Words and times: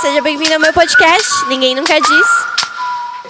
seja 0.00 0.22
bem-vindo 0.22 0.54
ao 0.54 0.60
meu 0.60 0.72
podcast. 0.72 1.44
Ninguém 1.48 1.74
nunca 1.74 2.00
diz. 2.00 2.26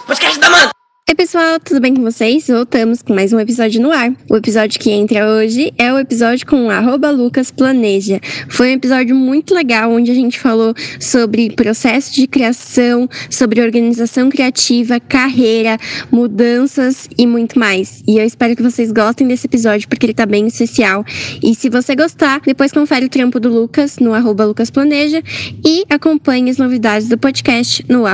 Podcast 0.06 0.38
da 0.38 0.48
Manta! 0.50 0.79
Oi, 1.10 1.14
pessoal, 1.16 1.58
tudo 1.58 1.80
bem 1.80 1.92
com 1.92 2.02
vocês? 2.02 2.46
Voltamos 2.46 3.02
com 3.02 3.12
mais 3.12 3.32
um 3.32 3.40
episódio 3.40 3.82
no 3.82 3.90
ar. 3.90 4.14
O 4.30 4.36
episódio 4.36 4.78
que 4.78 4.92
entra 4.92 5.28
hoje 5.28 5.74
é 5.76 5.92
o 5.92 5.98
episódio 5.98 6.46
com 6.46 6.68
@lucasplaneja. 6.68 8.20
Foi 8.48 8.68
um 8.68 8.74
episódio 8.74 9.16
muito 9.16 9.52
legal 9.52 9.90
onde 9.90 10.12
a 10.12 10.14
gente 10.14 10.38
falou 10.38 10.72
sobre 11.00 11.50
processo 11.50 12.14
de 12.14 12.28
criação, 12.28 13.08
sobre 13.28 13.60
organização 13.60 14.28
criativa, 14.28 15.00
carreira, 15.00 15.76
mudanças 16.12 17.08
e 17.18 17.26
muito 17.26 17.58
mais. 17.58 18.04
E 18.06 18.16
eu 18.16 18.24
espero 18.24 18.54
que 18.54 18.62
vocês 18.62 18.92
gostem 18.92 19.26
desse 19.26 19.48
episódio 19.48 19.88
porque 19.88 20.06
ele 20.06 20.14
tá 20.14 20.26
bem 20.26 20.46
especial. 20.46 21.04
E 21.42 21.56
se 21.56 21.68
você 21.68 21.96
gostar, 21.96 22.40
depois 22.46 22.70
confere 22.70 23.06
o 23.06 23.08
trampo 23.08 23.40
do 23.40 23.48
Lucas 23.48 23.98
no 23.98 24.12
@lucasplaneja 24.14 25.20
e 25.66 25.84
acompanhe 25.90 26.50
as 26.50 26.56
novidades 26.56 27.08
do 27.08 27.18
podcast 27.18 27.84
no 27.88 28.04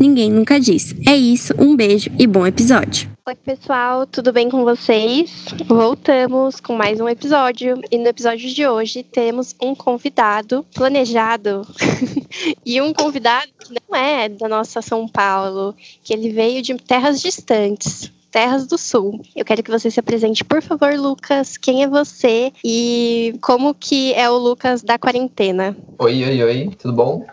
Ninguém 0.00 0.32
Nunca 0.32 0.58
Diz. 0.58 0.94
É 1.06 1.14
isso, 1.14 1.52
um 1.58 1.76
beijo 1.76 2.08
e 2.18 2.26
bom 2.26 2.45
episódio. 2.46 3.10
Oi, 3.26 3.34
pessoal, 3.34 4.06
tudo 4.06 4.32
bem 4.32 4.48
com 4.48 4.62
vocês? 4.62 5.46
Voltamos 5.66 6.60
com 6.60 6.76
mais 6.76 7.00
um 7.00 7.08
episódio 7.08 7.80
e 7.90 7.98
no 7.98 8.06
episódio 8.06 8.48
de 8.48 8.66
hoje 8.66 9.02
temos 9.02 9.54
um 9.60 9.74
convidado 9.74 10.64
planejado 10.74 11.66
e 12.64 12.80
um 12.80 12.92
convidado 12.92 13.48
que 13.58 13.74
não 13.74 13.98
é 13.98 14.28
da 14.28 14.48
nossa 14.48 14.80
São 14.80 15.08
Paulo, 15.08 15.74
que 16.04 16.12
ele 16.12 16.30
veio 16.30 16.62
de 16.62 16.74
terras 16.74 17.20
distantes. 17.20 18.12
Terras 18.30 18.66
do 18.66 18.76
Sul. 18.76 19.22
Eu 19.34 19.44
quero 19.44 19.62
que 19.62 19.70
você 19.70 19.90
se 19.90 19.98
apresente, 19.98 20.44
por 20.44 20.60
favor, 20.60 20.94
Lucas. 20.94 21.56
Quem 21.56 21.82
é 21.82 21.88
você 21.88 22.52
e 22.62 23.34
como 23.40 23.74
que 23.74 24.12
é 24.12 24.28
o 24.28 24.36
Lucas 24.36 24.82
da 24.82 24.98
quarentena? 24.98 25.76
Oi, 25.98 26.22
oi, 26.22 26.42
oi, 26.42 26.76
tudo 26.78 26.92
bom? 26.92 27.26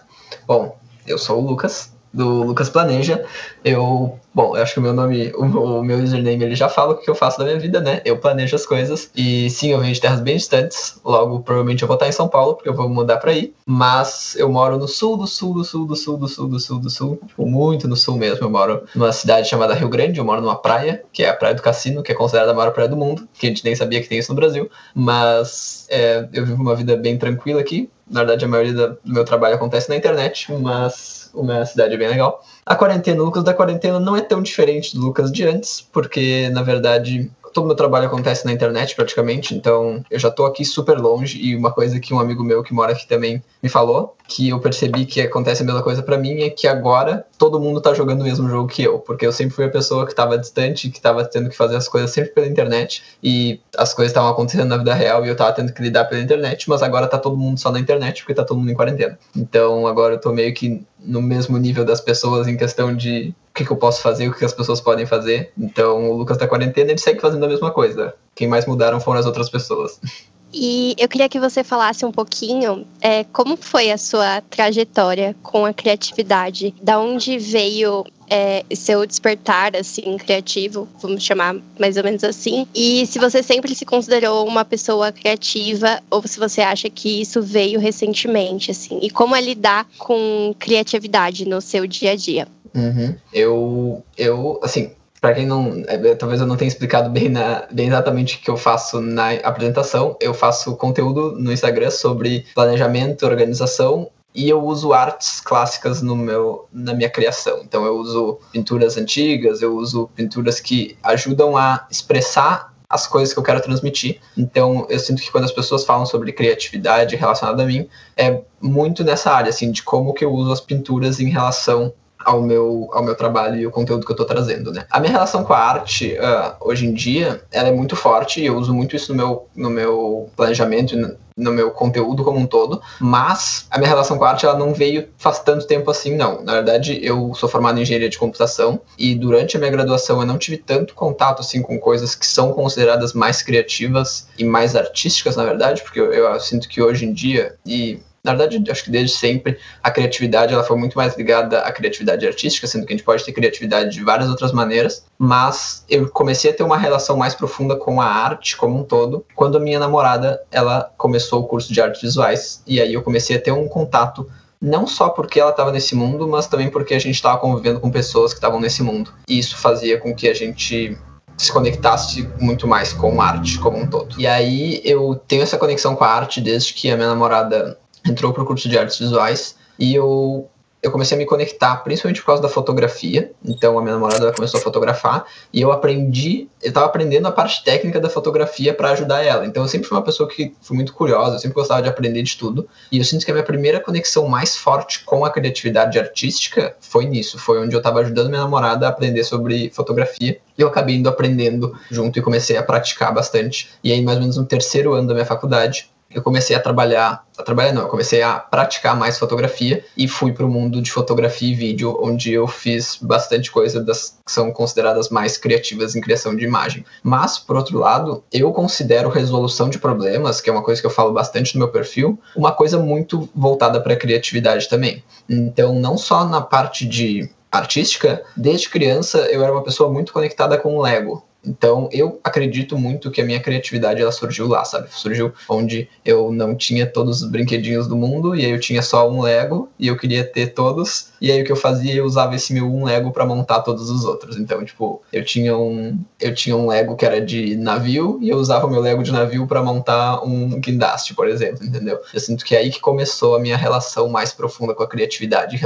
Bom, 0.48 0.78
eu 1.06 1.18
sou 1.18 1.40
o 1.40 1.46
Lucas, 1.46 1.93
do 2.14 2.44
Lucas 2.44 2.70
Planeja. 2.70 3.26
Eu, 3.64 4.20
bom, 4.34 4.56
eu 4.56 4.62
acho 4.62 4.74
que 4.74 4.80
o 4.80 4.84
meu 4.84 4.94
nome, 4.94 5.32
o, 5.36 5.44
o, 5.44 5.84
meu 5.84 5.98
username, 5.98 6.44
ele 6.44 6.56
já 6.56 6.70
fala 6.70 6.94
o 6.94 6.98
que 6.98 7.10
eu 7.10 7.16
faço 7.16 7.40
da 7.40 7.46
minha 7.46 7.60
vida, 7.60 7.82
né? 7.82 8.02
Eu 8.06 8.18
planejo 8.18 8.56
as 8.56 8.66
coisas. 8.66 9.10
E 9.16 9.50
sim, 9.50 9.72
eu 9.72 9.80
venho 9.80 9.94
de 9.94 10.00
terras 10.00 10.22
bem 10.22 10.38
distantes. 10.38 11.00
Logo, 11.04 11.40
provavelmente 11.40 11.82
eu 11.82 11.88
vou 11.88 11.96
estar 11.96 12.08
em 12.08 12.12
São 12.12 12.28
Paulo, 12.28 12.56
porque 12.56 12.70
eu 12.70 12.76
vou 12.76 12.88
mudar 12.88 13.18
para 13.18 13.32
aí. 13.32 13.54
Mas 13.66 14.36
eu 14.38 14.50
moro 14.50 14.78
no 14.78 14.88
sul 14.88 15.18
do 15.18 15.26
sul 15.26 15.54
do 15.54 15.64
sul 15.64 15.88
do 15.88 15.96
sul 15.96 16.18
do 16.18 16.28
sul 16.28 16.48
do 16.48 16.60
sul 16.60 16.80
do 16.80 16.90
sul. 16.90 17.20
Tipo, 17.28 17.46
muito 17.46 17.88
no 17.88 17.96
sul 17.96 18.18
mesmo. 18.18 18.46
Eu 18.46 18.52
moro 18.52 18.84
numa 18.94 19.12
cidade 19.12 19.50
chamada 19.50 19.74
Rio 19.74 19.90
Grande. 19.90 20.20
Eu 20.20 20.26
moro 20.26 20.42
numa 20.42 20.56
praia, 20.56 21.04
que 21.12 21.24
é 21.24 21.30
a 21.30 21.34
Praia 21.34 21.56
do 21.56 21.62
Cassino, 21.62 22.04
que 22.04 22.12
é 22.12 22.16
considerada 22.16 22.52
a 22.52 22.56
maior 22.56 22.72
praia 22.72 22.90
do 22.90 22.98
mundo. 22.98 23.28
Que 23.34 23.48
a 23.48 23.50
gente 23.50 23.64
nem 23.64 23.76
sabia 23.76 24.02
que 24.02 24.08
tem 24.08 24.20
isso 24.20 24.32
no 24.32 24.36
Brasil. 24.36 24.70
Mas 24.94 25.88
é, 25.90 26.28
eu 26.32 26.46
vivo 26.46 26.62
uma 26.62 26.76
vida 26.76 26.96
bem 26.96 27.18
tranquila 27.18 27.62
aqui. 27.62 27.90
Na 28.10 28.20
verdade, 28.20 28.46
a 28.46 28.48
maioria 28.48 28.74
do 28.74 28.98
meu 29.06 29.24
trabalho 29.24 29.56
acontece 29.56 29.90
na 29.90 29.96
internet, 29.96 30.52
mas 30.52 31.23
uma 31.34 31.66
cidade 31.66 31.98
bem 31.98 32.08
legal. 32.08 32.44
A 32.66 32.76
quarentena, 32.76 33.22
o 33.22 33.26
Lucas 33.26 33.44
da 33.44 33.54
quarentena 33.54 34.00
não 34.00 34.16
é 34.16 34.22
tão 34.22 34.42
diferente 34.42 34.96
do 34.96 35.02
Lucas 35.02 35.32
de 35.32 35.44
antes, 35.46 35.82
porque 35.82 36.50
na 36.50 36.62
verdade 36.62 37.30
todo 37.54 37.68
meu 37.68 37.76
trabalho 37.76 38.08
acontece 38.08 38.46
na 38.46 38.52
internet 38.52 38.96
praticamente, 38.96 39.56
então 39.56 40.04
eu 40.10 40.20
já 40.20 40.30
tô 40.32 40.46
aqui 40.46 40.66
super 40.66 40.98
longe 40.98 41.40
e 41.40 41.56
uma 41.56 41.72
coisa 41.72 42.00
que 42.00 42.14
um 42.14 42.20
amigo 42.20 42.44
meu 42.44 42.64
que 42.64 42.74
mora 42.74 42.92
aqui 42.92 43.08
também 43.08 43.42
me 43.62 43.70
falou, 43.70 44.16
que 44.28 44.50
eu 44.50 44.60
percebi 44.60 45.06
que 45.06 45.22
acontece 45.22 45.62
a 45.62 45.66
mesma 45.66 45.84
coisa 45.84 46.02
para 46.02 46.18
mim, 46.18 46.42
é 46.42 46.50
que 46.50 46.68
agora 46.68 47.26
todo 47.38 47.60
mundo 47.60 47.80
tá 47.80 47.94
jogando 47.94 48.22
o 48.22 48.24
mesmo 48.24 48.50
jogo 48.50 48.68
que 48.68 48.84
eu, 48.84 49.00
porque 49.00 49.26
eu 49.26 49.32
sempre 49.32 49.54
fui 49.54 49.66
a 49.66 49.70
pessoa 49.70 50.08
que 50.08 50.16
tava 50.16 50.38
distante, 50.38 50.90
que 50.90 51.00
tava 51.00 51.24
tendo 51.24 51.50
que 51.50 51.56
fazer 51.56 51.76
as 51.76 51.88
coisas 51.88 52.10
sempre 52.12 52.32
pela 52.32 52.48
internet 52.48 53.04
e 53.22 53.62
as 53.78 53.94
coisas 53.94 54.10
estavam 54.10 54.32
acontecendo 54.32 54.66
na 54.66 54.78
vida 54.78 54.94
real 54.94 55.24
e 55.24 55.30
eu 55.30 55.36
tava 55.36 55.54
tendo 55.54 55.72
que 55.72 55.82
lidar 55.82 56.06
pela 56.06 56.22
internet, 56.22 56.68
mas 56.68 56.82
agora 56.82 57.08
tá 57.08 57.20
todo 57.20 57.38
mundo 57.38 57.60
só 57.60 57.72
na 57.72 57.80
internet 57.80 58.22
porque 58.22 58.34
tá 58.34 58.44
todo 58.44 58.58
mundo 58.58 58.72
em 58.72 58.76
quarentena. 58.76 59.18
Então 59.36 59.86
agora 59.86 60.16
eu 60.16 60.20
tô 60.20 60.32
meio 60.32 60.54
que 60.54 60.84
no 61.04 61.22
mesmo 61.22 61.58
nível 61.58 61.86
das 61.86 62.02
pessoas 62.02 62.48
em 62.48 62.58
questão 62.58 62.96
de 62.96 63.34
o 63.50 63.54
que, 63.54 63.66
que 63.66 63.72
eu 63.72 63.78
posso 63.78 64.02
fazer, 64.02 64.28
o 64.28 64.34
que 64.34 64.44
as 64.44 64.54
pessoas 64.54 64.82
podem 64.82 65.06
fazer. 65.06 65.52
Então, 65.58 66.10
o 66.10 66.18
Lucas 66.18 66.38
da 66.38 66.48
quarentena, 66.48 66.92
ele 66.92 67.00
segue 67.00 67.20
fazendo 67.20 67.46
a 67.46 67.50
mesma 67.50 67.72
coisa. 67.72 68.14
Quem 68.34 68.48
mais 68.48 68.66
mudaram 68.66 69.00
foram 69.00 69.20
as 69.20 69.26
outras 69.26 69.50
pessoas. 69.50 70.00
E 70.54 70.94
eu 70.98 71.10
queria 71.10 71.28
que 71.28 71.40
você 71.40 71.64
falasse 71.64 72.06
um 72.06 72.12
pouquinho 72.12 72.86
é, 73.02 73.24
como 73.26 73.58
foi 73.58 73.92
a 73.92 73.98
sua 73.98 74.42
trajetória 74.42 75.36
com 75.42 75.66
a 75.66 75.74
criatividade, 75.74 76.74
da 76.82 77.00
onde 77.00 77.40
veio 77.40 78.06
é, 78.30 78.64
seu 78.76 79.06
despertar 79.06 79.76
assim 79.76 80.18
criativo, 80.18 80.88
vamos 81.02 81.24
chamar 81.24 81.56
mais 81.80 81.98
ou 81.98 82.04
menos 82.04 82.24
assim, 82.24 82.68
e 82.74 83.06
se 83.06 83.20
você 83.20 83.44
sempre 83.44 83.76
se 83.76 83.86
considerou 83.86 84.48
uma 84.48 84.64
pessoa 84.64 85.12
criativa 85.12 86.02
ou 86.10 86.26
se 86.26 86.40
você 86.40 86.62
acha 86.62 86.90
que 86.90 87.22
isso 87.22 87.42
veio 87.42 87.80
recentemente, 87.80 88.72
assim, 88.72 89.00
e 89.02 89.10
como 89.10 89.36
é 89.36 89.42
lidar 89.42 89.88
com 89.98 90.56
criatividade 90.58 91.48
no 91.48 91.62
seu 91.62 91.86
dia 91.86 92.12
a 92.12 92.16
dia. 92.16 92.48
Uhum. 92.74 93.16
Eu, 93.32 94.04
eu, 94.18 94.60
assim, 94.64 94.92
para 95.24 95.36
quem 95.36 95.46
não, 95.46 95.82
é, 95.88 96.16
talvez 96.16 96.42
eu 96.42 96.46
não 96.46 96.58
tenha 96.58 96.68
explicado 96.68 97.10
bem, 97.10 97.30
na, 97.30 97.66
bem 97.72 97.88
exatamente 97.88 98.36
o 98.36 98.40
que 98.42 98.52
eu 98.52 98.58
faço 98.58 99.00
na 99.00 99.32
apresentação, 99.36 100.18
eu 100.20 100.34
faço 100.34 100.76
conteúdo 100.76 101.38
no 101.40 101.50
Instagram 101.50 101.92
sobre 101.92 102.46
planejamento, 102.54 103.26
organização 103.26 104.12
e 104.36 104.50
eu 104.50 104.62
uso 104.62 104.92
artes 104.92 105.40
clássicas 105.40 106.02
no 106.02 106.14
meu, 106.14 106.68
na 106.74 106.94
minha 106.94 107.10
criação. 107.10 107.62
Então 107.64 107.86
eu 107.86 107.96
uso 107.96 108.38
pinturas 108.52 108.98
antigas, 108.98 109.62
eu 109.62 109.74
uso 109.78 110.10
pinturas 110.14 110.60
que 110.60 110.98
ajudam 111.02 111.56
a 111.56 111.88
expressar 111.90 112.74
as 112.90 113.08
coisas 113.08 113.34
que 113.34 113.40
eu 113.40 113.44
quero 113.44 113.62
transmitir. 113.62 114.20
Então, 114.38 114.86
eu 114.90 115.00
sinto 115.00 115.22
que 115.22 115.32
quando 115.32 115.46
as 115.46 115.52
pessoas 115.54 115.86
falam 115.86 116.06
sobre 116.06 116.34
criatividade 116.34 117.16
relacionada 117.16 117.64
a 117.64 117.66
mim, 117.66 117.88
é 118.16 118.42
muito 118.62 119.06
nessa 119.06 119.32
área, 119.32 119.50
assim, 119.50 119.72
de 119.72 119.82
como 119.82 120.14
que 120.14 120.24
eu 120.24 120.32
uso 120.32 120.52
as 120.52 120.60
pinturas 120.60 121.20
em 121.20 121.30
relação 121.30 121.94
ao 122.26 122.42
meu, 122.42 122.90
ao 122.94 123.04
meu 123.04 123.16
trabalho 123.16 123.60
e 123.60 123.68
o 123.68 123.72
conteúdo 123.72 124.06
que 124.06 124.12
eu 124.12 124.16
estou 124.16 124.26
trazendo, 124.26 124.72
né? 124.72 124.86
A 124.90 125.00
minha 125.00 125.12
relação 125.12 125.44
com 125.44 125.54
a 125.54 125.60
arte, 125.60 126.16
uh, 126.18 126.56
hoje 126.62 126.86
em 126.86 126.94
dia, 126.94 127.42
ela 127.52 127.70
é 127.70 127.72
muito 127.72 127.96
forte 127.96 128.42
e 128.42 128.46
eu 128.46 128.58
uso 128.58 128.74
muito 128.74 128.96
isso 128.96 129.14
no 129.14 129.18
meu, 129.18 129.48
no 129.56 129.70
meu 129.70 130.30
planejamento 130.36 130.96
e 130.96 131.18
no, 131.36 131.52
meu 131.52 131.72
conteúdo 131.72 132.24
como 132.24 132.40
um 132.40 132.46
todo, 132.46 132.82
mas 133.00 133.66
a 133.72 133.78
minha 133.78 133.90
relação 133.90 134.18
com 134.18 134.24
a 134.24 134.30
arte, 134.30 134.46
ela 134.46 134.58
não 134.58 134.74
veio 134.74 135.08
faz 135.18 135.40
tanto 135.40 135.66
tempo 135.66 135.90
assim, 135.90 136.16
não. 136.16 136.44
Na 136.44 136.54
verdade, 136.54 137.00
eu 137.02 137.34
sou 137.34 137.50
formado 137.50 137.80
em 137.80 137.82
engenharia 137.82 138.10
de 138.10 138.18
computação 138.18 138.80
e 138.98 139.16
durante 139.16 139.58
a 139.58 139.60
minha 139.60 139.72
graduação 139.72 140.20
eu 140.20 140.26
não 140.26 140.38
tive 140.38 140.58
tanto 140.58 140.94
contato, 140.94 141.42
assim, 141.42 141.62
com 141.62 141.80
coisas 141.80 142.16
que 142.16 142.26
são 142.26 142.54
consideradas 142.54 143.14
mais 143.14 143.42
criativas 143.42 144.28
e 144.38 144.44
mais 144.44 144.76
artísticas, 144.76 145.36
na 145.36 145.44
verdade, 145.44 145.82
porque 145.82 146.00
eu, 146.00 146.12
eu 146.12 146.40
sinto 146.40 146.70
que 146.70 146.82
hoje 146.82 147.06
em 147.06 147.14
dia, 147.14 147.56
e 147.66 148.00
na 148.24 148.34
verdade, 148.34 148.72
acho 148.72 148.86
que 148.86 148.92
desde 148.92 149.18
sempre 149.18 149.58
a 149.82 149.92
criatividade 149.92 150.54
ela 150.54 150.64
foi 150.64 150.78
muito 150.78 150.98
mais 150.98 151.18
ligada 151.18 151.60
à 151.60 151.72
criatividade 151.74 152.26
artística, 152.26 152.66
sendo 152.66 152.86
que 152.86 152.94
a 152.94 152.96
gente 152.96 153.06
pode 153.06 153.24
ter 153.26 153.34
criatividade 153.34 153.92
de 153.92 154.02
várias 154.02 154.30
outras 154.30 154.54
maneiras, 154.54 155.06
mas 155.20 155.84
eu 155.90 156.10
comecei 156.10 156.52
a 156.52 156.54
ter 156.54 156.64
uma 156.64 156.78
relação 156.78 157.18
mais 157.18 157.36
profunda 157.36 157.76
com 157.76 158.00
a 158.00 158.06
arte 158.06 158.56
como 158.56 158.80
um 158.80 158.84
todo 158.84 159.26
quando 159.36 159.58
a 159.58 159.60
minha 159.60 159.78
namorada 159.78 160.42
ela 160.50 160.90
começou 160.98 161.42
o 161.42 161.48
curso 161.48 161.74
de 161.74 161.82
artes 161.82 162.02
visuais 162.02 162.64
e 162.66 162.80
aí 162.80 162.94
eu 162.94 163.04
comecei 163.04 163.36
a 163.36 163.42
ter 163.42 163.52
um 163.52 163.68
contato 163.68 164.30
não 164.62 164.88
só 164.88 165.10
porque 165.10 165.42
ela 165.42 165.52
estava 165.52 165.74
nesse 165.74 165.94
mundo, 165.94 166.26
mas 166.26 166.48
também 166.48 166.70
porque 166.70 166.94
a 166.94 167.00
gente 167.00 167.16
estava 167.16 167.38
convivendo 167.38 167.82
com 167.82 167.92
pessoas 167.92 168.32
que 168.32 168.38
estavam 168.38 168.62
nesse 168.62 168.82
mundo. 168.82 169.12
E 169.28 169.38
isso 169.38 169.58
fazia 169.58 170.00
com 170.00 170.16
que 170.16 170.30
a 170.30 170.34
gente 170.34 170.98
se 171.38 171.52
conectasse 171.52 172.30
muito 172.40 172.66
mais 172.66 172.94
com 172.94 173.22
a 173.22 173.26
arte 173.26 173.60
como 173.60 173.78
um 173.78 173.88
todo. 173.88 174.16
E 174.18 174.26
aí 174.26 174.82
eu 174.86 175.20
tenho 175.28 175.44
essa 175.44 175.58
conexão 175.58 175.96
com 175.96 176.06
a 176.06 176.08
arte 176.08 176.40
desde 176.40 176.74
que 176.74 176.90
a 176.90 176.96
minha 176.96 177.10
namorada 177.10 177.78
entrou 178.08 178.34
para 178.34 178.44
o 178.44 178.46
curso 178.46 178.68
de 178.70 178.78
artes 178.78 179.00
visuais 179.00 179.56
e 179.80 179.94
eu 179.96 180.50
eu 180.84 180.92
comecei 180.92 181.16
a 181.16 181.18
me 181.18 181.26
conectar, 181.26 181.78
principalmente 181.78 182.20
por 182.20 182.26
causa 182.26 182.42
da 182.42 182.50
fotografia. 182.50 183.32
Então, 183.44 183.80
a 183.80 183.82
minha 183.82 183.94
namorada 183.94 184.34
começou 184.34 184.60
a 184.60 184.64
fotografar 184.64 185.26
e 185.52 185.62
eu 185.62 185.72
aprendi, 185.72 186.50
eu 186.62 186.68
estava 186.68 186.86
aprendendo 186.86 187.26
a 187.26 187.32
parte 187.32 187.64
técnica 187.64 188.02
da 188.02 188.10
fotografia 188.10 188.74
para 188.74 188.92
ajudar 188.92 189.24
ela. 189.24 189.46
Então, 189.46 189.64
eu 189.64 189.70
sempre 189.70 189.88
fui 189.88 189.98
uma 189.98 190.04
pessoa 190.04 190.28
que 190.28 190.54
fui 190.62 190.76
muito 190.76 190.94
curiosa, 190.94 191.36
eu 191.36 191.40
sempre 191.40 191.56
gostava 191.56 191.82
de 191.82 191.88
aprender 191.88 192.22
de 192.22 192.36
tudo. 192.36 192.68
E 192.92 192.98
eu 192.98 193.06
sinto 193.06 193.24
que 193.24 193.32
a 193.32 193.34
minha 193.34 193.46
primeira 193.46 193.80
conexão 193.80 194.28
mais 194.28 194.58
forte 194.58 195.06
com 195.06 195.24
a 195.24 195.32
criatividade 195.32 195.98
artística 195.98 196.76
foi 196.82 197.06
nisso. 197.06 197.40
Foi 197.40 197.64
onde 197.64 197.74
eu 197.74 197.80
estava 197.80 198.02
ajudando 198.02 198.28
minha 198.28 198.42
namorada 198.42 198.86
a 198.86 198.90
aprender 198.90 199.24
sobre 199.24 199.72
fotografia. 199.74 200.38
E 200.58 200.62
eu 200.62 200.68
acabei 200.68 200.98
indo 200.98 201.08
aprendendo 201.08 201.74
junto 201.90 202.20
e 202.20 202.22
comecei 202.22 202.58
a 202.58 202.64
praticar 202.64 203.14
bastante. 203.14 203.70
E 203.82 203.90
aí, 203.94 204.02
mais 204.02 204.18
ou 204.18 204.22
menos 204.22 204.36
no 204.36 204.46
terceiro 204.46 204.94
ano 204.94 205.08
da 205.08 205.14
minha 205.14 205.26
faculdade, 205.26 205.93
eu 206.14 206.22
comecei 206.22 206.56
a 206.56 206.60
trabalhar, 206.60 207.26
a 207.38 207.44
trabalhar 207.44 207.74
não, 207.74 207.84
eu 207.84 207.88
comecei 207.88 208.22
a 208.22 208.36
praticar 208.36 208.96
mais 208.96 209.18
fotografia 209.18 209.84
e 209.98 210.08
fui 210.08 210.32
para 210.32 210.46
o 210.46 210.50
mundo 210.50 210.82
de 210.82 210.92
fotografia 210.92 211.52
e 211.52 211.56
vídeo, 211.56 211.98
onde 212.02 212.32
eu 212.32 212.48
fiz 212.48 212.98
bastante 213.02 213.52
coisa 213.52 213.82
das 213.82 214.18
que 214.26 214.32
são 214.32 214.52
consideradas 214.52 215.10
mais 215.10 215.38
criativas 215.38 215.96
em 215.96 216.02
criação 216.02 216.36
de 216.36 216.46
imagem. 216.46 216.86
Mas, 217.02 217.38
por 217.38 217.58
outro 217.58 217.78
lado, 217.78 218.24
eu 218.32 218.52
considero 218.52 219.10
resolução 219.10 219.70
de 219.70 219.80
problemas, 219.80 220.40
que 220.40 220.50
é 220.50 220.54
uma 220.54 220.64
coisa 220.64 220.80
que 220.80 220.88
eu 220.88 220.92
falo 220.92 221.12
bastante 221.12 221.56
no 221.56 221.60
meu 221.60 221.70
perfil, 221.70 222.20
uma 222.36 222.52
coisa 222.52 222.80
muito 222.80 223.30
voltada 223.36 223.82
para 223.82 223.94
a 223.94 223.98
criatividade 223.98 224.70
também. 224.70 225.04
Então, 225.30 225.76
não 225.76 225.98
só 225.98 226.26
na 226.26 226.42
parte 226.42 226.86
de 226.86 227.30
artística, 227.52 228.24
desde 228.36 228.70
criança 228.70 229.20
eu 229.30 229.44
era 229.44 229.52
uma 229.52 229.64
pessoa 229.64 229.92
muito 229.92 230.12
conectada 230.12 230.58
com 230.58 230.76
o 230.76 230.82
Lego. 230.82 231.24
Então, 231.46 231.90
eu 231.92 232.20
acredito 232.24 232.78
muito 232.78 233.12
que 233.12 233.22
a 233.22 233.26
minha 233.26 233.40
criatividade 233.40 234.02
ela 234.02 234.12
surgiu 234.12 234.48
lá, 234.48 234.64
sabe? 234.64 234.88
Surgiu 234.92 235.34
onde 235.50 235.90
eu 236.06 236.32
não 236.32 236.56
tinha 236.56 236.86
todos 236.86 237.22
os 237.22 237.30
brinquedinhos 237.30 237.88
do 237.88 237.96
mundo 237.96 238.36
e 238.36 238.46
aí 238.46 238.52
eu 238.52 238.60
tinha 238.60 238.82
só 238.82 239.10
um 239.10 239.22
Lego 239.22 239.70
e 239.78 239.88
eu 239.88 239.98
queria 239.98 240.24
ter 240.24 240.54
todos. 240.54 241.12
E 241.20 241.32
aí 241.32 241.42
o 241.42 241.46
que 241.46 241.52
eu 241.52 241.56
fazia, 241.56 241.94
eu 241.94 242.06
usava 242.06 242.36
esse 242.36 242.54
meu 242.54 242.66
um 242.66 242.86
Lego 242.86 243.12
para 243.12 243.26
montar 243.26 243.62
todos 243.62 243.90
os 243.90 244.06
outros. 244.06 244.38
Então, 244.38 244.64
tipo, 244.64 245.02
eu 245.12 245.24
tinha 245.24 245.58
um 245.58 246.00
eu 246.20 246.34
tinha 246.34 246.56
um 246.56 246.68
Lego 246.68 246.96
que 246.96 247.06
era 247.06 247.20
de 247.20 247.56
navio 247.56 248.20
e 248.22 248.30
eu 248.30 248.38
usava 248.38 248.66
o 248.66 248.70
meu 248.70 248.80
Lego 248.80 249.04
de 249.04 249.12
navio 249.12 249.46
para 249.46 249.62
montar 249.62 250.24
um 250.24 250.60
guindaste, 250.60 251.14
por 251.14 251.28
exemplo, 251.28 251.66
entendeu? 251.66 252.00
Eu 252.14 252.20
sinto 252.20 252.46
que 252.46 252.56
é 252.56 252.60
aí 252.60 252.70
que 252.70 252.80
começou 252.80 253.36
a 253.36 253.40
minha 253.40 253.58
relação 253.58 254.08
mais 254.08 254.32
profunda 254.32 254.74
com 254.74 254.84
a 254.84 254.88
criatividade 254.88 255.56
e 255.56 255.60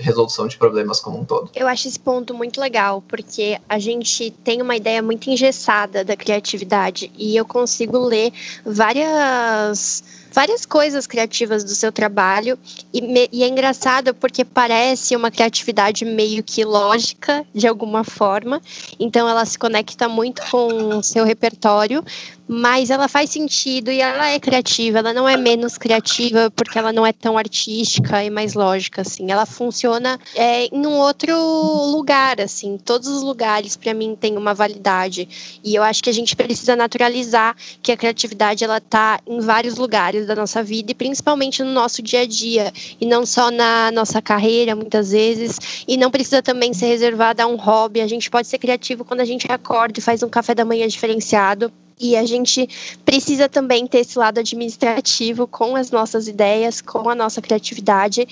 resolução 0.00 0.46
de 0.46 0.56
problemas 0.56 1.00
como 1.00 1.18
um 1.18 1.24
todo. 1.24 1.50
Eu 1.54 1.66
acho 1.66 1.88
esse 1.88 1.98
ponto 1.98 2.34
muito 2.34 2.60
legal, 2.60 3.02
porque 3.08 3.58
a 3.68 3.78
gente 3.78 4.30
tem 4.30 4.62
uma 4.62 4.76
ideia 4.76 5.02
muito 5.02 5.23
muito 5.24 5.30
engessada 5.30 6.04
da 6.04 6.16
criatividade. 6.16 7.10
E 7.16 7.34
eu 7.36 7.44
consigo 7.44 7.98
ler 7.98 8.32
várias 8.64 10.04
várias 10.34 10.66
coisas 10.66 11.06
criativas 11.06 11.62
do 11.62 11.70
seu 11.70 11.92
trabalho 11.92 12.58
e, 12.92 13.00
me, 13.00 13.28
e, 13.32 13.44
é 13.44 13.48
engraçado 13.48 14.12
porque 14.12 14.44
parece 14.44 15.14
uma 15.14 15.30
criatividade 15.30 16.04
meio 16.04 16.42
que 16.42 16.64
lógica 16.64 17.46
de 17.54 17.68
alguma 17.68 18.02
forma, 18.02 18.60
então 18.98 19.28
ela 19.28 19.44
se 19.44 19.56
conecta 19.56 20.08
muito 20.08 20.42
com 20.50 20.98
o 20.98 21.02
seu 21.02 21.24
repertório, 21.24 22.04
mas 22.46 22.90
ela 22.90 23.08
faz 23.08 23.30
sentido 23.30 23.90
e 23.90 24.00
ela 24.00 24.28
é 24.28 24.38
criativa, 24.38 24.98
ela 24.98 25.12
não 25.12 25.28
é 25.28 25.36
menos 25.36 25.78
criativa 25.78 26.50
porque 26.50 26.78
ela 26.78 26.92
não 26.92 27.06
é 27.06 27.12
tão 27.12 27.38
artística 27.38 28.22
e 28.22 28.28
mais 28.28 28.54
lógica, 28.54 29.00
assim. 29.00 29.30
Ela 29.30 29.46
funciona 29.46 30.18
é, 30.34 30.66
em 30.66 30.86
um 30.86 30.98
outro 30.98 31.34
lugar, 31.34 32.40
assim. 32.40 32.76
Todos 32.76 33.08
os 33.08 33.22
lugares, 33.22 33.76
para 33.76 33.94
mim, 33.94 34.14
têm 34.14 34.36
uma 34.36 34.52
validade. 34.52 35.58
E 35.64 35.74
eu 35.74 35.82
acho 35.82 36.02
que 36.02 36.10
a 36.10 36.12
gente 36.12 36.36
precisa 36.36 36.76
naturalizar 36.76 37.56
que 37.82 37.92
a 37.92 37.96
criatividade, 37.96 38.62
ela 38.62 38.80
tá 38.80 39.20
em 39.26 39.40
vários 39.40 39.76
lugares 39.76 40.23
da 40.26 40.34
nossa 40.34 40.62
vida 40.62 40.92
e 40.92 40.94
principalmente 40.94 41.62
no 41.62 41.72
nosso 41.72 42.02
dia 42.02 42.20
a 42.20 42.26
dia. 42.26 42.72
E 43.00 43.06
não 43.06 43.24
só 43.24 43.50
na 43.50 43.90
nossa 43.92 44.20
carreira, 44.20 44.74
muitas 44.74 45.10
vezes. 45.12 45.84
E 45.86 45.96
não 45.96 46.10
precisa 46.10 46.42
também 46.42 46.72
ser 46.72 46.86
reservada 46.86 47.42
a 47.42 47.46
um 47.46 47.56
hobby. 47.56 48.00
A 48.00 48.06
gente 48.06 48.30
pode 48.30 48.48
ser 48.48 48.58
criativo 48.58 49.04
quando 49.04 49.20
a 49.20 49.24
gente 49.24 49.50
acorda 49.50 49.98
e 49.98 50.02
faz 50.02 50.22
um 50.22 50.28
café 50.28 50.54
da 50.54 50.64
manhã 50.64 50.86
diferenciado 50.86 51.72
e 51.98 52.16
a 52.16 52.24
gente 52.24 52.68
precisa 53.04 53.48
também 53.48 53.86
ter 53.86 53.98
esse 53.98 54.18
lado 54.18 54.40
administrativo 54.40 55.46
com 55.46 55.76
as 55.76 55.90
nossas 55.90 56.26
ideias, 56.26 56.80
com 56.80 57.08
a 57.08 57.14
nossa 57.14 57.40
criatividade. 57.40 58.26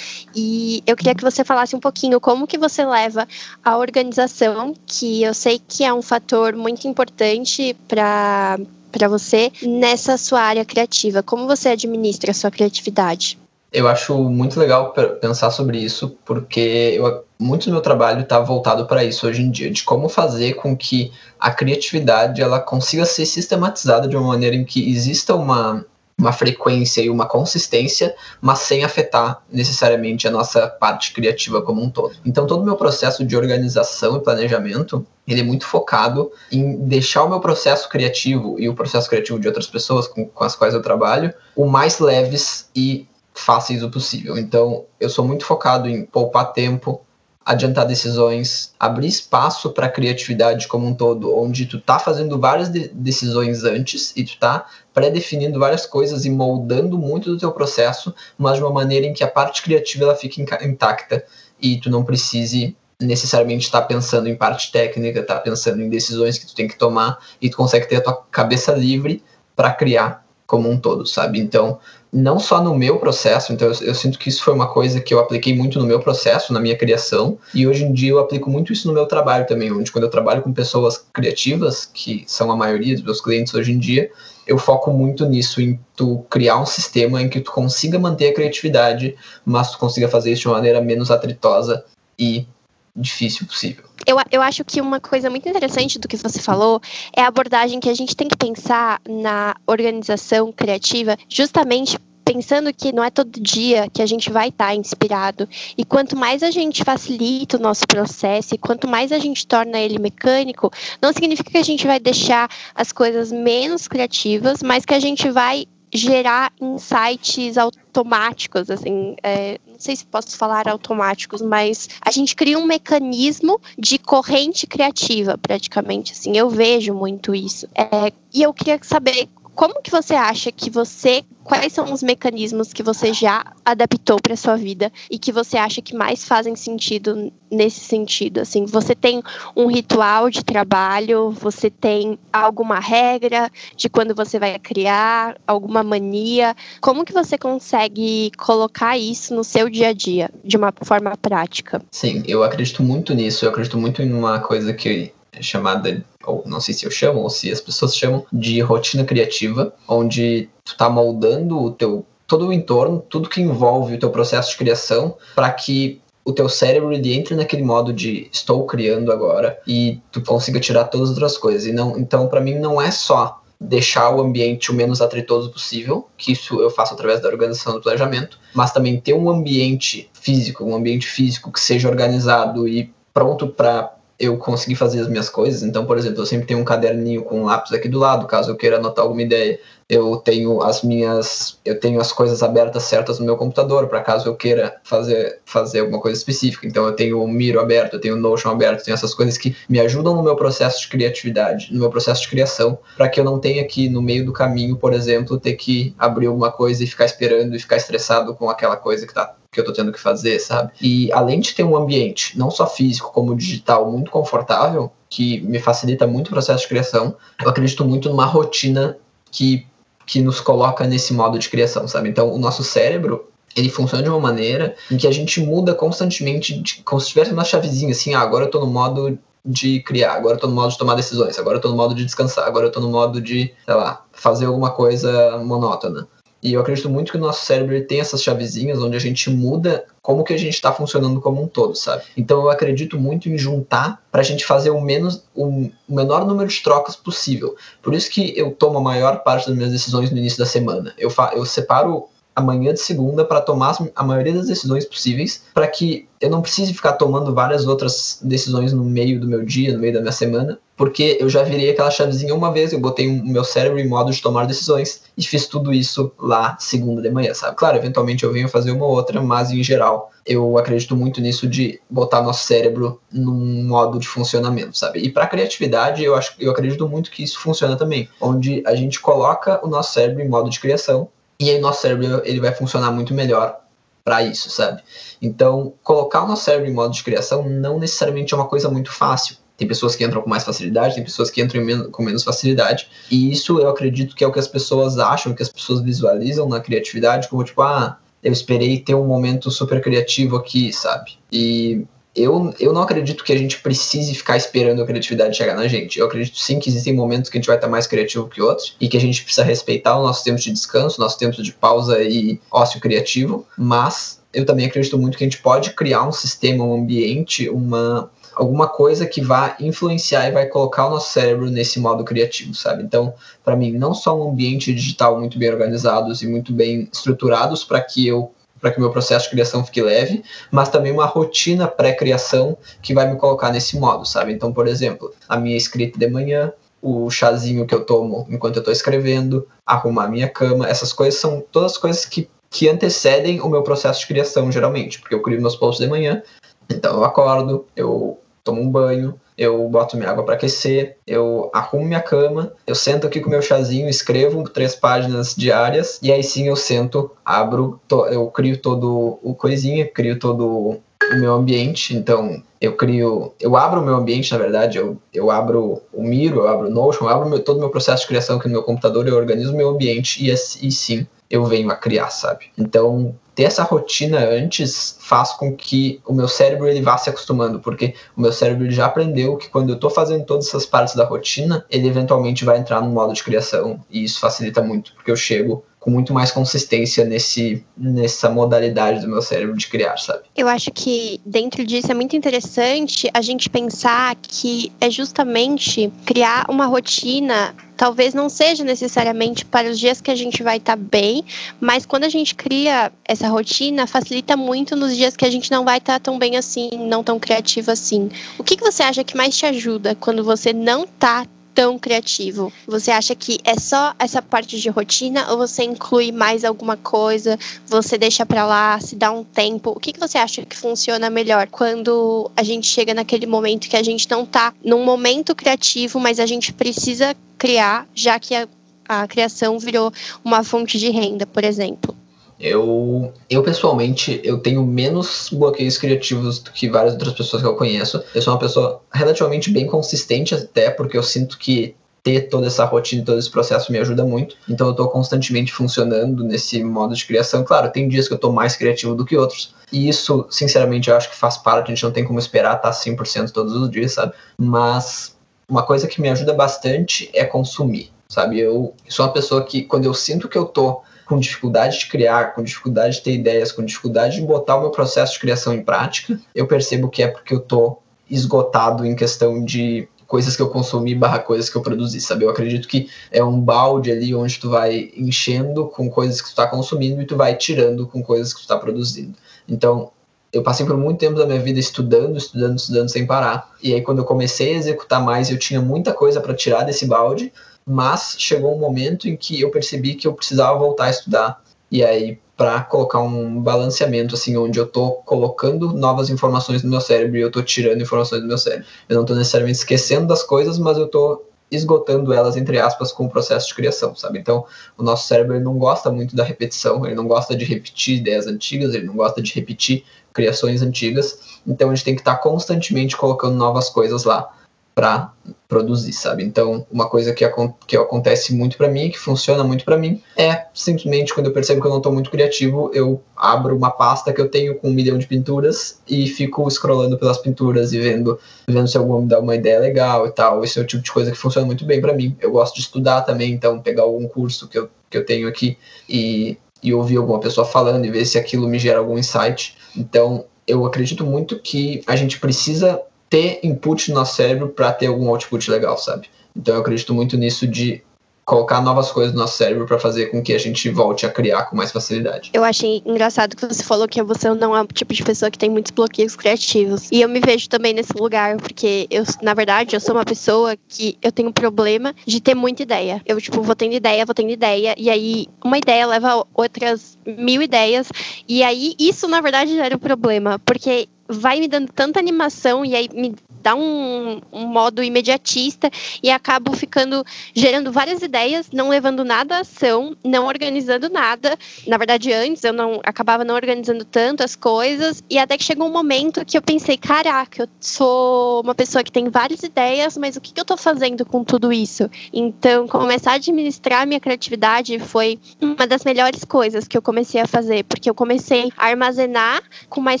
E 0.34 0.82
eu 0.86 0.96
queria 0.96 1.14
que 1.14 1.22
você 1.22 1.44
falasse 1.44 1.76
um 1.76 1.80
pouquinho 1.80 2.20
como 2.20 2.46
que 2.46 2.58
você 2.58 2.84
leva 2.84 3.28
a 3.64 3.76
organização, 3.76 4.74
que 4.86 5.22
eu 5.22 5.34
sei 5.34 5.60
que 5.66 5.84
é 5.84 5.92
um 5.92 6.02
fator 6.02 6.54
muito 6.56 6.88
importante 6.88 7.76
para 7.86 8.58
para 8.92 9.08
você 9.08 9.50
nessa 9.62 10.16
sua 10.16 10.40
área 10.40 10.64
criativa. 10.64 11.22
Como 11.22 11.46
você 11.46 11.70
administra 11.70 12.30
a 12.30 12.34
sua 12.34 12.50
criatividade? 12.50 13.38
Eu 13.72 13.88
acho 13.88 14.14
muito 14.28 14.60
legal 14.60 14.92
pensar 15.18 15.50
sobre 15.50 15.78
isso, 15.78 16.14
porque 16.26 16.60
eu, 16.94 17.24
muito 17.38 17.64
do 17.64 17.72
meu 17.72 17.80
trabalho 17.80 18.20
está 18.20 18.38
voltado 18.38 18.84
para 18.84 19.02
isso 19.02 19.26
hoje 19.26 19.40
em 19.40 19.50
dia, 19.50 19.70
de 19.70 19.82
como 19.82 20.10
fazer 20.10 20.54
com 20.54 20.76
que 20.76 21.10
a 21.40 21.50
criatividade 21.50 22.42
ela 22.42 22.60
consiga 22.60 23.06
ser 23.06 23.24
sistematizada 23.24 24.06
de 24.06 24.14
uma 24.14 24.28
maneira 24.28 24.54
em 24.54 24.64
que 24.64 24.90
exista 24.90 25.34
uma, 25.34 25.86
uma 26.18 26.32
frequência 26.32 27.00
e 27.00 27.10
uma 27.10 27.26
consistência, 27.26 28.14
mas 28.40 28.60
sem 28.60 28.84
afetar 28.84 29.42
necessariamente 29.50 30.28
a 30.28 30.30
nossa 30.30 30.68
parte 30.68 31.12
criativa 31.12 31.62
como 31.62 31.82
um 31.82 31.90
todo. 31.90 32.14
Então 32.24 32.46
todo 32.46 32.62
o 32.62 32.64
meu 32.64 32.76
processo 32.76 33.24
de 33.24 33.36
organização 33.36 34.16
e 34.16 34.20
planejamento, 34.20 35.06
ele 35.26 35.40
é 35.40 35.44
muito 35.44 35.66
focado 35.66 36.30
em 36.50 36.76
deixar 36.86 37.24
o 37.24 37.28
meu 37.28 37.40
processo 37.40 37.88
criativo 37.88 38.56
e 38.58 38.68
o 38.68 38.74
processo 38.74 39.08
criativo 39.08 39.38
de 39.38 39.48
outras 39.48 39.66
pessoas 39.66 40.06
com, 40.06 40.26
com 40.26 40.44
as 40.44 40.54
quais 40.54 40.74
eu 40.74 40.82
trabalho 40.82 41.32
o 41.56 41.66
mais 41.66 41.98
leves 41.98 42.68
e 42.74 43.06
fáceis 43.34 43.82
o 43.82 43.90
possível. 43.90 44.36
Então, 44.36 44.84
eu 45.00 45.08
sou 45.08 45.24
muito 45.24 45.44
focado 45.44 45.88
em 45.88 46.04
poupar 46.04 46.52
tempo, 46.52 47.00
adiantar 47.44 47.86
decisões, 47.86 48.72
abrir 48.78 49.08
espaço 49.08 49.70
para 49.70 49.88
criatividade 49.88 50.68
como 50.68 50.86
um 50.86 50.94
todo, 50.94 51.36
onde 51.36 51.66
tu 51.66 51.80
tá 51.80 51.98
fazendo 51.98 52.38
várias 52.38 52.68
de 52.68 52.88
decisões 52.88 53.64
antes 53.64 54.12
e 54.16 54.24
tu 54.24 54.38
tá 54.38 54.66
pré-definindo 54.94 55.58
várias 55.58 55.84
coisas 55.86 56.24
e 56.24 56.30
moldando 56.30 56.96
muito 56.96 57.30
do 57.30 57.38
teu 57.38 57.50
processo, 57.52 58.14
mas 58.38 58.56
de 58.56 58.62
uma 58.62 58.72
maneira 58.72 59.06
em 59.06 59.12
que 59.12 59.24
a 59.24 59.28
parte 59.28 59.62
criativa 59.62 60.04
ela 60.04 60.14
fique 60.14 60.40
intacta 60.40 61.24
e 61.60 61.80
tu 61.80 61.90
não 61.90 62.04
precise 62.04 62.76
necessariamente 63.00 63.64
estar 63.66 63.80
tá 63.80 63.86
pensando 63.86 64.28
em 64.28 64.36
parte 64.36 64.70
técnica, 64.70 65.20
estar 65.20 65.36
tá 65.36 65.40
pensando 65.40 65.82
em 65.82 65.88
decisões 65.88 66.38
que 66.38 66.46
tu 66.46 66.54
tem 66.54 66.68
que 66.68 66.78
tomar 66.78 67.18
e 67.40 67.50
tu 67.50 67.56
consegue 67.56 67.88
ter 67.88 67.96
a 67.96 68.00
tua 68.00 68.22
cabeça 68.30 68.72
livre 68.72 69.22
para 69.56 69.72
criar 69.72 70.24
como 70.46 70.70
um 70.70 70.78
todo, 70.78 71.06
sabe? 71.06 71.40
Então, 71.40 71.78
não 72.12 72.38
só 72.38 72.62
no 72.62 72.74
meu 72.74 72.98
processo, 72.98 73.54
então 73.54 73.68
eu, 73.68 73.74
eu, 73.80 73.94
sinto 73.94 74.18
que 74.18 74.28
isso 74.28 74.44
foi 74.44 74.52
uma 74.52 74.68
coisa 74.68 75.00
que 75.00 75.14
eu 75.14 75.18
apliquei 75.18 75.56
muito 75.56 75.78
no 75.78 75.86
meu 75.86 75.98
processo, 75.98 76.52
na 76.52 76.60
minha 76.60 76.76
criação, 76.76 77.38
e 77.54 77.66
hoje 77.66 77.84
em 77.84 77.92
dia 77.92 78.10
eu 78.10 78.18
aplico 78.18 78.50
muito 78.50 78.70
isso 78.70 78.86
no 78.86 78.92
meu 78.92 79.06
trabalho 79.06 79.46
também, 79.46 79.72
onde 79.72 79.90
quando 79.90 80.04
eu 80.04 80.10
trabalho 80.10 80.42
com 80.42 80.52
pessoas 80.52 81.02
criativas, 81.12 81.86
que 81.86 82.22
são 82.26 82.52
a 82.52 82.56
maioria 82.56 82.94
dos 82.94 83.02
meus 83.02 83.20
clientes 83.20 83.54
hoje 83.54 83.72
em 83.72 83.78
dia, 83.78 84.10
eu 84.46 84.58
foco 84.58 84.90
muito 84.90 85.24
nisso, 85.24 85.62
em 85.62 85.80
tu 85.96 86.24
criar 86.28 86.60
um 86.60 86.66
sistema 86.66 87.22
em 87.22 87.30
que 87.30 87.40
tu 87.40 87.50
consiga 87.50 87.98
manter 87.98 88.28
a 88.28 88.34
criatividade, 88.34 89.16
mas 89.44 89.70
tu 89.70 89.78
consiga 89.78 90.06
fazer 90.06 90.32
isso 90.32 90.42
de 90.42 90.48
uma 90.48 90.56
maneira 90.56 90.82
menos 90.82 91.10
atritosa 91.10 91.82
e 92.18 92.46
difícil 92.94 93.46
possível. 93.46 93.84
Eu, 94.06 94.16
eu 94.30 94.42
acho 94.42 94.64
que 94.64 94.80
uma 94.80 95.00
coisa 95.00 95.30
muito 95.30 95.48
interessante 95.48 95.98
do 95.98 96.08
que 96.08 96.16
você 96.16 96.40
falou 96.40 96.80
é 97.16 97.22
a 97.22 97.28
abordagem 97.28 97.80
que 97.80 97.88
a 97.88 97.94
gente 97.94 98.16
tem 98.16 98.28
que 98.28 98.36
pensar 98.36 99.00
na 99.08 99.54
organização 99.66 100.52
criativa, 100.52 101.16
justamente 101.28 101.98
pensando 102.24 102.72
que 102.72 102.92
não 102.92 103.02
é 103.02 103.10
todo 103.10 103.40
dia 103.40 103.88
que 103.92 104.00
a 104.00 104.06
gente 104.06 104.30
vai 104.30 104.48
estar 104.48 104.74
inspirado. 104.74 105.48
E 105.76 105.84
quanto 105.84 106.16
mais 106.16 106.42
a 106.42 106.50
gente 106.50 106.84
facilita 106.84 107.56
o 107.56 107.60
nosso 107.60 107.86
processo 107.86 108.54
e 108.54 108.58
quanto 108.58 108.86
mais 108.88 109.12
a 109.12 109.18
gente 109.18 109.46
torna 109.46 109.78
ele 109.78 109.98
mecânico, 109.98 110.70
não 111.00 111.12
significa 111.12 111.50
que 111.50 111.58
a 111.58 111.64
gente 111.64 111.86
vai 111.86 111.98
deixar 111.98 112.48
as 112.74 112.92
coisas 112.92 113.32
menos 113.32 113.88
criativas, 113.88 114.62
mas 114.62 114.84
que 114.84 114.94
a 114.94 115.00
gente 115.00 115.30
vai 115.30 115.66
gerar 115.92 116.52
insights 116.60 117.58
automáticos, 117.58 118.70
assim, 118.70 119.14
é, 119.22 119.58
não 119.66 119.78
sei 119.78 119.94
se 119.94 120.06
posso 120.06 120.36
falar 120.36 120.66
automáticos, 120.66 121.42
mas 121.42 121.88
a 122.00 122.10
gente 122.10 122.34
cria 122.34 122.58
um 122.58 122.64
mecanismo 122.64 123.60
de 123.78 123.98
corrente 123.98 124.66
criativa, 124.66 125.36
praticamente, 125.36 126.12
assim, 126.12 126.36
eu 126.36 126.48
vejo 126.48 126.94
muito 126.94 127.34
isso. 127.34 127.66
É, 127.74 128.12
e 128.32 128.42
eu 128.42 128.54
queria 128.54 128.78
saber 128.82 129.28
como 129.54 129.82
que 129.82 129.90
você 129.90 130.14
acha 130.14 130.50
que 130.50 130.70
você 130.70 131.24
quais 131.44 131.72
são 131.72 131.92
os 131.92 132.02
mecanismos 132.02 132.72
que 132.72 132.82
você 132.82 133.12
já 133.12 133.44
adaptou 133.64 134.20
para 134.20 134.36
sua 134.36 134.56
vida 134.56 134.92
e 135.10 135.18
que 135.18 135.32
você 135.32 135.56
acha 135.56 135.82
que 135.82 135.94
mais 135.94 136.24
fazem 136.24 136.54
sentido 136.54 137.32
nesse 137.50 137.80
sentido 137.80 138.38
assim? 138.38 138.64
Você 138.66 138.94
tem 138.94 139.22
um 139.56 139.66
ritual 139.66 140.30
de 140.30 140.44
trabalho? 140.44 141.30
Você 141.30 141.68
tem 141.68 142.18
alguma 142.32 142.78
regra 142.78 143.50
de 143.76 143.88
quando 143.88 144.14
você 144.14 144.38
vai 144.38 144.58
criar? 144.58 145.36
Alguma 145.46 145.82
mania? 145.82 146.54
Como 146.80 147.04
que 147.04 147.12
você 147.12 147.36
consegue 147.36 148.30
colocar 148.38 148.96
isso 148.96 149.34
no 149.34 149.44
seu 149.44 149.68
dia 149.68 149.88
a 149.88 149.92
dia 149.92 150.30
de 150.44 150.56
uma 150.56 150.72
forma 150.82 151.16
prática? 151.16 151.82
Sim 151.90 152.22
eu 152.26 152.42
acredito 152.42 152.82
muito 152.82 153.14
nisso. 153.14 153.44
Eu 153.44 153.50
acredito 153.50 153.78
muito 153.78 154.02
em 154.02 154.12
uma 154.12 154.38
coisa 154.38 154.72
que 154.72 155.12
é 155.32 155.42
chamada 155.42 156.04
ou 156.26 156.42
não 156.46 156.60
sei 156.60 156.74
se 156.74 156.84
eu 156.84 156.90
chamo, 156.90 157.20
ou 157.20 157.30
se 157.30 157.50
as 157.50 157.60
pessoas 157.60 157.96
chamam, 157.96 158.24
de 158.32 158.60
rotina 158.60 159.04
criativa, 159.04 159.72
onde 159.88 160.48
tu 160.64 160.76
tá 160.76 160.88
moldando 160.88 161.58
o 161.58 161.70
teu 161.70 162.06
todo 162.26 162.48
o 162.48 162.52
entorno, 162.52 163.04
tudo 163.10 163.28
que 163.28 163.42
envolve 163.42 163.94
o 163.94 163.98
teu 163.98 164.08
processo 164.08 164.52
de 164.52 164.56
criação, 164.56 165.16
para 165.34 165.50
que 165.50 166.00
o 166.24 166.32
teu 166.32 166.48
cérebro 166.48 166.92
ele 166.92 167.12
entre 167.12 167.34
naquele 167.34 167.62
modo 167.62 167.92
de 167.92 168.28
estou 168.32 168.64
criando 168.64 169.12
agora 169.12 169.58
e 169.66 170.00
tu 170.10 170.22
consiga 170.22 170.60
tirar 170.60 170.84
todas 170.84 171.10
as 171.10 171.16
outras 171.16 171.36
coisas. 171.36 171.66
E 171.66 171.72
não, 171.72 171.98
então 171.98 172.28
para 172.28 172.40
mim 172.40 172.54
não 172.54 172.80
é 172.80 172.90
só 172.90 173.42
deixar 173.60 174.14
o 174.14 174.20
ambiente 174.20 174.70
o 174.70 174.74
menos 174.74 175.00
atritoso 175.00 175.50
possível, 175.50 176.08
que 176.16 176.32
isso 176.32 176.60
eu 176.60 176.70
faço 176.70 176.94
através 176.94 177.20
da 177.20 177.28
organização 177.28 177.74
do 177.74 177.80
planejamento, 177.80 178.38
mas 178.54 178.72
também 178.72 179.00
ter 179.00 179.14
um 179.14 179.30
ambiente 179.30 180.10
físico, 180.12 180.64
um 180.64 180.74
ambiente 180.74 181.06
físico 181.06 181.52
que 181.52 181.60
seja 181.60 181.88
organizado 181.88 182.66
e 182.66 182.92
pronto 183.12 183.46
para 183.46 183.94
eu 184.22 184.36
consegui 184.36 184.76
fazer 184.76 185.00
as 185.00 185.08
minhas 185.08 185.28
coisas. 185.28 185.64
Então, 185.64 185.84
por 185.84 185.98
exemplo, 185.98 186.22
eu 186.22 186.26
sempre 186.26 186.46
tenho 186.46 186.60
um 186.60 186.64
caderninho 186.64 187.24
com 187.24 187.40
um 187.40 187.44
lápis 187.46 187.72
aqui 187.72 187.88
do 187.88 187.98
lado, 187.98 188.24
caso 188.28 188.52
eu 188.52 188.56
queira 188.56 188.76
anotar 188.76 189.02
alguma 189.02 189.20
ideia. 189.20 189.58
Eu 189.88 190.16
tenho 190.16 190.62
as 190.62 190.84
minhas, 190.84 191.58
eu 191.64 191.78
tenho 191.78 192.00
as 192.00 192.12
coisas 192.12 192.40
abertas 192.40 192.84
certas 192.84 193.18
no 193.18 193.26
meu 193.26 193.36
computador, 193.36 193.88
para 193.88 194.00
caso 194.00 194.28
eu 194.28 194.36
queira 194.36 194.76
fazer 194.84 195.40
fazer 195.44 195.80
alguma 195.80 196.00
coisa 196.00 196.16
específica. 196.16 196.68
Então, 196.68 196.86
eu 196.86 196.92
tenho 196.92 197.20
o 197.20 197.26
Miro 197.26 197.58
aberto, 197.58 197.94
eu 197.94 198.00
tenho 198.00 198.14
o 198.14 198.18
Notion 198.18 198.50
aberto, 198.50 198.84
tenho 198.84 198.94
essas 198.94 199.12
coisas 199.12 199.36
que 199.36 199.56
me 199.68 199.80
ajudam 199.80 200.14
no 200.14 200.22
meu 200.22 200.36
processo 200.36 200.82
de 200.82 200.88
criatividade, 200.88 201.72
no 201.72 201.80
meu 201.80 201.90
processo 201.90 202.22
de 202.22 202.28
criação, 202.28 202.78
para 202.96 203.08
que 203.08 203.18
eu 203.18 203.24
não 203.24 203.40
tenha 203.40 203.64
que 203.64 203.88
no 203.88 204.00
meio 204.00 204.24
do 204.24 204.32
caminho, 204.32 204.76
por 204.76 204.92
exemplo, 204.92 205.36
ter 205.36 205.54
que 205.54 205.96
abrir 205.98 206.28
alguma 206.28 206.52
coisa 206.52 206.84
e 206.84 206.86
ficar 206.86 207.06
esperando 207.06 207.56
e 207.56 207.58
ficar 207.58 207.76
estressado 207.76 208.36
com 208.36 208.48
aquela 208.48 208.76
coisa 208.76 209.04
que 209.04 209.10
está 209.10 209.34
que 209.52 209.60
eu 209.60 209.64
tô 209.64 209.72
tendo 209.72 209.92
que 209.92 210.00
fazer, 210.00 210.38
sabe? 210.40 210.72
E 210.80 211.12
além 211.12 211.38
de 211.38 211.54
ter 211.54 211.62
um 211.62 211.76
ambiente, 211.76 212.38
não 212.38 212.50
só 212.50 212.66
físico 212.66 213.12
como 213.12 213.36
digital, 213.36 213.92
muito 213.92 214.10
confortável, 214.10 214.90
que 215.10 215.42
me 215.42 215.58
facilita 215.58 216.06
muito 216.06 216.28
o 216.28 216.30
processo 216.30 216.62
de 216.62 216.68
criação, 216.68 217.14
eu 217.40 217.50
acredito 217.50 217.84
muito 217.84 218.08
numa 218.08 218.24
rotina 218.24 218.96
que, 219.30 219.66
que 220.06 220.22
nos 220.22 220.40
coloca 220.40 220.86
nesse 220.86 221.12
modo 221.12 221.38
de 221.38 221.50
criação, 221.50 221.86
sabe? 221.86 222.08
Então, 222.08 222.32
o 222.32 222.38
nosso 222.38 222.64
cérebro, 222.64 223.28
ele 223.54 223.68
funciona 223.68 224.02
de 224.02 224.08
uma 224.08 224.18
maneira 224.18 224.74
em 224.90 224.96
que 224.96 225.06
a 225.06 225.12
gente 225.12 225.38
muda 225.42 225.74
constantemente, 225.74 226.58
de, 226.58 226.82
como 226.82 226.98
se 226.98 227.08
tivesse 227.08 227.30
uma 227.30 227.44
chavezinha, 227.44 227.92
assim, 227.92 228.14
ah, 228.14 228.20
agora 228.20 228.46
eu 228.46 228.50
tô 228.50 228.58
no 228.58 228.66
modo 228.66 229.18
de 229.44 229.80
criar, 229.82 230.14
agora 230.14 230.36
eu 230.36 230.40
tô 230.40 230.46
no 230.46 230.54
modo 230.54 230.70
de 230.70 230.78
tomar 230.78 230.94
decisões, 230.94 231.38
agora 231.38 231.58
eu 231.58 231.60
tô 231.60 231.68
no 231.68 231.76
modo 231.76 231.94
de 231.94 232.06
descansar, 232.06 232.46
agora 232.46 232.66
eu 232.66 232.72
tô 232.72 232.80
no 232.80 232.88
modo 232.88 233.20
de, 233.20 233.52
sei 233.66 233.74
lá, 233.74 234.02
fazer 234.12 234.46
alguma 234.46 234.70
coisa 234.70 235.36
monótona. 235.44 236.08
E 236.42 236.52
eu 236.54 236.60
acredito 236.60 236.90
muito 236.90 237.12
que 237.12 237.18
o 237.18 237.20
nosso 237.20 237.46
cérebro 237.46 237.80
tem 237.86 238.00
essas 238.00 238.22
chavezinhas 238.22 238.82
onde 238.82 238.96
a 238.96 239.00
gente 239.00 239.30
muda 239.30 239.84
como 240.02 240.24
que 240.24 240.34
a 240.34 240.36
gente 240.36 240.54
está 240.54 240.72
funcionando 240.72 241.20
como 241.20 241.40
um 241.40 241.46
todo, 241.46 241.76
sabe? 241.76 242.02
Então 242.16 242.40
eu 242.40 242.50
acredito 242.50 242.98
muito 242.98 243.28
em 243.28 243.38
juntar 243.38 244.02
para 244.10 244.20
a 244.20 244.24
gente 244.24 244.44
fazer 244.44 244.70
o 244.70 244.80
menos 244.80 245.22
o 245.34 245.70
menor 245.88 246.26
número 246.26 246.48
de 246.48 246.60
trocas 246.60 246.96
possível. 246.96 247.54
Por 247.80 247.94
isso 247.94 248.10
que 248.10 248.36
eu 248.36 248.50
tomo 248.50 248.78
a 248.78 248.82
maior 248.82 249.22
parte 249.22 249.46
das 249.46 249.56
minhas 249.56 249.70
decisões 249.70 250.10
no 250.10 250.18
início 250.18 250.40
da 250.40 250.46
semana. 250.46 250.92
Eu, 250.98 251.08
fa 251.08 251.30
eu 251.34 251.46
separo 251.46 252.08
amanhã 252.34 252.72
de 252.72 252.80
segunda 252.80 253.24
para 253.24 253.40
tomar 253.40 253.76
a 253.94 254.02
maioria 254.02 254.34
das 254.34 254.46
decisões 254.46 254.84
possíveis, 254.84 255.44
para 255.52 255.66
que 255.66 256.08
eu 256.20 256.30
não 256.30 256.40
precise 256.40 256.72
ficar 256.72 256.92
tomando 256.92 257.34
várias 257.34 257.66
outras 257.66 258.20
decisões 258.22 258.72
no 258.72 258.84
meio 258.84 259.20
do 259.20 259.26
meu 259.26 259.44
dia, 259.44 259.72
no 259.72 259.78
meio 259.78 259.92
da 259.92 260.00
minha 260.00 260.12
semana, 260.12 260.58
porque 260.76 261.18
eu 261.20 261.28
já 261.28 261.42
virei 261.42 261.70
aquela 261.70 261.90
chavezinha 261.90 262.34
uma 262.34 262.52
vez, 262.52 262.72
eu 262.72 262.80
botei 262.80 263.08
o 263.08 263.26
meu 263.26 263.44
cérebro 263.44 263.78
em 263.78 263.88
modo 263.88 264.10
de 264.10 264.22
tomar 264.22 264.46
decisões 264.46 265.02
e 265.16 265.22
fiz 265.22 265.46
tudo 265.46 265.72
isso 265.72 266.12
lá 266.18 266.56
segunda 266.58 267.02
de 267.02 267.10
manhã, 267.10 267.34
sabe? 267.34 267.56
Claro, 267.56 267.76
eventualmente 267.76 268.24
eu 268.24 268.32
venho 268.32 268.48
fazer 268.48 268.70
uma 268.70 268.86
outra, 268.86 269.20
mas 269.20 269.50
em 269.50 269.62
geral 269.62 270.10
eu 270.24 270.56
acredito 270.56 270.96
muito 270.96 271.20
nisso 271.20 271.48
de 271.48 271.80
botar 271.90 272.22
nosso 272.22 272.46
cérebro 272.46 273.00
num 273.12 273.64
modo 273.64 273.98
de 273.98 274.06
funcionamento, 274.06 274.78
sabe? 274.78 275.00
E 275.00 275.10
para 275.10 275.26
criatividade, 275.26 276.02
eu 276.02 276.14
acho, 276.14 276.34
eu 276.38 276.50
acredito 276.50 276.88
muito 276.88 277.10
que 277.10 277.22
isso 277.22 277.40
funciona 277.40 277.76
também, 277.76 278.08
onde 278.20 278.62
a 278.66 278.74
gente 278.74 279.00
coloca 279.00 279.60
o 279.64 279.68
nosso 279.68 279.92
cérebro 279.92 280.22
em 280.22 280.28
modo 280.28 280.48
de 280.48 280.60
criação 280.60 281.08
e 281.38 281.50
aí 281.50 281.60
nosso 281.60 281.82
cérebro 281.82 282.22
ele 282.24 282.40
vai 282.40 282.52
funcionar 282.52 282.90
muito 282.90 283.14
melhor 283.14 283.60
para 284.04 284.22
isso, 284.22 284.50
sabe? 284.50 284.82
Então, 285.20 285.74
colocar 285.82 286.24
o 286.24 286.26
nosso 286.26 286.44
cérebro 286.44 286.68
em 286.68 286.74
modo 286.74 286.92
de 286.92 287.02
criação 287.02 287.48
não 287.48 287.78
necessariamente 287.78 288.34
é 288.34 288.36
uma 288.36 288.48
coisa 288.48 288.68
muito 288.68 288.92
fácil. 288.92 289.36
Tem 289.56 289.68
pessoas 289.68 289.94
que 289.94 290.04
entram 290.04 290.22
com 290.22 290.28
mais 290.28 290.44
facilidade, 290.44 290.94
tem 290.94 291.04
pessoas 291.04 291.30
que 291.30 291.40
entram 291.40 291.64
men 291.64 291.90
com 291.90 292.02
menos 292.02 292.24
facilidade. 292.24 292.88
E 293.10 293.30
isso 293.30 293.60
eu 293.60 293.68
acredito 293.68 294.16
que 294.16 294.24
é 294.24 294.26
o 294.26 294.32
que 294.32 294.38
as 294.38 294.48
pessoas 294.48 294.98
acham, 294.98 295.34
que 295.34 295.42
as 295.42 295.48
pessoas 295.48 295.80
visualizam 295.80 296.48
na 296.48 296.58
criatividade, 296.58 297.28
como 297.28 297.44
tipo, 297.44 297.62
ah, 297.62 297.98
eu 298.22 298.32
esperei 298.32 298.80
ter 298.80 298.94
um 298.94 299.06
momento 299.06 299.50
super 299.50 299.80
criativo 299.80 300.36
aqui, 300.36 300.72
sabe? 300.72 301.18
E 301.30 301.84
eu, 302.14 302.52
eu 302.60 302.72
não 302.72 302.82
acredito 302.82 303.24
que 303.24 303.32
a 303.32 303.38
gente 303.38 303.60
precise 303.60 304.14
ficar 304.14 304.36
esperando 304.36 304.82
a 304.82 304.86
criatividade 304.86 305.36
chegar 305.36 305.54
na 305.54 305.66
gente. 305.66 305.98
Eu 305.98 306.06
acredito 306.06 306.38
sim 306.38 306.58
que 306.58 306.68
existem 306.68 306.94
momentos 306.94 307.30
que 307.30 307.38
a 307.38 307.40
gente 307.40 307.46
vai 307.46 307.56
estar 307.56 307.68
mais 307.68 307.86
criativo 307.86 308.28
que 308.28 308.42
outros 308.42 308.76
e 308.80 308.88
que 308.88 308.96
a 308.96 309.00
gente 309.00 309.22
precisa 309.24 309.44
respeitar 309.44 309.98
o 309.98 310.02
nosso 310.02 310.22
tempo 310.22 310.38
de 310.38 310.52
descanso, 310.52 311.00
nosso 311.00 311.18
tempo 311.18 311.42
de 311.42 311.52
pausa 311.52 312.02
e 312.02 312.38
ócio 312.50 312.80
criativo, 312.80 313.46
mas 313.56 314.20
eu 314.32 314.44
também 314.44 314.66
acredito 314.66 314.98
muito 314.98 315.16
que 315.16 315.24
a 315.24 315.26
gente 315.26 315.40
pode 315.40 315.70
criar 315.72 316.06
um 316.06 316.12
sistema, 316.12 316.64
um 316.64 316.74
ambiente, 316.74 317.48
uma 317.48 318.10
alguma 318.34 318.66
coisa 318.66 319.06
que 319.06 319.20
vá 319.20 319.56
influenciar 319.60 320.26
e 320.26 320.32
vai 320.32 320.46
colocar 320.46 320.86
o 320.86 320.90
nosso 320.90 321.12
cérebro 321.12 321.50
nesse 321.50 321.78
modo 321.78 322.02
criativo, 322.02 322.54
sabe? 322.54 322.82
Então, 322.82 323.12
para 323.44 323.54
mim, 323.54 323.72
não 323.72 323.92
só 323.92 324.18
um 324.18 324.30
ambiente 324.30 324.72
digital 324.72 325.18
muito 325.18 325.38
bem 325.38 325.50
organizados 325.50 326.22
e 326.22 326.26
muito 326.26 326.50
bem 326.50 326.88
estruturados 326.90 327.62
para 327.62 327.80
que 327.82 328.06
eu 328.06 328.32
para 328.62 328.70
que 328.70 328.78
o 328.78 328.80
meu 328.80 328.90
processo 328.90 329.24
de 329.24 329.32
criação 329.32 329.64
fique 329.64 329.82
leve, 329.82 330.22
mas 330.50 330.68
também 330.68 330.92
uma 330.92 331.04
rotina 331.04 331.66
pré-criação 331.66 332.56
que 332.80 332.94
vai 332.94 333.10
me 333.10 333.18
colocar 333.18 333.50
nesse 333.50 333.76
modo, 333.76 334.06
sabe? 334.06 334.32
Então, 334.32 334.52
por 334.52 334.68
exemplo, 334.68 335.12
a 335.28 335.36
minha 335.36 335.56
escrita 335.56 335.98
de 335.98 336.08
manhã, 336.08 336.52
o 336.80 337.10
chazinho 337.10 337.66
que 337.66 337.74
eu 337.74 337.84
tomo 337.84 338.24
enquanto 338.30 338.56
eu 338.56 338.60
estou 338.60 338.72
escrevendo, 338.72 339.46
arrumar 339.66 340.08
minha 340.08 340.28
cama, 340.28 340.68
essas 340.68 340.92
coisas 340.92 341.20
são 341.20 341.44
todas 341.50 341.76
coisas 341.76 342.04
que, 342.04 342.30
que 342.48 342.68
antecedem 342.68 343.40
o 343.40 343.48
meu 343.48 343.64
processo 343.64 344.00
de 344.00 344.06
criação, 344.06 344.50
geralmente, 344.52 345.00
porque 345.00 345.14
eu 345.14 345.22
crio 345.22 345.40
meus 345.40 345.56
posts 345.56 345.84
de 345.84 345.90
manhã, 345.90 346.22
então 346.70 346.94
eu 346.94 347.04
acordo, 347.04 347.66
eu 347.74 348.20
tomo 348.44 348.60
um 348.60 348.70
banho, 348.70 349.20
eu 349.36 349.68
boto 349.68 349.96
minha 349.96 350.10
água 350.10 350.24
para 350.24 350.34
aquecer, 350.34 350.96
eu 351.06 351.50
arrumo 351.54 351.84
minha 351.84 352.00
cama, 352.00 352.52
eu 352.66 352.74
sento 352.74 353.06
aqui 353.06 353.20
com 353.20 353.30
meu 353.30 353.42
chazinho, 353.42 353.88
escrevo 353.88 354.42
três 354.44 354.74
páginas 354.74 355.34
diárias 355.34 355.98
e 356.02 356.12
aí 356.12 356.22
sim 356.22 356.48
eu 356.48 356.56
sento, 356.56 357.10
abro, 357.24 357.80
to, 357.88 358.06
eu 358.06 358.26
crio 358.28 358.56
todo 358.56 359.18
o 359.22 359.34
coisinha, 359.34 359.86
crio 359.86 360.18
todo 360.18 360.80
o 361.12 361.16
meu 361.16 361.34
ambiente, 361.34 361.94
então 361.94 362.42
eu 362.60 362.76
crio, 362.76 363.34
eu 363.40 363.56
abro 363.56 363.80
o 363.80 363.84
meu 363.84 363.96
ambiente, 363.96 364.30
na 364.32 364.38
verdade, 364.38 364.78
eu, 364.78 364.96
eu 365.12 365.30
abro 365.30 365.82
o 365.92 366.02
Miro, 366.02 366.40
eu 366.40 366.48
abro 366.48 366.68
o 366.68 366.70
Notion, 366.70 367.06
eu 367.06 367.10
abro 367.10 367.28
meu, 367.28 367.42
todo 367.42 367.56
o 367.56 367.60
meu 367.60 367.70
processo 367.70 368.02
de 368.02 368.08
criação 368.08 368.36
aqui 368.36 368.46
no 368.46 368.52
meu 368.52 368.62
computador, 368.62 369.06
eu 369.08 369.16
organizo 369.16 369.52
o 369.52 369.56
meu 369.56 369.68
ambiente 369.68 370.24
e, 370.24 370.30
e 370.30 370.70
sim, 370.70 371.06
eu 371.28 371.44
venho 371.44 371.70
a 371.70 371.74
criar, 371.74 372.10
sabe? 372.10 372.46
Então, 372.56 373.16
ter 373.34 373.44
essa 373.44 373.62
rotina 373.62 374.18
antes 374.18 374.96
faz 375.00 375.32
com 375.32 375.54
que 375.54 376.00
o 376.06 376.12
meu 376.12 376.28
cérebro 376.28 376.68
ele 376.68 376.82
vá 376.82 376.98
se 376.98 377.08
acostumando, 377.08 377.60
porque 377.60 377.94
o 378.16 378.20
meu 378.20 378.32
cérebro 378.32 378.70
já 378.70 378.86
aprendeu 378.86 379.36
que 379.36 379.48
quando 379.48 379.70
eu 379.70 379.74
estou 379.76 379.90
fazendo 379.90 380.24
todas 380.24 380.48
essas 380.48 380.66
partes 380.66 380.94
da 380.94 381.04
rotina, 381.04 381.64
ele 381.70 381.88
eventualmente 381.88 382.44
vai 382.44 382.58
entrar 382.58 382.80
no 382.80 382.90
modo 382.90 383.12
de 383.12 383.22
criação, 383.22 383.82
e 383.90 384.04
isso 384.04 384.20
facilita 384.20 384.62
muito, 384.62 384.94
porque 384.94 385.10
eu 385.10 385.16
chego 385.16 385.64
com 385.82 385.90
muito 385.90 386.14
mais 386.14 386.30
consistência 386.30 387.04
nesse, 387.04 387.64
nessa 387.76 388.30
modalidade 388.30 389.00
do 389.00 389.08
meu 389.08 389.20
cérebro 389.20 389.56
de 389.56 389.66
criar, 389.66 389.96
sabe? 389.98 390.22
Eu 390.36 390.46
acho 390.46 390.70
que 390.70 391.20
dentro 391.26 391.66
disso 391.66 391.90
é 391.90 391.94
muito 391.94 392.14
interessante 392.14 393.10
a 393.12 393.20
gente 393.20 393.50
pensar 393.50 394.14
que 394.22 394.72
é 394.80 394.88
justamente 394.88 395.92
criar 396.06 396.46
uma 396.48 396.66
rotina 396.66 397.52
talvez 397.76 398.14
não 398.14 398.28
seja 398.28 398.62
necessariamente 398.62 399.44
para 399.44 399.68
os 399.68 399.76
dias 399.76 400.00
que 400.00 400.08
a 400.08 400.14
gente 400.14 400.40
vai 400.40 400.58
estar 400.58 400.76
tá 400.76 400.80
bem, 400.80 401.24
mas 401.60 401.84
quando 401.84 402.04
a 402.04 402.08
gente 402.08 402.32
cria 402.32 402.92
essa 403.04 403.26
rotina, 403.26 403.88
facilita 403.88 404.36
muito 404.36 404.76
nos 404.76 404.96
dias 404.96 405.16
que 405.16 405.24
a 405.24 405.30
gente 405.30 405.50
não 405.50 405.64
vai 405.64 405.78
estar 405.78 405.94
tá 405.94 405.98
tão 405.98 406.16
bem 406.16 406.36
assim, 406.36 406.70
não 406.78 407.02
tão 407.02 407.18
criativo 407.18 407.72
assim. 407.72 408.08
O 408.38 408.44
que, 408.44 408.56
que 408.56 408.62
você 408.62 408.84
acha 408.84 409.02
que 409.02 409.16
mais 409.16 409.36
te 409.36 409.46
ajuda 409.46 409.96
quando 409.96 410.22
você 410.22 410.52
não 410.52 410.84
está 410.84 411.26
tão 411.54 411.78
criativo? 411.78 412.52
Você 412.66 412.90
acha 412.90 413.14
que 413.14 413.38
é 413.44 413.58
só 413.58 413.94
essa 413.98 414.20
parte 414.20 414.60
de 414.60 414.68
rotina 414.68 415.30
ou 415.30 415.38
você 415.38 415.62
inclui 415.64 416.12
mais 416.12 416.44
alguma 416.44 416.76
coisa? 416.76 417.38
Você 417.66 417.96
deixa 417.96 418.24
para 418.26 418.46
lá, 418.46 418.78
se 418.80 418.96
dá 418.96 419.10
um 419.10 419.24
tempo? 419.24 419.70
O 419.70 419.80
que, 419.80 419.92
que 419.92 420.00
você 420.00 420.18
acha 420.18 420.44
que 420.44 420.56
funciona 420.56 421.10
melhor 421.10 421.46
quando 421.48 422.30
a 422.36 422.42
gente 422.42 422.66
chega 422.66 422.94
naquele 422.94 423.26
momento 423.26 423.68
que 423.68 423.76
a 423.76 423.82
gente 423.82 424.10
não 424.10 424.24
tá 424.24 424.52
num 424.64 424.84
momento 424.84 425.34
criativo, 425.34 426.00
mas 426.00 426.18
a 426.18 426.26
gente 426.26 426.52
precisa 426.52 427.14
criar, 427.38 427.86
já 427.94 428.18
que 428.18 428.34
a, 428.34 428.48
a 428.88 429.06
criação 429.06 429.58
virou 429.58 429.92
uma 430.24 430.42
fonte 430.44 430.78
de 430.78 430.90
renda, 430.90 431.26
por 431.26 431.44
exemplo? 431.44 432.01
Eu, 432.42 433.12
eu 433.30 433.40
pessoalmente, 433.40 434.20
eu 434.24 434.36
tenho 434.38 434.66
menos 434.66 435.28
bloqueios 435.32 435.78
criativos 435.78 436.40
do 436.40 436.50
que 436.50 436.68
várias 436.68 436.94
outras 436.94 437.14
pessoas 437.14 437.40
que 437.40 437.48
eu 437.48 437.54
conheço. 437.54 438.02
Eu 438.12 438.20
sou 438.20 438.34
uma 438.34 438.40
pessoa 438.40 438.82
relativamente 438.92 439.48
bem 439.48 439.64
consistente 439.64 440.34
até, 440.34 440.68
porque 440.68 440.98
eu 440.98 441.04
sinto 441.04 441.38
que 441.38 441.76
ter 442.02 442.22
toda 442.22 442.48
essa 442.48 442.64
rotina, 442.64 443.04
todo 443.04 443.18
esse 443.18 443.30
processo 443.30 443.70
me 443.70 443.78
ajuda 443.78 444.04
muito. 444.04 444.36
Então 444.48 444.66
eu 444.66 444.72
estou 444.72 444.88
constantemente 444.88 445.52
funcionando 445.52 446.24
nesse 446.24 446.62
modo 446.64 446.96
de 446.96 447.06
criação. 447.06 447.44
Claro, 447.44 447.70
tem 447.70 447.88
dias 447.88 448.08
que 448.08 448.14
eu 448.14 448.16
estou 448.16 448.32
mais 448.32 448.56
criativo 448.56 448.94
do 448.96 449.04
que 449.04 449.16
outros. 449.16 449.54
E 449.70 449.88
isso, 449.88 450.26
sinceramente, 450.28 450.90
eu 450.90 450.96
acho 450.96 451.10
que 451.10 451.16
faz 451.16 451.36
parte, 451.36 451.70
a 451.70 451.74
gente 451.74 451.84
não 451.84 451.92
tem 451.92 452.04
como 452.04 452.18
esperar 452.18 452.56
estar 452.56 452.72
100% 452.72 453.30
todos 453.30 453.54
os 453.54 453.70
dias, 453.70 453.92
sabe? 453.92 454.14
Mas 454.36 455.16
uma 455.48 455.62
coisa 455.62 455.86
que 455.86 456.00
me 456.00 456.08
ajuda 456.08 456.34
bastante 456.34 457.08
é 457.14 457.24
consumir, 457.24 457.92
sabe? 458.08 458.40
Eu 458.40 458.74
sou 458.88 459.06
uma 459.06 459.12
pessoa 459.12 459.44
que 459.44 459.62
quando 459.62 459.84
eu 459.84 459.94
sinto 459.94 460.28
que 460.28 460.36
eu 460.36 460.44
tô 460.44 460.82
com 461.12 461.18
dificuldade 461.18 461.78
de 461.80 461.88
criar, 461.88 462.34
com 462.34 462.42
dificuldade 462.42 462.96
de 462.96 463.02
ter 463.02 463.12
ideias, 463.12 463.52
com 463.52 463.62
dificuldade 463.62 464.16
de 464.16 464.22
botar 464.22 464.56
o 464.56 464.62
meu 464.62 464.70
processo 464.70 465.12
de 465.12 465.18
criação 465.18 465.52
em 465.52 465.62
prática, 465.62 466.18
eu 466.34 466.46
percebo 466.46 466.88
que 466.88 467.02
é 467.02 467.06
porque 467.06 467.34
eu 467.34 467.40
tô 467.40 467.76
esgotado 468.08 468.86
em 468.86 468.96
questão 468.96 469.44
de 469.44 469.86
coisas 470.06 470.34
que 470.34 470.40
eu 470.40 470.48
consumi 470.48 470.94
barra 470.94 471.18
coisas 471.18 471.50
que 471.50 471.56
eu 471.56 471.60
produzi, 471.60 472.00
sabe? 472.00 472.24
Eu 472.24 472.30
acredito 472.30 472.66
que 472.66 472.88
é 473.10 473.22
um 473.22 473.38
balde 473.38 473.92
ali 473.92 474.14
onde 474.14 474.40
tu 474.40 474.48
vai 474.48 474.90
enchendo 474.96 475.66
com 475.66 475.90
coisas 475.90 476.22
que 476.22 476.30
tu 476.30 476.34
tá 476.34 476.46
consumindo 476.46 477.02
e 477.02 477.06
tu 477.06 477.14
vai 477.14 477.36
tirando 477.36 477.86
com 477.86 478.02
coisas 478.02 478.32
que 478.32 478.40
tu 478.40 478.48
tá 478.48 478.56
produzindo. 478.56 479.14
Então, 479.46 479.90
eu 480.32 480.42
passei 480.42 480.64
por 480.64 480.78
muito 480.78 480.98
tempo 480.98 481.18
da 481.18 481.26
minha 481.26 481.40
vida 481.40 481.60
estudando, 481.60 482.16
estudando, 482.16 482.56
estudando 482.56 482.88
sem 482.88 483.06
parar. 483.06 483.50
E 483.62 483.74
aí 483.74 483.82
quando 483.82 483.98
eu 483.98 484.04
comecei 484.06 484.54
a 484.54 484.56
executar 484.56 485.04
mais, 485.04 485.30
eu 485.30 485.38
tinha 485.38 485.60
muita 485.60 485.92
coisa 485.92 486.22
para 486.22 486.32
tirar 486.32 486.62
desse 486.62 486.86
balde, 486.86 487.30
mas 487.66 488.16
chegou 488.18 488.54
um 488.54 488.58
momento 488.58 489.08
em 489.08 489.16
que 489.16 489.40
eu 489.40 489.50
percebi 489.50 489.94
que 489.94 490.06
eu 490.06 490.14
precisava 490.14 490.58
voltar 490.58 490.86
a 490.86 490.90
estudar. 490.90 491.42
E 491.70 491.82
aí, 491.82 492.18
para 492.36 492.60
colocar 492.62 493.00
um 493.00 493.40
balanceamento, 493.40 494.14
assim, 494.14 494.36
onde 494.36 494.58
eu 494.58 494.66
tô 494.66 494.90
colocando 495.04 495.72
novas 495.72 496.10
informações 496.10 496.62
no 496.62 496.70
meu 496.70 496.80
cérebro 496.80 497.16
e 497.16 497.20
eu 497.20 497.30
tô 497.30 497.42
tirando 497.42 497.80
informações 497.80 498.20
do 498.20 498.28
meu 498.28 498.36
cérebro. 498.36 498.66
Eu 498.88 498.96
não 498.96 499.04
tô 499.04 499.14
necessariamente 499.14 499.58
esquecendo 499.58 500.06
das 500.06 500.22
coisas, 500.22 500.58
mas 500.58 500.76
eu 500.76 500.88
tô 500.88 501.22
esgotando 501.50 502.12
elas, 502.12 502.36
entre 502.36 502.58
aspas, 502.58 502.90
com 502.90 503.04
o 503.04 503.10
processo 503.10 503.48
de 503.48 503.54
criação, 503.54 503.94
sabe? 503.94 504.18
Então, 504.18 504.44
o 504.76 504.82
nosso 504.82 505.06
cérebro 505.06 505.38
não 505.38 505.58
gosta 505.58 505.90
muito 505.90 506.16
da 506.16 506.24
repetição, 506.24 506.84
ele 506.86 506.94
não 506.94 507.06
gosta 507.06 507.36
de 507.36 507.44
repetir 507.44 507.98
ideias 507.98 508.26
antigas, 508.26 508.74
ele 508.74 508.86
não 508.86 508.94
gosta 508.94 509.20
de 509.20 509.34
repetir 509.34 509.84
criações 510.14 510.62
antigas, 510.62 511.40
então 511.46 511.70
a 511.70 511.74
gente 511.74 511.84
tem 511.84 511.94
que 511.94 512.00
estar 512.00 512.16
tá 512.16 512.22
constantemente 512.22 512.96
colocando 512.96 513.34
novas 513.34 513.68
coisas 513.68 514.04
lá 514.04 514.32
para 514.74 515.12
produzir, 515.48 515.92
sabe? 515.92 516.24
Então, 516.24 516.66
uma 516.70 516.88
coisa 516.88 517.12
que, 517.12 517.24
que 517.66 517.76
acontece 517.76 518.34
muito 518.34 518.56
para 518.56 518.68
mim, 518.68 518.90
que 518.90 518.98
funciona 518.98 519.44
muito 519.44 519.64
para 519.64 519.76
mim, 519.76 520.02
é 520.16 520.46
simplesmente 520.54 521.12
quando 521.12 521.26
eu 521.26 521.32
percebo 521.32 521.60
que 521.60 521.66
eu 521.66 521.70
não 521.70 521.78
estou 521.78 521.92
muito 521.92 522.10
criativo, 522.10 522.70
eu 522.72 523.02
abro 523.14 523.54
uma 523.54 523.70
pasta 523.70 524.12
que 524.12 524.20
eu 524.20 524.30
tenho 524.30 524.56
com 524.56 524.68
um 524.68 524.72
milhão 524.72 524.96
de 524.96 525.06
pinturas 525.06 525.80
e 525.86 526.06
fico 526.06 526.48
scrollando 526.50 526.98
pelas 526.98 527.18
pinturas 527.18 527.72
e 527.72 527.78
vendo, 527.78 528.18
vendo 528.48 528.66
se 528.66 528.78
alguma 528.78 529.02
me 529.02 529.06
dá 529.06 529.20
uma 529.20 529.36
ideia 529.36 529.58
legal 529.58 530.06
e 530.06 530.10
tal. 530.10 530.42
Esse 530.42 530.58
é 530.58 530.62
o 530.62 530.66
tipo 530.66 530.82
de 530.82 530.90
coisa 530.90 531.10
que 531.10 531.18
funciona 531.18 531.46
muito 531.46 531.66
bem 531.66 531.80
para 531.80 531.92
mim. 531.92 532.16
Eu 532.18 532.32
gosto 532.32 532.54
de 532.54 532.62
estudar 532.62 533.02
também, 533.02 533.32
então 533.32 533.60
pegar 533.60 533.82
algum 533.82 534.08
curso 534.08 534.48
que 534.48 534.58
eu, 534.58 534.70
que 534.88 534.96
eu 534.96 535.04
tenho 535.04 535.28
aqui 535.28 535.58
e, 535.86 536.38
e 536.62 536.72
ouvir 536.72 536.96
alguma 536.96 537.20
pessoa 537.20 537.46
falando 537.46 537.84
e 537.84 537.90
ver 537.90 538.06
se 538.06 538.16
aquilo 538.16 538.48
me 538.48 538.58
gera 538.58 538.78
algum 538.78 538.96
insight. 538.96 539.54
Então, 539.76 540.24
eu 540.46 540.64
acredito 540.64 541.04
muito 541.04 541.38
que 541.38 541.82
a 541.86 541.94
gente 541.94 542.18
precisa 542.18 542.80
ter 543.12 543.40
input 543.42 543.90
no 543.90 543.96
nosso 543.96 544.16
cérebro 544.16 544.48
para 544.48 544.72
ter 544.72 544.86
algum 544.86 545.06
output 545.10 545.50
legal, 545.50 545.76
sabe? 545.76 546.08
Então 546.34 546.54
eu 546.54 546.62
acredito 546.62 546.94
muito 546.94 547.14
nisso 547.18 547.46
de 547.46 547.82
colocar 548.24 548.62
novas 548.62 548.90
coisas 548.90 549.12
no 549.12 549.20
nosso 549.20 549.36
cérebro 549.36 549.66
para 549.66 549.78
fazer 549.78 550.06
com 550.06 550.22
que 550.22 550.32
a 550.32 550.38
gente 550.38 550.70
volte 550.70 551.04
a 551.04 551.10
criar 551.10 551.42
com 551.42 551.54
mais 551.54 551.70
facilidade. 551.70 552.30
Eu 552.32 552.42
achei 552.42 552.80
engraçado 552.86 553.36
que 553.36 553.44
você 553.44 553.62
falou 553.62 553.86
que 553.86 554.02
você 554.02 554.32
não 554.32 554.56
é 554.56 554.62
o 554.62 554.66
tipo 554.66 554.94
de 554.94 555.02
pessoa 555.02 555.30
que 555.30 555.36
tem 555.36 555.50
muitos 555.50 555.72
bloqueios 555.72 556.16
criativos. 556.16 556.88
E 556.90 557.02
eu 557.02 557.08
me 557.08 557.20
vejo 557.20 557.50
também 557.50 557.74
nesse 557.74 557.92
lugar, 557.92 558.38
porque 558.38 558.86
eu, 558.88 559.04
na 559.20 559.34
verdade, 559.34 559.76
eu 559.76 559.80
sou 559.80 559.94
uma 559.94 560.06
pessoa 560.06 560.56
que 560.66 560.96
eu 561.02 561.12
tenho 561.12 561.28
um 561.28 561.32
problema 561.32 561.94
de 562.06 562.18
ter 562.18 562.34
muita 562.34 562.62
ideia. 562.62 563.02
Eu, 563.04 563.20
tipo, 563.20 563.42
vou 563.42 563.54
tendo 563.54 563.74
ideia, 563.74 564.06
vou 564.06 564.14
tendo 564.14 564.30
ideia, 564.30 564.74
e 564.78 564.88
aí 564.88 565.26
uma 565.44 565.58
ideia 565.58 565.86
leva 565.86 566.24
outras 566.32 566.96
mil 567.04 567.42
ideias, 567.42 567.88
e 568.26 568.42
aí 568.42 568.74
isso, 568.78 569.06
na 569.06 569.20
verdade, 569.20 569.58
era 569.58 569.76
o 569.76 569.78
problema, 569.78 570.38
porque 570.38 570.88
vai 571.08 571.40
me 571.40 571.48
dando 571.48 571.70
tanta 571.72 571.98
animação 571.98 572.64
e 572.64 572.74
aí 572.74 572.88
me 572.92 573.14
dá 573.42 573.54
um, 573.54 574.20
um, 574.32 574.46
modo 574.46 574.82
imediatista 574.82 575.68
e 576.02 576.10
acabo 576.10 576.52
ficando 576.52 577.04
gerando 577.34 577.72
várias 577.72 578.00
ideias, 578.00 578.48
não 578.52 578.68
levando 578.68 579.04
nada 579.04 579.36
à 579.36 579.40
ação, 579.40 579.96
não 580.04 580.26
organizando 580.26 580.88
nada. 580.88 581.36
Na 581.66 581.76
verdade, 581.76 582.12
antes 582.12 582.44
eu 582.44 582.52
não 582.52 582.80
acabava 582.84 583.24
não 583.24 583.34
organizando 583.34 583.84
tanto 583.84 584.22
as 584.22 584.36
coisas 584.36 585.02
e 585.10 585.18
até 585.18 585.36
que 585.36 585.44
chegou 585.44 585.66
um 585.66 585.72
momento 585.72 586.24
que 586.24 586.38
eu 586.38 586.42
pensei, 586.42 586.76
caraca, 586.76 587.42
eu 587.42 587.48
sou 587.60 588.42
uma 588.42 588.54
pessoa 588.54 588.84
que 588.84 588.92
tem 588.92 589.08
várias 589.08 589.42
ideias, 589.42 589.96
mas 589.96 590.16
o 590.16 590.20
que, 590.20 590.32
que 590.32 590.40
eu 590.40 590.42
estou 590.42 590.56
fazendo 590.56 591.04
com 591.04 591.24
tudo 591.24 591.52
isso? 591.52 591.90
Então, 592.12 592.68
começar 592.68 593.12
a 593.12 593.14
administrar 593.14 593.86
minha 593.86 594.00
criatividade 594.00 594.78
foi 594.78 595.18
uma 595.40 595.66
das 595.66 595.84
melhores 595.84 596.24
coisas 596.24 596.68
que 596.68 596.78
eu 596.78 596.82
comecei 596.82 597.20
a 597.20 597.26
fazer, 597.26 597.64
porque 597.64 597.90
eu 597.90 597.94
comecei 597.94 598.52
a 598.56 598.66
armazenar 598.68 599.42
com 599.68 599.80
mais 599.80 600.00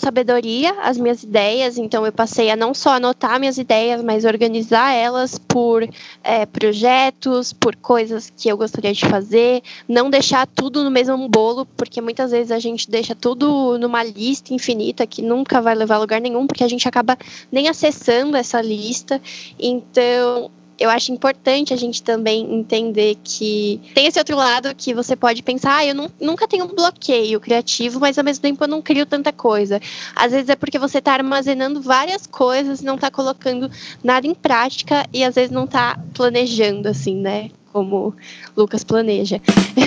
sabedoria 0.00 0.72
as 0.92 0.98
minhas 0.98 1.22
ideias, 1.22 1.76
então 1.76 2.06
eu 2.06 2.12
passei 2.12 2.50
a 2.50 2.56
não 2.56 2.72
só 2.72 2.90
anotar 2.90 3.40
minhas 3.40 3.58
ideias, 3.58 4.02
mas 4.02 4.24
organizar 4.24 4.92
elas 4.92 5.38
por 5.38 5.88
é, 6.22 6.46
projetos, 6.46 7.52
por 7.52 7.74
coisas 7.74 8.32
que 8.36 8.48
eu 8.48 8.56
gostaria 8.56 8.92
de 8.92 9.06
fazer, 9.06 9.62
não 9.88 10.08
deixar 10.08 10.46
tudo 10.46 10.84
no 10.84 10.90
mesmo 10.90 11.28
bolo, 11.28 11.66
porque 11.76 12.00
muitas 12.00 12.30
vezes 12.30 12.52
a 12.52 12.58
gente 12.58 12.90
deixa 12.90 13.14
tudo 13.14 13.78
numa 13.78 14.04
lista 14.04 14.54
infinita 14.54 15.06
que 15.06 15.22
nunca 15.22 15.60
vai 15.60 15.74
levar 15.74 15.96
a 15.96 15.98
lugar 15.98 16.20
nenhum, 16.20 16.46
porque 16.46 16.64
a 16.64 16.68
gente 16.68 16.86
acaba 16.86 17.18
nem 17.50 17.68
acessando 17.68 18.36
essa 18.36 18.60
lista. 18.60 19.20
Então, 19.58 20.50
eu 20.78 20.90
acho 20.90 21.12
importante 21.12 21.72
a 21.72 21.76
gente 21.76 22.02
também 22.02 22.52
entender 22.54 23.16
que 23.22 23.80
tem 23.94 24.06
esse 24.06 24.18
outro 24.18 24.36
lado 24.36 24.74
que 24.74 24.94
você 24.94 25.14
pode 25.14 25.42
pensar, 25.42 25.76
ah, 25.76 25.86
eu 25.86 25.94
não, 25.94 26.10
nunca 26.20 26.48
tenho 26.48 26.64
um 26.64 26.74
bloqueio 26.74 27.40
criativo, 27.40 28.00
mas 28.00 28.18
ao 28.18 28.24
mesmo 28.24 28.42
tempo 28.42 28.62
eu 28.64 28.68
não 28.68 28.82
crio 28.82 29.06
tanta 29.06 29.32
coisa. 29.32 29.80
Às 30.14 30.32
vezes 30.32 30.48
é 30.48 30.56
porque 30.56 30.78
você 30.78 30.98
está 30.98 31.12
armazenando 31.12 31.80
várias 31.80 32.26
coisas, 32.26 32.82
não 32.82 32.96
está 32.96 33.10
colocando 33.10 33.70
nada 34.02 34.26
em 34.26 34.34
prática 34.34 35.06
e 35.12 35.24
às 35.24 35.34
vezes 35.34 35.50
não 35.50 35.64
está 35.64 35.98
planejando, 36.14 36.88
assim, 36.88 37.16
né? 37.16 37.50
Como 37.72 38.14
Lucas 38.56 38.84
planeja. 38.84 39.40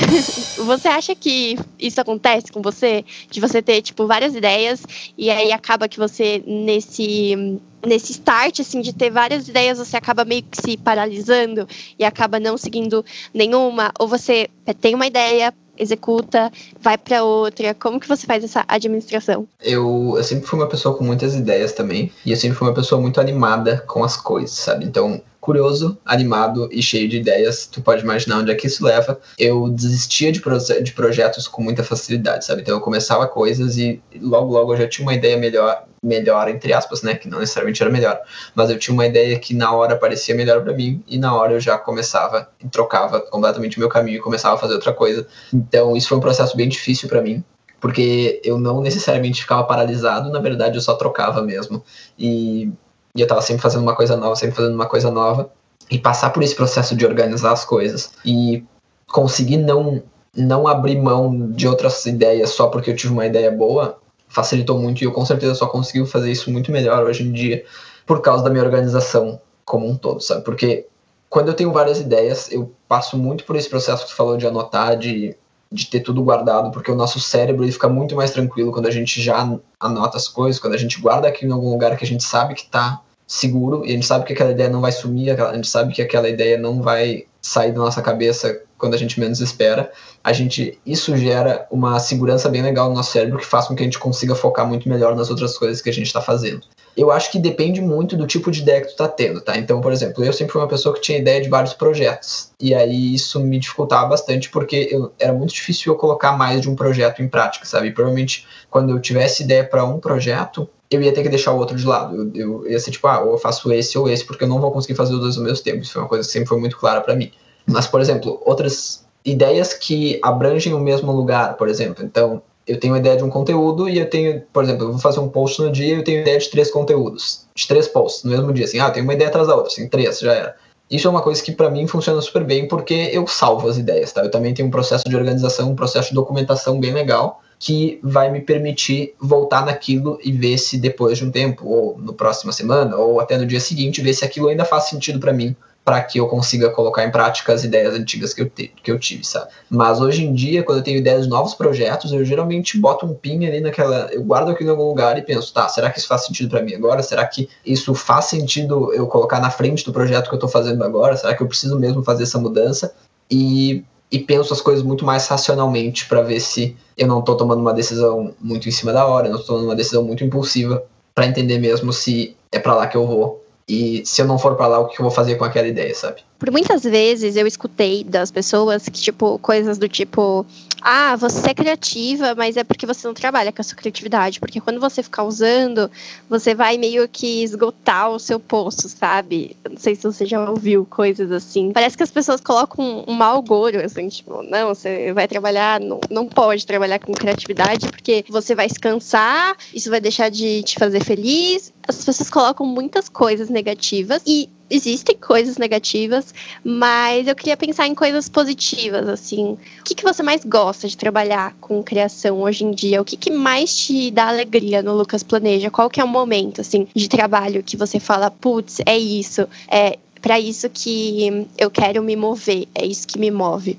você 0.65 0.87
acha 0.87 1.15
que 1.15 1.57
isso 1.79 2.01
acontece 2.01 2.51
com 2.51 2.61
você? 2.61 3.05
De 3.29 3.39
você 3.39 3.61
ter, 3.61 3.81
tipo, 3.81 4.07
várias 4.07 4.35
ideias 4.35 4.83
e 5.17 5.29
aí 5.29 5.51
acaba 5.51 5.87
que 5.87 5.99
você, 5.99 6.43
nesse 6.45 7.59
nesse 7.85 8.13
start, 8.13 8.59
assim, 8.61 8.81
de 8.81 8.91
ter 8.91 9.11
várias 9.11 9.47
ideias, 9.47 9.77
você 9.77 9.95
acaba 9.95 10.25
meio 10.25 10.41
que 10.41 10.59
se 10.59 10.75
paralisando 10.75 11.67
e 11.99 12.03
acaba 12.03 12.39
não 12.39 12.57
seguindo 12.57 13.05
nenhuma? 13.31 13.91
Ou 13.99 14.07
você 14.07 14.49
tem 14.81 14.95
uma 14.95 15.05
ideia, 15.05 15.53
executa, 15.77 16.51
vai 16.81 16.97
para 16.97 17.23
outra? 17.23 17.73
Como 17.73 17.99
que 17.99 18.07
você 18.07 18.25
faz 18.25 18.43
essa 18.43 18.65
administração? 18.67 19.47
Eu, 19.61 20.15
eu 20.17 20.23
sempre 20.23 20.47
fui 20.47 20.59
uma 20.59 20.67
pessoa 20.67 20.97
com 20.97 21.03
muitas 21.03 21.35
ideias 21.35 21.73
também, 21.73 22.11
e 22.25 22.31
eu 22.31 22.37
sempre 22.37 22.57
fui 22.57 22.67
uma 22.67 22.73
pessoa 22.73 22.99
muito 22.99 23.19
animada 23.19 23.83
com 23.87 24.03
as 24.03 24.17
coisas, 24.17 24.57
sabe? 24.57 24.85
Então, 24.85 25.21
curioso, 25.45 25.95
animado 26.03 26.67
e 26.71 26.81
cheio 26.81 27.07
de 27.07 27.17
ideias. 27.17 27.67
Tu 27.67 27.79
pode 27.79 28.01
imaginar 28.01 28.39
onde 28.39 28.51
é 28.51 28.55
que 28.55 28.65
isso 28.65 28.83
leva. 28.83 29.19
Eu 29.37 29.69
desistia 29.69 30.31
de, 30.31 30.41
proje 30.41 30.81
de 30.81 30.91
projetos 30.91 31.47
com 31.47 31.61
muita 31.61 31.83
facilidade, 31.83 32.43
sabe? 32.43 32.61
Então 32.61 32.75
eu 32.75 32.81
começava 32.81 33.27
coisas 33.27 33.77
e 33.77 34.01
logo, 34.19 34.51
logo 34.51 34.73
eu 34.73 34.77
já 34.77 34.87
tinha 34.87 35.05
uma 35.05 35.13
ideia 35.13 35.37
melhor, 35.37 35.85
melhor 36.01 36.49
entre 36.49 36.73
aspas, 36.73 37.03
né? 37.03 37.13
Que 37.13 37.29
não 37.29 37.39
necessariamente 37.39 37.81
era 37.81 37.91
melhor, 37.91 38.19
mas 38.55 38.71
eu 38.71 38.79
tinha 38.79 38.93
uma 38.93 39.05
ideia 39.05 39.37
que 39.37 39.53
na 39.53 39.71
hora 39.71 39.95
parecia 39.95 40.33
melhor 40.33 40.63
para 40.63 40.73
mim 40.73 41.03
e 41.07 41.19
na 41.19 41.35
hora 41.35 41.53
eu 41.53 41.59
já 41.59 41.77
começava 41.77 42.49
e 42.63 42.67
trocava 42.67 43.21
completamente 43.21 43.77
o 43.77 43.79
meu 43.79 43.89
caminho 43.89 44.17
e 44.17 44.21
começava 44.21 44.55
a 44.55 44.57
fazer 44.57 44.73
outra 44.73 44.93
coisa. 44.93 45.27
Então 45.53 45.95
isso 45.95 46.09
foi 46.09 46.17
um 46.17 46.21
processo 46.21 46.57
bem 46.57 46.67
difícil 46.67 47.07
para 47.07 47.21
mim, 47.21 47.43
porque 47.79 48.41
eu 48.43 48.57
não 48.57 48.81
necessariamente 48.81 49.41
ficava 49.41 49.63
paralisado, 49.63 50.31
na 50.31 50.39
verdade 50.39 50.75
eu 50.75 50.81
só 50.81 50.95
trocava 50.95 51.43
mesmo. 51.43 51.83
E 52.17 52.71
e 53.15 53.21
eu 53.21 53.27
tava 53.27 53.41
sempre 53.41 53.61
fazendo 53.61 53.81
uma 53.81 53.95
coisa 53.95 54.17
nova, 54.17 54.35
sempre 54.35 54.55
fazendo 54.55 54.75
uma 54.75 54.87
coisa 54.87 55.09
nova. 55.09 55.49
E 55.89 55.97
passar 55.97 56.31
por 56.31 56.43
esse 56.43 56.55
processo 56.55 56.95
de 56.95 57.05
organizar 57.05 57.51
as 57.51 57.63
coisas 57.63 58.11
e 58.25 58.63
conseguir 59.07 59.57
não, 59.57 60.01
não 60.35 60.67
abrir 60.67 60.99
mão 60.99 61.51
de 61.51 61.67
outras 61.67 62.05
ideias 62.05 62.49
só 62.49 62.67
porque 62.67 62.89
eu 62.89 62.95
tive 62.95 63.13
uma 63.13 63.25
ideia 63.25 63.51
boa, 63.51 63.99
facilitou 64.27 64.79
muito 64.79 65.01
e 65.01 65.05
eu 65.05 65.11
com 65.11 65.23
certeza 65.23 65.53
só 65.53 65.67
consigo 65.67 66.05
fazer 66.05 66.31
isso 66.31 66.51
muito 66.51 66.71
melhor 66.71 67.03
hoje 67.03 67.23
em 67.23 67.31
dia 67.31 67.63
por 68.05 68.19
causa 68.21 68.43
da 68.43 68.49
minha 68.49 68.63
organização 68.63 69.39
como 69.63 69.87
um 69.87 69.95
todo, 69.95 70.21
sabe? 70.21 70.43
Porque 70.43 70.87
quando 71.29 71.49
eu 71.49 71.53
tenho 71.53 71.71
várias 71.71 71.99
ideias, 71.99 72.51
eu 72.51 72.71
passo 72.87 73.15
muito 73.15 73.43
por 73.43 73.55
esse 73.55 73.69
processo 73.69 74.03
que 74.03 74.09
você 74.09 74.15
falou 74.15 74.37
de 74.37 74.47
anotar, 74.47 74.97
de 74.97 75.37
de 75.71 75.87
ter 75.87 75.99
tudo 75.99 76.23
guardado, 76.23 76.71
porque 76.71 76.91
o 76.91 76.95
nosso 76.95 77.19
cérebro 77.19 77.63
ele 77.63 77.71
fica 77.71 77.89
muito 77.89 78.15
mais 78.15 78.31
tranquilo 78.31 78.71
quando 78.71 78.87
a 78.87 78.91
gente 78.91 79.21
já 79.21 79.57
anota 79.79 80.17
as 80.17 80.27
coisas, 80.27 80.59
quando 80.59 80.73
a 80.73 80.77
gente 80.77 81.01
guarda 81.01 81.27
aquilo 81.27 81.51
em 81.51 81.53
algum 81.53 81.69
lugar 81.69 81.97
que 81.97 82.05
a 82.05 82.07
gente 82.07 82.23
sabe 82.23 82.53
que 82.53 82.61
está 82.61 83.01
seguro 83.27 83.85
e 83.85 83.89
a 83.89 83.93
gente 83.93 84.05
sabe 84.05 84.25
que 84.25 84.33
aquela 84.33 84.51
ideia 84.51 84.69
não 84.69 84.81
vai 84.81 84.91
sumir, 84.91 85.29
a 85.31 85.55
gente 85.55 85.67
sabe 85.67 85.93
que 85.93 86.01
aquela 86.01 86.29
ideia 86.29 86.57
não 86.57 86.81
vai 86.81 87.25
sair 87.41 87.71
da 87.71 87.79
nossa 87.79 88.01
cabeça 88.01 88.61
quando 88.77 88.93
a 88.93 88.97
gente 88.97 89.19
menos 89.19 89.39
espera. 89.39 89.91
A 90.23 90.33
gente 90.33 90.79
isso 90.85 91.15
gera 91.17 91.67
uma 91.69 91.99
segurança 91.99 92.49
bem 92.49 92.61
legal 92.61 92.89
no 92.89 92.95
nosso 92.95 93.11
cérebro 93.11 93.39
que 93.39 93.45
faz 93.45 93.67
com 93.67 93.75
que 93.75 93.81
a 93.81 93.85
gente 93.85 93.99
consiga 93.99 94.35
focar 94.35 94.67
muito 94.67 94.89
melhor 94.89 95.15
nas 95.15 95.29
outras 95.29 95.57
coisas 95.57 95.81
que 95.81 95.89
a 95.89 95.93
gente 95.93 96.07
está 96.07 96.21
fazendo 96.21 96.65
eu 96.95 97.11
acho 97.11 97.31
que 97.31 97.37
depende 97.37 97.81
muito 97.81 98.15
do 98.15 98.25
tipo 98.25 98.49
de 98.49 98.61
ideia 98.61 98.81
que 98.81 98.87
tu 98.87 98.95
tá 98.95 99.07
tendo, 99.07 99.41
tá? 99.41 99.57
Então, 99.57 99.81
por 99.81 99.91
exemplo, 99.91 100.23
eu 100.23 100.31
sempre 100.31 100.53
fui 100.53 100.61
uma 100.61 100.67
pessoa 100.67 100.95
que 100.95 101.01
tinha 101.01 101.17
ideia 101.17 101.41
de 101.41 101.49
vários 101.49 101.73
projetos. 101.73 102.51
E 102.59 102.73
aí 102.73 103.13
isso 103.13 103.39
me 103.39 103.59
dificultava 103.59 104.07
bastante 104.07 104.49
porque 104.49 104.87
eu, 104.89 105.11
era 105.19 105.33
muito 105.33 105.53
difícil 105.53 105.91
eu 105.91 105.97
colocar 105.97 106.37
mais 106.37 106.61
de 106.61 106.69
um 106.69 106.75
projeto 106.75 107.21
em 107.21 107.27
prática, 107.27 107.65
sabe? 107.65 107.87
E 107.87 107.91
provavelmente 107.91 108.47
quando 108.69 108.91
eu 108.91 108.99
tivesse 108.99 109.43
ideia 109.43 109.65
para 109.65 109.83
um 109.83 109.99
projeto, 109.99 110.69
eu 110.89 111.01
ia 111.01 111.13
ter 111.13 111.21
que 111.21 111.29
deixar 111.29 111.51
o 111.51 111.57
outro 111.57 111.75
de 111.75 111.85
lado. 111.85 112.31
Eu, 112.33 112.63
eu, 112.63 112.71
ia 112.71 112.79
ser 112.79 112.91
tipo, 112.91 113.07
ah, 113.07 113.19
ou 113.19 113.33
eu 113.33 113.37
faço 113.37 113.71
esse 113.73 113.97
ou 113.97 114.09
esse, 114.09 114.23
porque 114.23 114.45
eu 114.45 114.47
não 114.47 114.61
vou 114.61 114.71
conseguir 114.71 114.95
fazer 114.95 115.13
os 115.15 115.19
dois 115.19 115.37
ao 115.37 115.43
mesmo 115.43 115.63
tempo. 115.63 115.81
Isso 115.81 115.91
foi 115.91 116.01
uma 116.01 116.07
coisa 116.07 116.25
que 116.25 116.31
sempre 116.31 116.47
foi 116.47 116.59
muito 116.59 116.77
clara 116.77 117.01
para 117.01 117.15
mim. 117.15 117.31
Mas, 117.65 117.87
por 117.87 118.01
exemplo, 118.01 118.41
outras 118.45 119.05
ideias 119.23 119.73
que 119.73 120.19
abrangem 120.21 120.73
o 120.73 120.79
mesmo 120.79 121.11
lugar, 121.11 121.57
por 121.57 121.67
exemplo. 121.67 122.03
Então, 122.05 122.41
eu 122.67 122.79
tenho 122.79 122.93
a 122.93 122.97
ideia 122.97 123.17
de 123.17 123.23
um 123.23 123.29
conteúdo 123.29 123.87
e 123.87 123.99
eu 123.99 124.09
tenho, 124.09 124.41
por 124.51 124.63
exemplo, 124.63 124.85
eu 124.85 124.91
vou 124.91 124.99
fazer 124.99 125.19
um 125.19 125.29
post 125.29 125.61
no 125.61 125.71
dia 125.71 125.95
e 125.95 125.97
eu 125.97 126.03
tenho 126.03 126.21
ideia 126.21 126.37
de 126.37 126.49
três 126.49 126.71
conteúdos, 126.71 127.45
de 127.55 127.67
três 127.67 127.87
posts 127.87 128.23
no 128.23 128.31
mesmo 128.31 128.51
dia, 128.51 128.65
assim, 128.65 128.79
ah, 128.79 128.89
tenho 128.89 129.05
uma 129.05 129.13
ideia 129.13 129.29
atrás 129.29 129.47
da 129.47 129.55
outra, 129.55 129.71
assim, 129.71 129.87
três, 129.87 130.19
já 130.19 130.33
era. 130.33 130.55
Isso 130.89 131.07
é 131.07 131.11
uma 131.11 131.21
coisa 131.21 131.41
que 131.41 131.51
para 131.51 131.69
mim 131.69 131.87
funciona 131.87 132.21
super 132.21 132.43
bem 132.43 132.67
porque 132.67 132.93
eu 133.11 133.25
salvo 133.25 133.67
as 133.67 133.77
ideias, 133.77 134.11
tá? 134.11 134.21
Eu 134.21 134.29
também 134.29 134.53
tenho 134.53 134.67
um 134.67 134.71
processo 134.71 135.03
de 135.07 135.15
organização, 135.15 135.71
um 135.71 135.75
processo 135.75 136.09
de 136.09 136.15
documentação 136.15 136.79
bem 136.79 136.93
legal 136.93 137.41
que 137.57 137.99
vai 138.03 138.29
me 138.29 138.41
permitir 138.41 139.15
voltar 139.19 139.65
naquilo 139.65 140.19
e 140.23 140.31
ver 140.31 140.57
se 140.57 140.77
depois 140.77 141.17
de 141.17 141.25
um 141.25 141.31
tempo, 141.31 141.67
ou 141.67 141.97
no 141.97 142.13
próxima 142.13 142.51
semana, 142.51 142.95
ou 142.97 143.19
até 143.19 143.37
no 143.37 143.45
dia 143.45 143.59
seguinte, 143.59 144.01
ver 144.01 144.13
se 144.13 144.23
aquilo 144.23 144.49
ainda 144.49 144.65
faz 144.65 144.83
sentido 144.83 145.19
para 145.19 145.33
mim 145.33 145.55
para 145.85 146.01
que 146.01 146.19
eu 146.19 146.27
consiga 146.27 146.71
colocar 146.71 147.05
em 147.05 147.11
prática 147.11 147.53
as 147.53 147.63
ideias 147.63 147.93
antigas 147.93 148.33
que 148.33 148.41
eu, 148.41 148.49
te, 148.49 148.73
que 148.81 148.91
eu 148.91 148.97
tive, 148.97 149.23
sabe? 149.23 149.51
Mas 149.69 150.01
hoje 150.01 150.25
em 150.25 150.33
dia, 150.33 150.63
quando 150.63 150.79
eu 150.79 150.83
tenho 150.83 150.97
ideias 150.97 151.25
de 151.25 151.29
novos 151.29 151.53
projetos, 151.53 152.11
eu 152.11 152.25
geralmente 152.25 152.79
boto 152.79 153.05
um 153.05 153.13
pin 153.13 153.45
ali 153.45 153.61
naquela. 153.61 154.09
Eu 154.11 154.23
guardo 154.23 154.49
aquilo 154.49 154.69
em 154.69 154.71
algum 154.71 154.87
lugar 154.87 155.15
e 155.19 155.21
penso, 155.21 155.53
tá, 155.53 155.69
será 155.69 155.91
que 155.91 155.99
isso 155.99 156.07
faz 156.07 156.25
sentido 156.25 156.49
para 156.49 156.63
mim 156.63 156.73
agora? 156.73 157.03
Será 157.03 157.23
que 157.27 157.47
isso 157.63 157.93
faz 157.93 158.25
sentido 158.25 158.91
eu 158.95 159.05
colocar 159.05 159.39
na 159.39 159.51
frente 159.51 159.85
do 159.85 159.93
projeto 159.93 160.27
que 160.27 160.35
eu 160.35 160.39
tô 160.39 160.47
fazendo 160.47 160.83
agora? 160.83 161.15
Será 161.15 161.35
que 161.35 161.43
eu 161.43 161.47
preciso 161.47 161.79
mesmo 161.79 162.03
fazer 162.03 162.23
essa 162.23 162.39
mudança? 162.39 162.91
E, 163.29 163.83
e 164.11 164.17
penso 164.17 164.53
as 164.53 164.61
coisas 164.61 164.83
muito 164.83 165.05
mais 165.05 165.27
racionalmente 165.27 166.07
para 166.07 166.23
ver 166.23 166.39
se 166.39 166.75
eu 166.97 167.07
não 167.07 167.21
tô 167.21 167.35
tomando 167.35 167.59
uma 167.59 167.73
decisão 167.73 168.33
muito 168.41 168.67
em 168.67 168.71
cima 168.71 168.91
da 168.91 169.05
hora, 169.05 169.29
não 169.29 169.37
tô 169.37 169.45
tomando 169.45 169.65
uma 169.65 169.75
decisão 169.75 170.03
muito 170.03 170.23
impulsiva, 170.23 170.83
para 171.13 171.27
entender 171.27 171.59
mesmo 171.59 171.93
se 171.93 172.35
é 172.51 172.57
para 172.57 172.73
lá 172.73 172.87
que 172.87 172.97
eu 172.97 173.05
vou 173.05 173.44
e 173.67 174.03
se 174.05 174.21
eu 174.21 174.27
não 174.27 174.37
for 174.37 174.55
para 174.55 174.67
lá, 174.67 174.79
o 174.79 174.87
que 174.87 174.99
eu 174.99 175.03
vou 175.03 175.11
fazer 175.11 175.35
com 175.35 175.43
aquela 175.43 175.67
ideia, 175.67 175.93
sabe? 175.95 176.21
Por 176.37 176.51
muitas 176.51 176.83
vezes 176.83 177.35
eu 177.35 177.47
escutei 177.47 178.03
das 178.03 178.29
pessoas 178.29 178.87
que, 178.87 178.99
tipo, 178.99 179.39
coisas 179.39 179.77
do 179.77 179.89
tipo, 179.89 180.45
ah, 180.87 181.15
você 181.15 181.49
é 181.49 181.53
criativa, 181.55 182.35
mas 182.35 182.55
é 182.57 182.63
porque 182.63 182.85
você 182.85 183.07
não 183.07 183.13
trabalha 183.15 183.51
com 183.51 183.59
a 183.59 183.63
sua 183.63 183.75
criatividade. 183.75 184.39
Porque 184.39 184.61
quando 184.61 184.79
você 184.79 185.01
ficar 185.01 185.23
usando, 185.23 185.89
você 186.29 186.53
vai 186.53 186.77
meio 186.77 187.09
que 187.09 187.41
esgotar 187.43 188.11
o 188.11 188.19
seu 188.19 188.39
poço, 188.39 188.87
sabe? 188.87 189.57
Não 189.67 189.77
sei 189.77 189.95
se 189.95 190.03
você 190.03 190.27
já 190.27 190.47
ouviu 190.47 190.85
coisas 190.85 191.31
assim. 191.31 191.71
Parece 191.71 191.97
que 191.97 192.03
as 192.03 192.11
pessoas 192.11 192.39
colocam 192.39 193.03
um, 193.07 193.13
mau 193.13 193.41
gouro, 193.41 193.83
assim, 193.83 194.07
tipo, 194.09 194.43
não, 194.43 194.75
você 194.75 195.11
vai 195.11 195.27
trabalhar, 195.27 195.79
não, 195.79 195.99
não 196.07 196.27
pode 196.27 196.67
trabalhar 196.67 196.99
com 196.99 197.13
criatividade, 197.13 197.87
porque 197.89 198.23
você 198.29 198.53
vai 198.53 198.69
se 198.69 198.79
cansar, 198.79 199.57
isso 199.73 199.89
vai 199.89 199.99
deixar 199.99 200.29
de 200.29 200.61
te 200.61 200.75
fazer 200.77 201.03
feliz. 201.03 201.73
As 201.87 202.05
pessoas 202.05 202.29
colocam 202.29 202.63
muitas 202.63 203.09
coisas 203.09 203.49
negativas 203.49 204.21
e 204.23 204.49
existem 204.69 205.15
coisas 205.15 205.57
negativas, 205.57 206.33
mas 206.63 207.27
eu 207.27 207.35
queria 207.35 207.57
pensar 207.57 207.87
em 207.87 207.95
coisas 207.95 208.27
positivas, 208.27 209.07
assim. 209.07 209.57
O 209.79 209.83
que, 209.83 209.95
que 209.95 210.03
você 210.03 210.23
mais 210.23 210.43
gosta 210.43 210.87
de 210.87 210.97
trabalhar 210.97 211.55
com 211.59 211.83
criação 211.83 212.41
hoje 212.41 212.63
em 212.63 212.71
dia? 212.71 213.01
O 213.01 213.05
que, 213.05 213.17
que 213.17 213.31
mais 213.31 213.75
te 213.75 214.09
dá 214.11 214.27
alegria 214.27 214.81
no 214.81 214.95
Lucas 214.95 215.23
Planeja? 215.23 215.69
Qual 215.69 215.89
que 215.89 216.01
é 216.01 216.03
o 216.03 216.07
momento, 216.07 216.61
assim, 216.61 216.87
de 216.95 217.07
trabalho 217.07 217.63
que 217.63 217.77
você 217.77 217.99
fala, 217.99 218.31
putz, 218.31 218.81
é 218.85 218.97
isso, 218.97 219.47
é 219.69 219.97
para 220.21 220.39
isso 220.39 220.69
que 220.69 221.47
eu 221.57 221.69
quero 221.69 222.01
me 222.01 222.15
mover, 222.15 222.67
é 222.73 222.85
isso 222.85 223.07
que 223.07 223.19
me 223.19 223.29
move? 223.29 223.77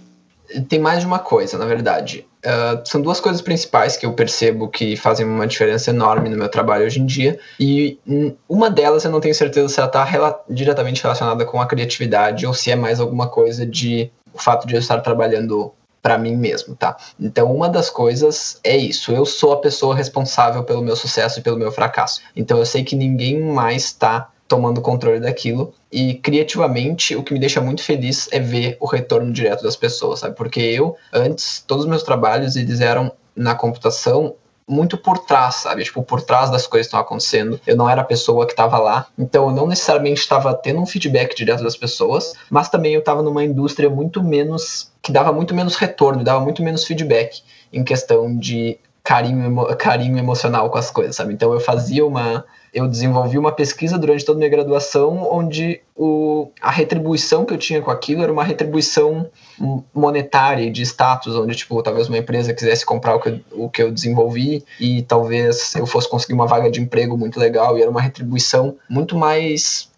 Tem 0.68 0.78
mais 0.78 1.00
de 1.00 1.06
uma 1.06 1.18
coisa, 1.18 1.58
na 1.58 1.66
verdade. 1.66 2.26
Uh, 2.44 2.80
são 2.84 3.00
duas 3.00 3.20
coisas 3.20 3.42
principais 3.42 3.96
que 3.96 4.06
eu 4.06 4.12
percebo 4.12 4.68
que 4.68 4.96
fazem 4.96 5.26
uma 5.26 5.46
diferença 5.46 5.90
enorme 5.90 6.28
no 6.28 6.36
meu 6.36 6.48
trabalho 6.48 6.86
hoje 6.86 7.00
em 7.00 7.06
dia. 7.06 7.38
E 7.58 7.98
uma 8.48 8.70
delas 8.70 9.04
eu 9.04 9.10
não 9.10 9.20
tenho 9.20 9.34
certeza 9.34 9.68
se 9.68 9.80
ela 9.80 9.88
está 9.88 10.04
rela 10.04 10.40
diretamente 10.48 11.02
relacionada 11.02 11.44
com 11.44 11.60
a 11.60 11.66
criatividade 11.66 12.46
ou 12.46 12.54
se 12.54 12.70
é 12.70 12.76
mais 12.76 13.00
alguma 13.00 13.28
coisa 13.28 13.66
de 13.66 14.10
o 14.32 14.38
fato 14.38 14.66
de 14.66 14.74
eu 14.74 14.78
estar 14.78 15.00
trabalhando 15.00 15.72
para 16.06 16.18
mim 16.18 16.36
mesmo, 16.36 16.76
tá? 16.76 16.96
Então, 17.18 17.52
uma 17.52 17.68
das 17.68 17.90
coisas 17.90 18.60
é 18.62 18.76
isso. 18.76 19.10
Eu 19.10 19.26
sou 19.26 19.52
a 19.52 19.60
pessoa 19.60 19.92
responsável 19.92 20.62
pelo 20.62 20.80
meu 20.80 20.94
sucesso 20.94 21.40
e 21.40 21.42
pelo 21.42 21.58
meu 21.58 21.72
fracasso. 21.72 22.20
Então, 22.36 22.58
eu 22.58 22.64
sei 22.64 22.84
que 22.84 22.94
ninguém 22.94 23.40
mais 23.40 23.86
está 23.86 24.30
tomando 24.48 24.80
controle 24.80 25.20
daquilo. 25.20 25.74
E 25.90 26.14
criativamente, 26.14 27.16
o 27.16 27.22
que 27.22 27.32
me 27.32 27.40
deixa 27.40 27.60
muito 27.60 27.82
feliz 27.82 28.28
é 28.32 28.40
ver 28.40 28.76
o 28.80 28.86
retorno 28.86 29.32
direto 29.32 29.62
das 29.62 29.76
pessoas, 29.76 30.20
sabe? 30.20 30.36
Porque 30.36 30.60
eu, 30.60 30.96
antes, 31.12 31.64
todos 31.66 31.84
os 31.84 31.90
meus 31.90 32.02
trabalhos, 32.02 32.56
eles 32.56 32.80
eram 32.80 33.12
na 33.34 33.54
computação 33.54 34.34
muito 34.68 34.98
por 34.98 35.18
trás, 35.18 35.56
sabe? 35.56 35.84
Tipo, 35.84 36.02
por 36.02 36.20
trás 36.20 36.50
das 36.50 36.66
coisas 36.66 36.86
que 36.86 36.88
estão 36.88 37.00
acontecendo. 37.00 37.60
Eu 37.66 37.76
não 37.76 37.88
era 37.88 38.00
a 38.00 38.04
pessoa 38.04 38.44
que 38.46 38.52
estava 38.52 38.78
lá. 38.78 39.06
Então, 39.16 39.48
eu 39.48 39.54
não 39.54 39.66
necessariamente 39.66 40.20
estava 40.20 40.52
tendo 40.54 40.80
um 40.80 40.86
feedback 40.86 41.36
direto 41.36 41.62
das 41.62 41.76
pessoas, 41.76 42.32
mas 42.50 42.68
também 42.68 42.92
eu 42.92 43.00
estava 43.00 43.22
numa 43.22 43.44
indústria 43.44 43.88
muito 43.88 44.22
menos. 44.22 44.90
que 45.00 45.12
dava 45.12 45.32
muito 45.32 45.54
menos 45.54 45.76
retorno, 45.76 46.24
dava 46.24 46.40
muito 46.40 46.62
menos 46.62 46.84
feedback 46.84 47.42
em 47.72 47.84
questão 47.84 48.36
de 48.36 48.78
carinho, 49.04 49.64
carinho 49.76 50.18
emocional 50.18 50.68
com 50.68 50.78
as 50.78 50.90
coisas, 50.90 51.14
sabe? 51.14 51.32
Então, 51.32 51.52
eu 51.52 51.60
fazia 51.60 52.04
uma 52.04 52.44
eu 52.76 52.86
desenvolvi 52.86 53.38
uma 53.38 53.52
pesquisa 53.52 53.98
durante 53.98 54.22
toda 54.22 54.36
a 54.36 54.40
minha 54.40 54.50
graduação 54.50 55.26
onde 55.32 55.80
o, 55.96 56.50
a 56.60 56.70
retribuição 56.70 57.42
que 57.46 57.54
eu 57.54 57.56
tinha 57.56 57.80
com 57.80 57.90
aquilo 57.90 58.22
era 58.22 58.30
uma 58.30 58.44
retribuição 58.44 59.30
monetária 59.94 60.70
de 60.70 60.82
status, 60.82 61.34
onde 61.36 61.56
tipo 61.56 61.82
talvez 61.82 62.06
uma 62.06 62.18
empresa 62.18 62.52
quisesse 62.52 62.84
comprar 62.84 63.16
o 63.16 63.20
que, 63.20 63.28
eu, 63.30 63.40
o 63.52 63.70
que 63.70 63.82
eu 63.82 63.90
desenvolvi 63.90 64.62
e 64.78 65.00
talvez 65.00 65.74
eu 65.74 65.86
fosse 65.86 66.06
conseguir 66.06 66.34
uma 66.34 66.46
vaga 66.46 66.70
de 66.70 66.78
emprego 66.78 67.16
muito 67.16 67.40
legal 67.40 67.78
e 67.78 67.80
era 67.80 67.90
uma 67.90 68.02
retribuição 68.02 68.76
muito 68.90 69.16
mais 69.16 69.88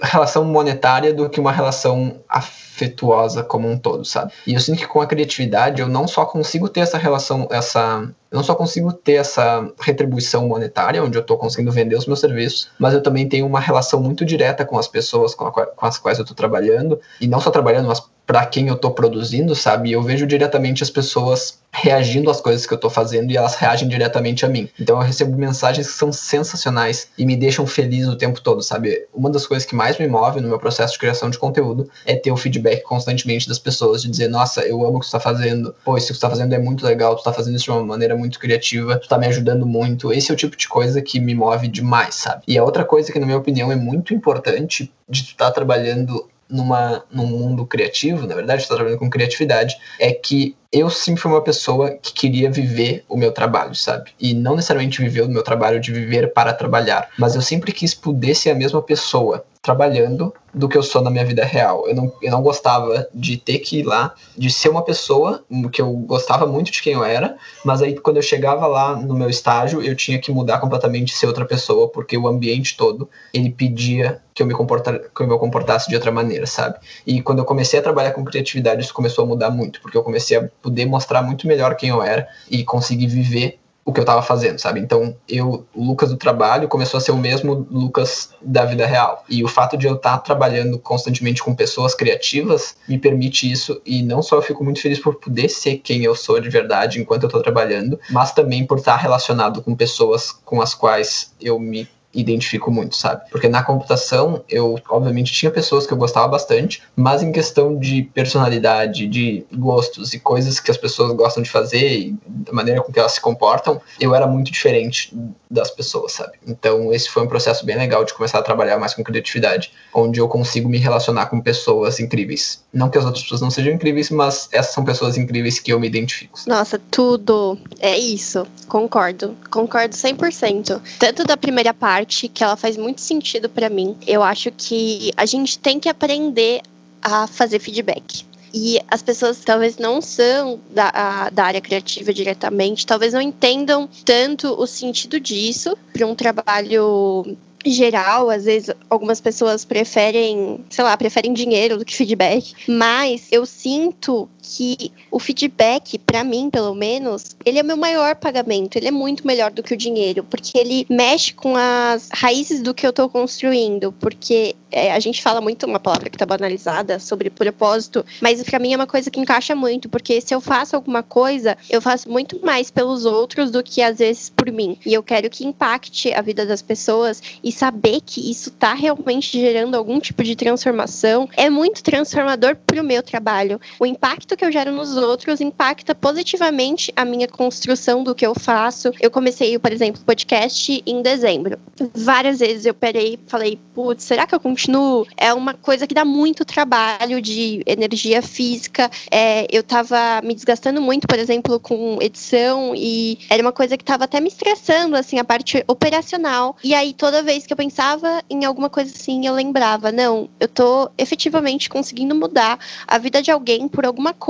relação 0.00 0.44
monetária 0.44 1.12
do 1.12 1.28
que 1.28 1.40
uma 1.40 1.52
relação 1.52 2.20
afetuosa 2.28 3.42
como 3.42 3.68
um 3.68 3.78
todo, 3.78 4.04
sabe? 4.04 4.32
E 4.46 4.54
eu 4.54 4.60
sinto 4.60 4.78
que 4.78 4.86
com 4.86 5.00
a 5.00 5.06
criatividade 5.06 5.80
eu 5.80 5.88
não 5.88 6.06
só 6.06 6.24
consigo 6.24 6.68
ter 6.68 6.80
essa 6.80 6.98
relação, 6.98 7.48
essa 7.50 8.08
eu 8.30 8.36
não 8.36 8.44
só 8.44 8.54
consigo 8.54 8.92
ter 8.92 9.14
essa 9.14 9.70
retribuição 9.80 10.46
monetária, 10.48 11.02
onde 11.02 11.16
eu 11.16 11.22
estou 11.22 11.38
conseguindo 11.38 11.72
vender 11.72 11.96
os 11.96 12.06
meus 12.06 12.20
serviços, 12.20 12.70
mas 12.78 12.92
eu 12.92 13.02
também 13.02 13.28
tenho 13.28 13.46
uma 13.46 13.60
relação 13.60 14.00
muito 14.00 14.24
direta 14.24 14.64
com 14.64 14.78
as 14.78 14.88
pessoas 14.88 15.34
com, 15.34 15.46
a, 15.46 15.52
com 15.52 15.86
as 15.86 15.98
quais 15.98 16.18
eu 16.18 16.22
estou 16.22 16.36
trabalhando, 16.36 17.00
e 17.20 17.26
não 17.26 17.40
só 17.40 17.50
trabalhando, 17.50 17.88
mas 17.88 18.02
para 18.26 18.44
quem 18.44 18.68
eu 18.68 18.74
estou 18.74 18.90
produzindo, 18.90 19.54
sabe? 19.54 19.92
Eu 19.92 20.02
vejo 20.02 20.26
diretamente 20.26 20.82
as 20.82 20.90
pessoas 20.90 21.58
reagindo 21.72 22.30
às 22.30 22.40
coisas 22.40 22.64
que 22.64 22.72
eu 22.72 22.76
estou 22.76 22.90
fazendo 22.90 23.30
e 23.30 23.36
elas 23.36 23.54
reagem 23.54 23.86
diretamente 23.88 24.44
a 24.44 24.48
mim. 24.48 24.68
Então 24.80 24.96
eu 24.96 25.02
recebo 25.02 25.36
mensagens 25.36 25.86
que 25.86 25.92
são 25.92 26.10
sensacionais 26.10 27.08
e 27.18 27.26
me 27.26 27.36
deixam 27.36 27.66
feliz 27.66 28.08
o 28.08 28.16
tempo 28.16 28.40
todo, 28.40 28.62
sabe? 28.62 29.06
Uma 29.12 29.30
das 29.30 29.46
coisas 29.46 29.66
que 29.66 29.74
mais 29.74 29.98
me 29.98 30.08
move 30.08 30.40
no 30.40 30.48
meu 30.48 30.58
processo 30.58 30.94
de 30.94 30.98
criação 30.98 31.28
de 31.28 31.38
conteúdo 31.38 31.88
é 32.06 32.16
ter 32.16 32.32
o 32.32 32.36
feedback 32.36 32.82
constantemente 32.82 33.46
das 33.46 33.58
pessoas, 33.58 34.02
de 34.02 34.08
dizer, 34.08 34.28
nossa, 34.28 34.62
eu 34.62 34.84
amo 34.86 34.96
o 34.96 35.00
que 35.00 35.06
você 35.06 35.16
está 35.16 35.20
fazendo, 35.20 35.74
pô, 35.84 35.96
isso 35.96 36.06
que 36.06 36.14
você 36.14 36.16
está 36.16 36.30
fazendo 36.30 36.54
é 36.54 36.58
muito 36.58 36.84
legal, 36.84 37.14
tu 37.14 37.18
está 37.18 37.32
fazendo 37.32 37.56
isso 37.56 37.66
de 37.66 37.70
uma 37.70 37.84
maneira 37.84 38.16
muito 38.16 38.40
criativa, 38.40 38.96
tu 38.96 39.02
está 39.02 39.18
me 39.18 39.26
ajudando 39.26 39.66
muito. 39.66 40.12
Esse 40.12 40.30
é 40.30 40.34
o 40.34 40.36
tipo 40.36 40.56
de 40.56 40.66
coisa 40.66 41.02
que 41.02 41.20
me 41.20 41.34
move 41.34 41.68
demais, 41.68 42.14
sabe? 42.14 42.42
E 42.48 42.56
a 42.56 42.64
outra 42.64 42.84
coisa 42.84 43.12
que, 43.12 43.18
na 43.18 43.26
minha 43.26 43.38
opinião, 43.38 43.70
é 43.70 43.76
muito 43.76 44.14
importante 44.14 44.90
de 45.08 45.22
tu 45.22 45.30
estar 45.32 45.46
tá 45.46 45.52
trabalhando 45.52 46.26
numa, 46.48 47.04
num 47.10 47.26
mundo 47.26 47.66
criativo, 47.66 48.26
na 48.26 48.34
verdade, 48.34 48.62
estou 48.62 48.76
trabalhando 48.76 48.98
com 48.98 49.10
criatividade, 49.10 49.76
é 49.98 50.12
que 50.12 50.56
eu 50.72 50.90
sempre 50.90 51.22
fui 51.22 51.30
uma 51.30 51.42
pessoa 51.42 51.90
que 51.90 52.12
queria 52.12 52.50
viver 52.50 53.04
o 53.08 53.16
meu 53.16 53.32
trabalho, 53.32 53.74
sabe? 53.74 54.10
E 54.20 54.34
não 54.34 54.56
necessariamente 54.56 55.00
viver 55.00 55.22
o 55.22 55.28
meu 55.28 55.42
trabalho 55.42 55.80
de 55.80 55.92
viver 55.92 56.32
para 56.32 56.52
trabalhar, 56.52 57.08
mas 57.18 57.34
eu 57.34 57.42
sempre 57.42 57.72
quis 57.72 57.94
poder 57.94 58.34
ser 58.34 58.50
a 58.50 58.54
mesma 58.54 58.82
pessoa 58.82 59.44
trabalhando 59.66 60.32
do 60.54 60.68
que 60.68 60.78
eu 60.78 60.82
sou 60.82 61.02
na 61.02 61.10
minha 61.10 61.24
vida 61.24 61.44
real. 61.44 61.86
Eu 61.88 61.94
não, 61.94 62.12
eu 62.22 62.30
não 62.30 62.40
gostava 62.40 63.08
de 63.12 63.36
ter 63.36 63.58
que 63.58 63.80
ir 63.80 63.82
lá, 63.82 64.14
de 64.38 64.48
ser 64.48 64.68
uma 64.68 64.82
pessoa 64.82 65.44
que 65.72 65.82
eu 65.82 65.92
gostava 65.92 66.46
muito 66.46 66.70
de 66.70 66.80
quem 66.80 66.92
eu 66.92 67.04
era, 67.04 67.36
mas 67.64 67.82
aí 67.82 67.98
quando 67.98 68.16
eu 68.16 68.22
chegava 68.22 68.66
lá 68.68 68.94
no 68.94 69.14
meu 69.14 69.28
estágio, 69.28 69.82
eu 69.82 69.96
tinha 69.96 70.20
que 70.20 70.30
mudar 70.30 70.60
completamente 70.60 71.12
ser 71.12 71.26
outra 71.26 71.44
pessoa, 71.44 71.88
porque 71.88 72.16
o 72.16 72.28
ambiente 72.28 72.76
todo, 72.76 73.10
ele 73.34 73.50
pedia 73.50 74.20
que 74.32 74.42
eu 74.42 74.46
me 74.46 74.54
comportar, 74.54 74.98
que 74.98 75.22
eu 75.22 75.26
me 75.26 75.38
comportasse 75.38 75.88
de 75.88 75.94
outra 75.94 76.12
maneira, 76.12 76.46
sabe? 76.46 76.76
E 77.06 77.20
quando 77.20 77.38
eu 77.38 77.44
comecei 77.44 77.78
a 77.80 77.82
trabalhar 77.82 78.12
com 78.12 78.24
criatividade, 78.24 78.82
isso 78.82 78.94
começou 78.94 79.24
a 79.24 79.26
mudar 79.26 79.50
muito, 79.50 79.80
porque 79.80 79.96
eu 79.96 80.02
comecei 80.02 80.36
a 80.36 80.48
poder 80.66 80.84
mostrar 80.84 81.22
muito 81.22 81.46
melhor 81.46 81.76
quem 81.76 81.90
eu 81.90 82.02
era 82.02 82.26
e 82.50 82.64
conseguir 82.64 83.06
viver 83.06 83.60
o 83.84 83.92
que 83.92 84.00
eu 84.00 84.02
estava 84.02 84.20
fazendo, 84.20 84.58
sabe? 84.58 84.80
Então, 84.80 85.16
eu, 85.28 85.64
o 85.72 85.84
Lucas 85.84 86.10
do 86.10 86.16
trabalho 86.16 86.66
começou 86.66 86.98
a 86.98 87.00
ser 87.00 87.12
o 87.12 87.16
mesmo 87.16 87.64
Lucas 87.70 88.30
da 88.42 88.64
vida 88.64 88.84
real. 88.84 89.24
E 89.28 89.44
o 89.44 89.48
fato 89.48 89.76
de 89.76 89.86
eu 89.86 89.94
estar 89.94 90.16
tá 90.16 90.18
trabalhando 90.18 90.76
constantemente 90.76 91.40
com 91.40 91.54
pessoas 91.54 91.94
criativas 91.94 92.74
me 92.88 92.98
permite 92.98 93.48
isso. 93.48 93.80
E 93.86 94.02
não 94.02 94.22
só 94.22 94.34
eu 94.34 94.42
fico 94.42 94.64
muito 94.64 94.80
feliz 94.80 94.98
por 94.98 95.14
poder 95.14 95.48
ser 95.48 95.76
quem 95.76 96.02
eu 96.02 96.16
sou 96.16 96.40
de 96.40 96.48
verdade 96.48 97.00
enquanto 97.00 97.22
eu 97.22 97.28
estou 97.28 97.40
trabalhando, 97.40 97.96
mas 98.10 98.32
também 98.32 98.66
por 98.66 98.78
estar 98.78 98.96
relacionado 98.96 99.62
com 99.62 99.76
pessoas 99.76 100.32
com 100.32 100.60
as 100.60 100.74
quais 100.74 101.32
eu 101.40 101.56
me 101.60 101.88
identifico 102.16 102.70
muito, 102.70 102.96
sabe? 102.96 103.22
Porque 103.30 103.48
na 103.48 103.62
computação 103.62 104.42
eu, 104.48 104.78
obviamente, 104.88 105.32
tinha 105.32 105.50
pessoas 105.50 105.86
que 105.86 105.92
eu 105.92 105.96
gostava 105.96 106.28
bastante, 106.28 106.82
mas 106.94 107.22
em 107.22 107.32
questão 107.32 107.78
de 107.78 108.02
personalidade, 108.14 109.06
de 109.06 109.44
gostos 109.52 110.14
e 110.14 110.18
coisas 110.18 110.58
que 110.58 110.70
as 110.70 110.76
pessoas 110.76 111.12
gostam 111.12 111.42
de 111.42 111.50
fazer 111.50 111.98
e 111.98 112.16
da 112.26 112.52
maneira 112.52 112.82
com 112.82 112.92
que 112.92 112.98
elas 112.98 113.12
se 113.12 113.20
comportam, 113.20 113.80
eu 114.00 114.14
era 114.14 114.26
muito 114.26 114.50
diferente 114.50 115.16
das 115.50 115.70
pessoas, 115.70 116.12
sabe? 116.12 116.32
Então 116.46 116.92
esse 116.92 117.08
foi 117.08 117.22
um 117.22 117.28
processo 117.28 117.64
bem 117.64 117.76
legal 117.76 118.04
de 118.04 118.14
começar 118.14 118.38
a 118.38 118.42
trabalhar 118.42 118.78
mais 118.78 118.94
com 118.94 119.04
criatividade, 119.04 119.72
onde 119.94 120.20
eu 120.20 120.28
consigo 120.28 120.68
me 120.68 120.78
relacionar 120.78 121.26
com 121.26 121.40
pessoas 121.40 122.00
incríveis. 122.00 122.64
Não 122.72 122.90
que 122.90 122.98
as 122.98 123.04
outras 123.04 123.22
pessoas 123.22 123.40
não 123.40 123.50
sejam 123.50 123.72
incríveis, 123.72 124.10
mas 124.10 124.48
essas 124.52 124.74
são 124.74 124.84
pessoas 124.84 125.16
incríveis 125.16 125.58
que 125.58 125.72
eu 125.72 125.78
me 125.78 125.86
identifico. 125.86 126.38
Nossa, 126.46 126.80
tudo 126.90 127.58
é 127.80 127.96
isso. 127.96 128.46
Concordo. 128.68 129.36
Concordo 129.50 129.94
100%. 129.94 130.80
Tanto 130.98 131.24
da 131.24 131.36
primeira 131.36 131.72
parte, 131.72 132.05
que 132.06 132.42
ela 132.42 132.56
faz 132.56 132.76
muito 132.76 133.00
sentido 133.00 133.48
para 133.48 133.68
mim. 133.68 133.96
Eu 134.06 134.22
acho 134.22 134.50
que 134.50 135.12
a 135.16 135.26
gente 135.26 135.58
tem 135.58 135.80
que 135.80 135.88
aprender 135.88 136.62
a 137.02 137.26
fazer 137.26 137.58
feedback. 137.58 138.24
e 138.54 138.80
as 138.88 139.02
pessoas 139.02 139.40
talvez 139.44 139.76
não 139.76 140.00
são 140.00 140.58
da, 140.70 140.90
a, 140.94 141.30
da 141.30 141.44
área 141.44 141.60
criativa 141.60 142.12
diretamente, 142.12 142.86
talvez 142.86 143.12
não 143.12 143.20
entendam 143.20 143.86
tanto 144.04 144.48
o 144.58 144.66
sentido 144.66 145.20
disso 145.20 145.76
para 145.92 146.06
um 146.06 146.14
trabalho 146.14 147.36
geral, 147.66 148.30
às 148.30 148.44
vezes 148.44 148.74
algumas 148.88 149.20
pessoas 149.20 149.64
preferem, 149.64 150.64
sei 150.70 150.84
lá, 150.84 150.96
preferem 150.96 151.34
dinheiro 151.34 151.76
do 151.76 151.84
que 151.84 151.94
feedback, 151.94 152.54
mas 152.68 153.26
eu 153.30 153.44
sinto 153.44 154.28
que 154.46 154.92
o 155.10 155.18
feedback, 155.18 155.98
para 155.98 156.22
mim, 156.22 156.48
pelo 156.48 156.74
menos, 156.74 157.36
ele 157.44 157.58
é 157.58 157.62
meu 157.62 157.76
maior 157.76 158.14
pagamento, 158.14 158.76
ele 158.76 158.88
é 158.88 158.90
muito 158.90 159.26
melhor 159.26 159.50
do 159.50 159.62
que 159.62 159.74
o 159.74 159.76
dinheiro, 159.76 160.22
porque 160.22 160.56
ele 160.56 160.86
mexe 160.88 161.34
com 161.34 161.56
as 161.56 162.08
raízes 162.12 162.62
do 162.62 162.72
que 162.72 162.86
eu 162.86 162.92
tô 162.92 163.08
construindo, 163.08 163.92
porque 163.92 164.54
é, 164.70 164.92
a 164.92 165.00
gente 165.00 165.22
fala 165.22 165.40
muito 165.40 165.66
uma 165.66 165.80
palavra 165.80 166.08
que 166.08 166.18
tá 166.18 166.26
banalizada 166.26 166.98
sobre 166.98 167.30
propósito, 167.30 168.04
mas 168.20 168.42
para 168.42 168.58
mim 168.58 168.72
é 168.72 168.76
uma 168.76 168.86
coisa 168.86 169.10
que 169.10 169.18
encaixa 169.18 169.54
muito, 169.54 169.88
porque 169.88 170.20
se 170.20 170.34
eu 170.34 170.40
faço 170.40 170.76
alguma 170.76 171.02
coisa, 171.02 171.56
eu 171.68 171.80
faço 171.80 172.08
muito 172.08 172.44
mais 172.44 172.70
pelos 172.70 173.04
outros 173.04 173.50
do 173.50 173.62
que 173.62 173.82
às 173.82 173.98
vezes 173.98 174.30
por 174.30 174.50
mim. 174.52 174.78
E 174.84 174.92
eu 174.94 175.02
quero 175.02 175.28
que 175.30 175.46
impacte 175.46 176.12
a 176.12 176.20
vida 176.20 176.46
das 176.46 176.62
pessoas 176.62 177.22
e 177.42 177.50
saber 177.50 178.00
que 178.04 178.30
isso 178.30 178.50
tá 178.50 178.74
realmente 178.74 179.40
gerando 179.40 179.76
algum 179.76 179.98
tipo 179.98 180.22
de 180.22 180.36
transformação 180.36 181.28
é 181.36 181.48
muito 181.48 181.82
transformador 181.82 182.56
pro 182.66 182.84
meu 182.84 183.02
trabalho. 183.02 183.60
O 183.80 183.86
impacto 183.86 184.35
que 184.36 184.44
eu 184.44 184.52
gero 184.52 184.70
nos 184.70 184.96
outros 184.96 185.40
impacta 185.40 185.94
positivamente 185.94 186.92
a 186.94 187.04
minha 187.04 187.26
construção 187.26 188.04
do 188.04 188.14
que 188.14 188.26
eu 188.26 188.34
faço. 188.34 188.92
Eu 189.00 189.10
comecei, 189.10 189.58
por 189.58 189.72
exemplo, 189.72 190.02
podcast 190.04 190.82
em 190.86 191.02
dezembro. 191.02 191.58
Várias 191.94 192.38
vezes 192.38 192.66
eu 192.66 192.74
parei 192.74 193.14
e 193.14 193.18
falei, 193.26 193.58
putz, 193.74 194.04
será 194.04 194.26
que 194.26 194.34
eu 194.34 194.40
continuo? 194.40 195.06
É 195.16 195.32
uma 195.32 195.54
coisa 195.54 195.86
que 195.86 195.94
dá 195.94 196.04
muito 196.04 196.44
trabalho 196.44 197.20
de 197.20 197.62
energia 197.66 198.20
física. 198.20 198.90
É, 199.10 199.46
eu 199.50 199.62
tava 199.62 200.20
me 200.22 200.34
desgastando 200.34 200.80
muito, 200.80 201.06
por 201.06 201.18
exemplo, 201.18 201.58
com 201.58 201.98
edição 202.00 202.74
e 202.76 203.18
era 203.30 203.42
uma 203.42 203.52
coisa 203.52 203.76
que 203.76 203.84
tava 203.84 204.04
até 204.04 204.20
me 204.20 204.28
estressando, 204.28 204.96
assim, 204.96 205.18
a 205.18 205.24
parte 205.24 205.64
operacional. 205.66 206.56
E 206.62 206.74
aí, 206.74 206.92
toda 206.92 207.22
vez 207.22 207.46
que 207.46 207.52
eu 207.52 207.56
pensava 207.56 208.22
em 208.28 208.44
alguma 208.44 208.68
coisa 208.68 208.92
assim, 208.94 209.26
eu 209.26 209.34
lembrava, 209.34 209.90
não, 209.90 210.28
eu 210.38 210.48
tô 210.48 210.90
efetivamente 210.98 211.68
conseguindo 211.68 212.14
mudar 212.14 212.58
a 212.86 212.98
vida 212.98 213.22
de 213.22 213.30
alguém 213.30 213.66
por 213.66 213.86
alguma 213.86 214.12
coisa 214.12 214.25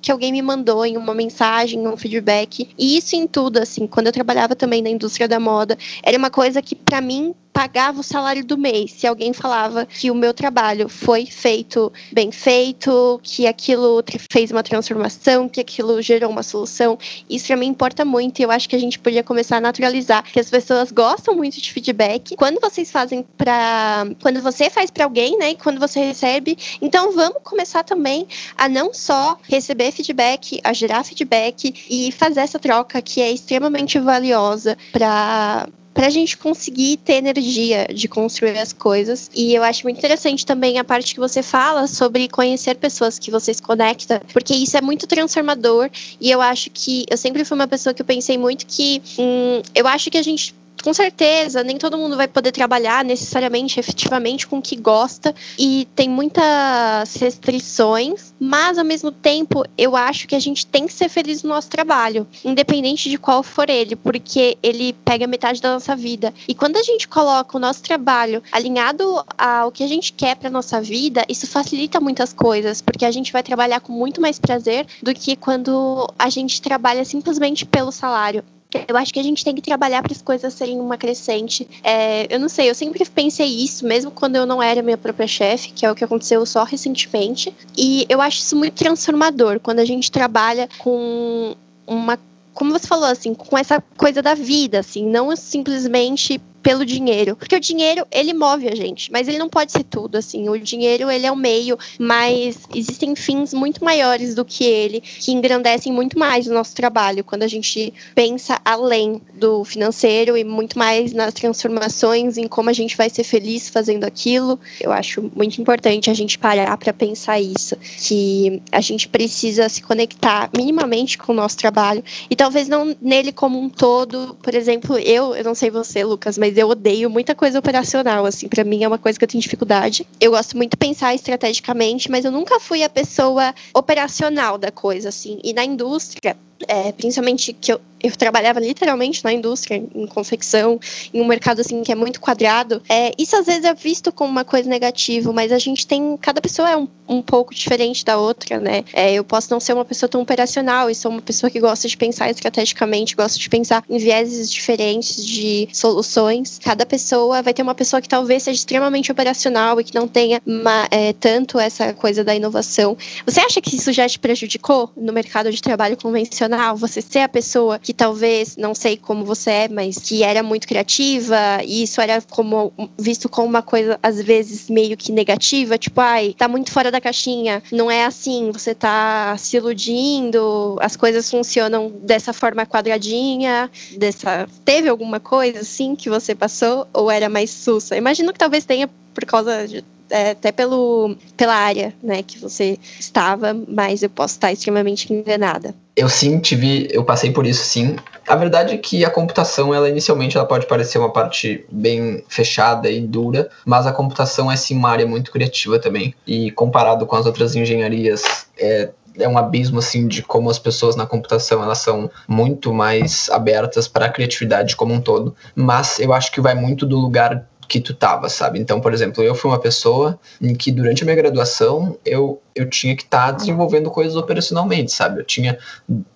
que 0.00 0.12
alguém 0.12 0.32
me 0.32 0.42
mandou 0.42 0.84
em 0.84 0.96
uma 0.96 1.14
mensagem, 1.14 1.86
um 1.86 1.96
feedback. 1.96 2.68
E 2.78 2.96
isso 2.96 3.16
em 3.16 3.26
tudo, 3.26 3.58
assim, 3.58 3.86
quando 3.86 4.06
eu 4.06 4.12
trabalhava 4.12 4.54
também 4.54 4.82
na 4.82 4.90
indústria 4.90 5.26
da 5.26 5.40
moda, 5.40 5.76
era 6.02 6.18
uma 6.18 6.30
coisa 6.30 6.60
que 6.60 6.74
para 6.74 7.00
mim 7.00 7.34
pagava 7.58 7.98
o 7.98 8.04
salário 8.04 8.44
do 8.44 8.56
mês. 8.56 8.92
Se 8.92 9.04
alguém 9.04 9.32
falava 9.32 9.84
que 9.84 10.12
o 10.12 10.14
meu 10.14 10.32
trabalho 10.32 10.88
foi 10.88 11.26
feito 11.26 11.92
bem 12.12 12.30
feito, 12.30 13.18
que 13.20 13.48
aquilo 13.48 14.00
fez 14.30 14.52
uma 14.52 14.62
transformação, 14.62 15.48
que 15.48 15.60
aquilo 15.60 16.00
gerou 16.00 16.30
uma 16.30 16.44
solução, 16.44 16.96
isso 17.28 17.48
para 17.48 17.56
mim 17.56 17.66
importa 17.66 18.04
muito 18.04 18.38
e 18.38 18.44
eu 18.44 18.52
acho 18.52 18.68
que 18.68 18.76
a 18.76 18.78
gente 18.78 18.96
podia 18.96 19.24
começar 19.24 19.56
a 19.56 19.60
naturalizar 19.60 20.22
que 20.22 20.38
as 20.38 20.48
pessoas 20.48 20.92
gostam 20.92 21.34
muito 21.34 21.60
de 21.60 21.72
feedback. 21.72 22.36
Quando 22.36 22.60
vocês 22.60 22.92
fazem 22.92 23.26
para, 23.36 24.06
quando 24.22 24.40
você 24.40 24.70
faz 24.70 24.88
para 24.88 25.02
alguém, 25.02 25.36
né, 25.36 25.50
e 25.50 25.56
quando 25.56 25.80
você 25.80 25.98
recebe, 25.98 26.56
então 26.80 27.10
vamos 27.10 27.42
começar 27.42 27.82
também 27.82 28.28
a 28.56 28.68
não 28.68 28.94
só 28.94 29.36
receber 29.42 29.90
feedback, 29.90 30.60
a 30.62 30.72
gerar 30.72 31.02
feedback 31.02 31.74
e 31.90 32.12
fazer 32.12 32.38
essa 32.38 32.60
troca 32.60 33.02
que 33.02 33.20
é 33.20 33.32
extremamente 33.32 33.98
valiosa 33.98 34.78
para 34.92 35.68
para 35.98 36.06
a 36.06 36.10
gente 36.10 36.38
conseguir 36.38 36.96
ter 36.98 37.14
energia 37.14 37.88
de 37.92 38.06
construir 38.06 38.56
as 38.56 38.72
coisas. 38.72 39.28
E 39.34 39.52
eu 39.52 39.64
acho 39.64 39.82
muito 39.82 39.98
interessante 39.98 40.46
também 40.46 40.78
a 40.78 40.84
parte 40.84 41.12
que 41.12 41.18
você 41.18 41.42
fala 41.42 41.88
sobre 41.88 42.28
conhecer 42.28 42.76
pessoas 42.76 43.18
que 43.18 43.32
você 43.32 43.52
se 43.52 43.60
conecta, 43.60 44.22
porque 44.32 44.54
isso 44.54 44.76
é 44.76 44.80
muito 44.80 45.08
transformador. 45.08 45.90
E 46.20 46.30
eu 46.30 46.40
acho 46.40 46.70
que 46.70 47.04
eu 47.10 47.16
sempre 47.16 47.44
fui 47.44 47.56
uma 47.56 47.66
pessoa 47.66 47.92
que 47.92 48.00
eu 48.00 48.06
pensei 48.06 48.38
muito 48.38 48.64
que 48.64 49.02
hum, 49.18 49.60
eu 49.74 49.88
acho 49.88 50.08
que 50.08 50.16
a 50.16 50.22
gente 50.22 50.54
com 50.82 50.94
certeza, 50.94 51.62
nem 51.62 51.76
todo 51.76 51.98
mundo 51.98 52.16
vai 52.16 52.28
poder 52.28 52.52
trabalhar 52.52 53.04
necessariamente, 53.04 53.78
efetivamente, 53.78 54.46
com 54.46 54.58
o 54.58 54.62
que 54.62 54.76
gosta 54.76 55.34
e 55.58 55.86
tem 55.94 56.08
muitas 56.08 57.14
restrições, 57.16 58.34
mas 58.38 58.78
ao 58.78 58.84
mesmo 58.84 59.10
tempo 59.10 59.64
eu 59.76 59.96
acho 59.96 60.26
que 60.26 60.34
a 60.34 60.40
gente 60.40 60.66
tem 60.66 60.86
que 60.86 60.92
ser 60.92 61.08
feliz 61.08 61.42
no 61.42 61.50
nosso 61.50 61.68
trabalho, 61.68 62.26
independente 62.44 63.10
de 63.10 63.18
qual 63.18 63.42
for 63.42 63.68
ele, 63.68 63.96
porque 63.96 64.56
ele 64.62 64.92
pega 65.04 65.26
metade 65.26 65.60
da 65.60 65.72
nossa 65.72 65.94
vida. 65.96 66.32
E 66.46 66.54
quando 66.54 66.76
a 66.76 66.82
gente 66.82 67.08
coloca 67.08 67.56
o 67.56 67.60
nosso 67.60 67.82
trabalho 67.82 68.42
alinhado 68.52 69.24
ao 69.36 69.72
que 69.72 69.82
a 69.82 69.88
gente 69.88 70.12
quer 70.12 70.36
para 70.36 70.50
nossa 70.50 70.80
vida, 70.80 71.24
isso 71.28 71.46
facilita 71.46 72.00
muitas 72.00 72.32
coisas, 72.32 72.80
porque 72.80 73.04
a 73.04 73.10
gente 73.10 73.32
vai 73.32 73.42
trabalhar 73.42 73.80
com 73.80 73.92
muito 73.92 74.20
mais 74.20 74.38
prazer 74.38 74.86
do 75.02 75.14
que 75.14 75.36
quando 75.36 76.08
a 76.18 76.28
gente 76.28 76.60
trabalha 76.60 77.04
simplesmente 77.04 77.64
pelo 77.64 77.92
salário. 77.92 78.44
Eu 78.86 78.96
acho 78.96 79.12
que 79.12 79.18
a 79.18 79.22
gente 79.22 79.42
tem 79.42 79.54
que 79.54 79.62
trabalhar 79.62 80.02
para 80.02 80.12
as 80.12 80.20
coisas 80.20 80.52
serem 80.52 80.78
uma 80.78 80.98
crescente. 80.98 81.66
É, 81.82 82.32
eu 82.34 82.38
não 82.38 82.48
sei, 82.48 82.68
eu 82.68 82.74
sempre 82.74 83.02
pensei 83.06 83.46
isso, 83.46 83.86
mesmo 83.86 84.10
quando 84.10 84.36
eu 84.36 84.44
não 84.44 84.62
era 84.62 84.82
minha 84.82 84.98
própria 84.98 85.26
chefe, 85.26 85.70
que 85.72 85.86
é 85.86 85.90
o 85.90 85.94
que 85.94 86.04
aconteceu 86.04 86.44
só 86.44 86.64
recentemente. 86.64 87.54
E 87.76 88.04
eu 88.08 88.20
acho 88.20 88.38
isso 88.40 88.54
muito 88.56 88.74
transformador 88.74 89.58
quando 89.60 89.78
a 89.78 89.84
gente 89.84 90.10
trabalha 90.10 90.68
com 90.78 91.56
uma 91.86 92.18
como 92.58 92.72
você 92.72 92.88
falou, 92.88 93.06
assim, 93.06 93.34
com 93.34 93.56
essa 93.56 93.80
coisa 93.96 94.20
da 94.20 94.34
vida, 94.34 94.80
assim, 94.80 95.06
não 95.06 95.34
simplesmente 95.36 96.40
pelo 96.68 96.84
dinheiro. 96.84 97.34
Porque 97.34 97.56
o 97.56 97.60
dinheiro, 97.60 98.06
ele 98.12 98.34
move 98.34 98.68
a 98.68 98.74
gente, 98.74 99.10
mas 99.10 99.26
ele 99.26 99.38
não 99.38 99.48
pode 99.48 99.72
ser 99.72 99.84
tudo, 99.84 100.18
assim. 100.18 100.50
O 100.50 100.58
dinheiro, 100.58 101.10
ele 101.10 101.24
é 101.24 101.32
o 101.32 101.36
meio, 101.36 101.78
mas 101.98 102.58
existem 102.74 103.16
fins 103.16 103.54
muito 103.54 103.82
maiores 103.82 104.34
do 104.34 104.44
que 104.44 104.64
ele, 104.64 105.00
que 105.00 105.32
engrandecem 105.32 105.90
muito 105.90 106.18
mais 106.18 106.46
o 106.46 106.52
nosso 106.52 106.74
trabalho, 106.74 107.24
quando 107.24 107.42
a 107.42 107.48
gente 107.48 107.94
pensa 108.14 108.60
além 108.62 109.18
do 109.32 109.64
financeiro 109.64 110.36
e 110.36 110.44
muito 110.44 110.78
mais 110.78 111.14
nas 111.14 111.32
transformações, 111.32 112.36
em 112.36 112.46
como 112.46 112.68
a 112.68 112.74
gente 112.74 112.98
vai 112.98 113.08
ser 113.08 113.24
feliz 113.24 113.70
fazendo 113.70 114.04
aquilo. 114.04 114.60
Eu 114.78 114.92
acho 114.92 115.30
muito 115.34 115.58
importante 115.62 116.10
a 116.10 116.14
gente 116.14 116.38
parar 116.38 116.76
para 116.76 116.92
pensar 116.92 117.40
isso, 117.40 117.76
que 118.06 118.60
a 118.70 118.82
gente 118.82 119.08
precisa 119.08 119.70
se 119.70 119.80
conectar 119.80 120.50
minimamente 120.54 121.16
com 121.16 121.32
o 121.32 121.34
nosso 121.34 121.56
trabalho 121.56 122.04
e 122.28 122.36
talvez 122.36 122.68
não 122.68 122.94
nele 123.00 123.32
como 123.32 123.58
um 123.58 123.70
todo. 123.70 124.36
Por 124.42 124.54
exemplo, 124.54 124.98
eu, 124.98 125.34
eu 125.34 125.44
não 125.44 125.54
sei 125.54 125.70
você, 125.70 126.04
Lucas, 126.04 126.36
mas 126.36 126.57
eu 126.60 126.68
odeio 126.68 127.08
muita 127.08 127.34
coisa 127.34 127.58
operacional, 127.58 128.24
assim, 128.26 128.48
para 128.48 128.64
mim 128.64 128.82
é 128.84 128.88
uma 128.88 128.98
coisa 128.98 129.18
que 129.18 129.24
eu 129.24 129.28
tenho 129.28 129.42
dificuldade. 129.42 130.06
Eu 130.20 130.32
gosto 130.32 130.56
muito 130.56 130.72
de 130.72 130.76
pensar 130.76 131.14
estrategicamente, 131.14 132.10
mas 132.10 132.24
eu 132.24 132.32
nunca 132.32 132.58
fui 132.58 132.82
a 132.82 132.88
pessoa 132.88 133.54
operacional 133.74 134.58
da 134.58 134.70
coisa, 134.70 135.08
assim. 135.08 135.38
E 135.42 135.52
na 135.52 135.64
indústria, 135.64 136.36
é, 136.66 136.90
principalmente 136.92 137.52
que 137.52 137.72
eu, 137.72 137.80
eu 138.02 138.16
trabalhava 138.16 138.60
literalmente 138.60 139.24
na 139.24 139.32
indústria, 139.32 139.76
em 139.76 140.06
confecção, 140.06 140.78
em 141.12 141.20
um 141.20 141.26
mercado 141.26 141.60
assim 141.60 141.82
que 141.82 141.92
é 141.92 141.94
muito 141.94 142.20
quadrado. 142.20 142.82
É, 142.88 143.12
isso 143.18 143.36
às 143.36 143.46
vezes 143.46 143.64
é 143.64 143.74
visto 143.74 144.12
como 144.12 144.30
uma 144.30 144.44
coisa 144.44 144.68
negativa, 144.68 145.32
mas 145.32 145.52
a 145.52 145.58
gente 145.58 145.86
tem. 145.86 146.16
Cada 146.20 146.40
pessoa 146.40 146.70
é 146.70 146.76
um, 146.76 146.88
um 147.08 147.22
pouco 147.22 147.54
diferente 147.54 148.04
da 148.04 148.18
outra, 148.18 148.58
né? 148.58 148.84
É, 148.92 149.12
eu 149.12 149.24
posso 149.24 149.50
não 149.50 149.60
ser 149.60 149.72
uma 149.72 149.84
pessoa 149.84 150.08
tão 150.08 150.20
operacional 150.20 150.90
e 150.90 150.94
sou 150.94 151.10
uma 151.10 151.22
pessoa 151.22 151.50
que 151.50 151.60
gosta 151.60 151.88
de 151.88 151.96
pensar 151.96 152.30
estrategicamente, 152.30 153.16
gosta 153.16 153.38
de 153.38 153.48
pensar 153.48 153.84
em 153.88 153.98
vieses 153.98 154.50
diferentes 154.50 155.24
de 155.24 155.68
soluções. 155.72 156.58
Cada 156.62 156.86
pessoa 156.86 157.42
vai 157.42 157.52
ter 157.52 157.62
uma 157.62 157.74
pessoa 157.74 158.00
que 158.00 158.08
talvez 158.08 158.44
seja 158.44 158.58
extremamente 158.58 159.10
operacional 159.10 159.80
e 159.80 159.84
que 159.84 159.94
não 159.94 160.06
tenha 160.06 160.40
uma, 160.46 160.86
é, 160.90 161.12
tanto 161.12 161.58
essa 161.58 161.92
coisa 161.92 162.22
da 162.22 162.34
inovação. 162.34 162.96
Você 163.26 163.40
acha 163.40 163.60
que 163.60 163.76
isso 163.76 163.92
já 163.92 164.08
te 164.08 164.18
prejudicou 164.18 164.90
no 164.96 165.12
mercado 165.12 165.50
de 165.50 165.60
trabalho 165.60 165.96
convencional? 165.96 166.47
Você 166.76 167.00
ser 167.00 167.20
a 167.20 167.28
pessoa 167.28 167.78
que 167.78 167.92
talvez, 167.92 168.56
não 168.56 168.74
sei 168.74 168.96
como 168.96 169.24
você 169.24 169.50
é, 169.50 169.68
mas 169.68 169.98
que 169.98 170.22
era 170.22 170.42
muito 170.42 170.66
criativa, 170.66 171.36
e 171.64 171.82
isso 171.82 172.00
era 172.00 172.20
como 172.22 172.72
visto 172.98 173.28
como 173.28 173.46
uma 173.46 173.62
coisa, 173.62 173.98
às 174.02 174.20
vezes, 174.22 174.68
meio 174.68 174.96
que 174.96 175.12
negativa, 175.12 175.78
tipo, 175.78 176.00
ai, 176.00 176.34
tá 176.36 176.48
muito 176.48 176.72
fora 176.72 176.90
da 176.90 177.00
caixinha, 177.00 177.62
não 177.72 177.90
é 177.90 178.04
assim, 178.04 178.50
você 178.50 178.74
tá 178.74 179.36
se 179.38 179.56
iludindo, 179.56 180.76
as 180.80 180.96
coisas 180.96 181.30
funcionam 181.30 181.92
dessa 182.02 182.32
forma 182.32 182.66
quadradinha, 182.66 183.70
dessa. 183.96 184.48
Teve 184.64 184.88
alguma 184.88 185.20
coisa 185.20 185.60
assim 185.60 185.94
que 185.94 186.08
você 186.08 186.34
passou, 186.34 186.86
ou 186.92 187.10
era 187.10 187.28
mais 187.28 187.50
sussa? 187.50 187.96
Imagino 187.96 188.32
que 188.32 188.38
talvez 188.38 188.64
tenha 188.64 188.88
por 189.14 189.24
causa 189.24 189.66
de 189.66 189.84
é, 190.10 190.30
até 190.30 190.52
pelo, 190.52 191.16
pela 191.36 191.54
área 191.54 191.94
né, 192.02 192.22
que 192.22 192.38
você 192.38 192.78
estava, 192.98 193.54
mas 193.68 194.02
eu 194.02 194.10
posso 194.10 194.34
estar 194.34 194.52
extremamente 194.52 195.12
enganada. 195.12 195.74
Eu 195.96 196.08
sim 196.08 196.38
tive, 196.38 196.88
eu 196.92 197.04
passei 197.04 197.32
por 197.32 197.46
isso 197.46 197.64
sim. 197.64 197.96
A 198.26 198.36
verdade 198.36 198.74
é 198.74 198.78
que 198.78 199.04
a 199.04 199.10
computação, 199.10 199.74
ela 199.74 199.88
inicialmente 199.88 200.36
ela 200.36 200.46
pode 200.46 200.66
parecer 200.66 200.98
uma 200.98 201.12
parte 201.12 201.64
bem 201.70 202.22
fechada 202.28 202.90
e 202.90 203.00
dura, 203.00 203.48
mas 203.64 203.86
a 203.86 203.92
computação 203.92 204.50
é 204.50 204.56
sim 204.56 204.76
uma 204.76 204.90
área 204.90 205.06
muito 205.06 205.32
criativa 205.32 205.78
também. 205.78 206.14
E 206.26 206.50
comparado 206.52 207.04
com 207.06 207.16
as 207.16 207.26
outras 207.26 207.56
engenharias, 207.56 208.46
é, 208.58 208.90
é 209.18 209.28
um 209.28 209.36
abismo 209.36 209.78
assim 209.78 210.06
de 210.06 210.22
como 210.22 210.50
as 210.50 210.58
pessoas 210.58 210.94
na 210.94 211.06
computação 211.06 211.62
elas 211.62 211.78
são 211.78 212.10
muito 212.26 212.72
mais 212.72 213.28
abertas 213.30 213.88
para 213.88 214.06
a 214.06 214.08
criatividade 214.08 214.76
como 214.76 214.94
um 214.94 215.00
todo. 215.00 215.34
Mas 215.54 215.98
eu 215.98 216.12
acho 216.12 216.30
que 216.30 216.40
vai 216.40 216.54
muito 216.54 216.86
do 216.86 216.96
lugar 216.98 217.44
que 217.68 217.80
tu 217.80 217.92
tava, 217.92 218.28
sabe? 218.30 218.58
Então, 218.58 218.80
por 218.80 218.94
exemplo, 218.94 219.22
eu 219.22 219.34
fui 219.34 219.50
uma 219.50 219.60
pessoa 219.60 220.18
em 220.40 220.54
que 220.54 220.72
durante 220.72 221.02
a 221.02 221.04
minha 221.04 221.16
graduação 221.16 221.98
eu, 222.04 222.40
eu 222.54 222.68
tinha 222.68 222.96
que 222.96 223.02
estar 223.02 223.26
tá 223.26 223.32
desenvolvendo 223.32 223.90
coisas 223.90 224.16
operacionalmente, 224.16 224.90
sabe? 224.90 225.20
Eu 225.20 225.24
tinha 225.24 225.58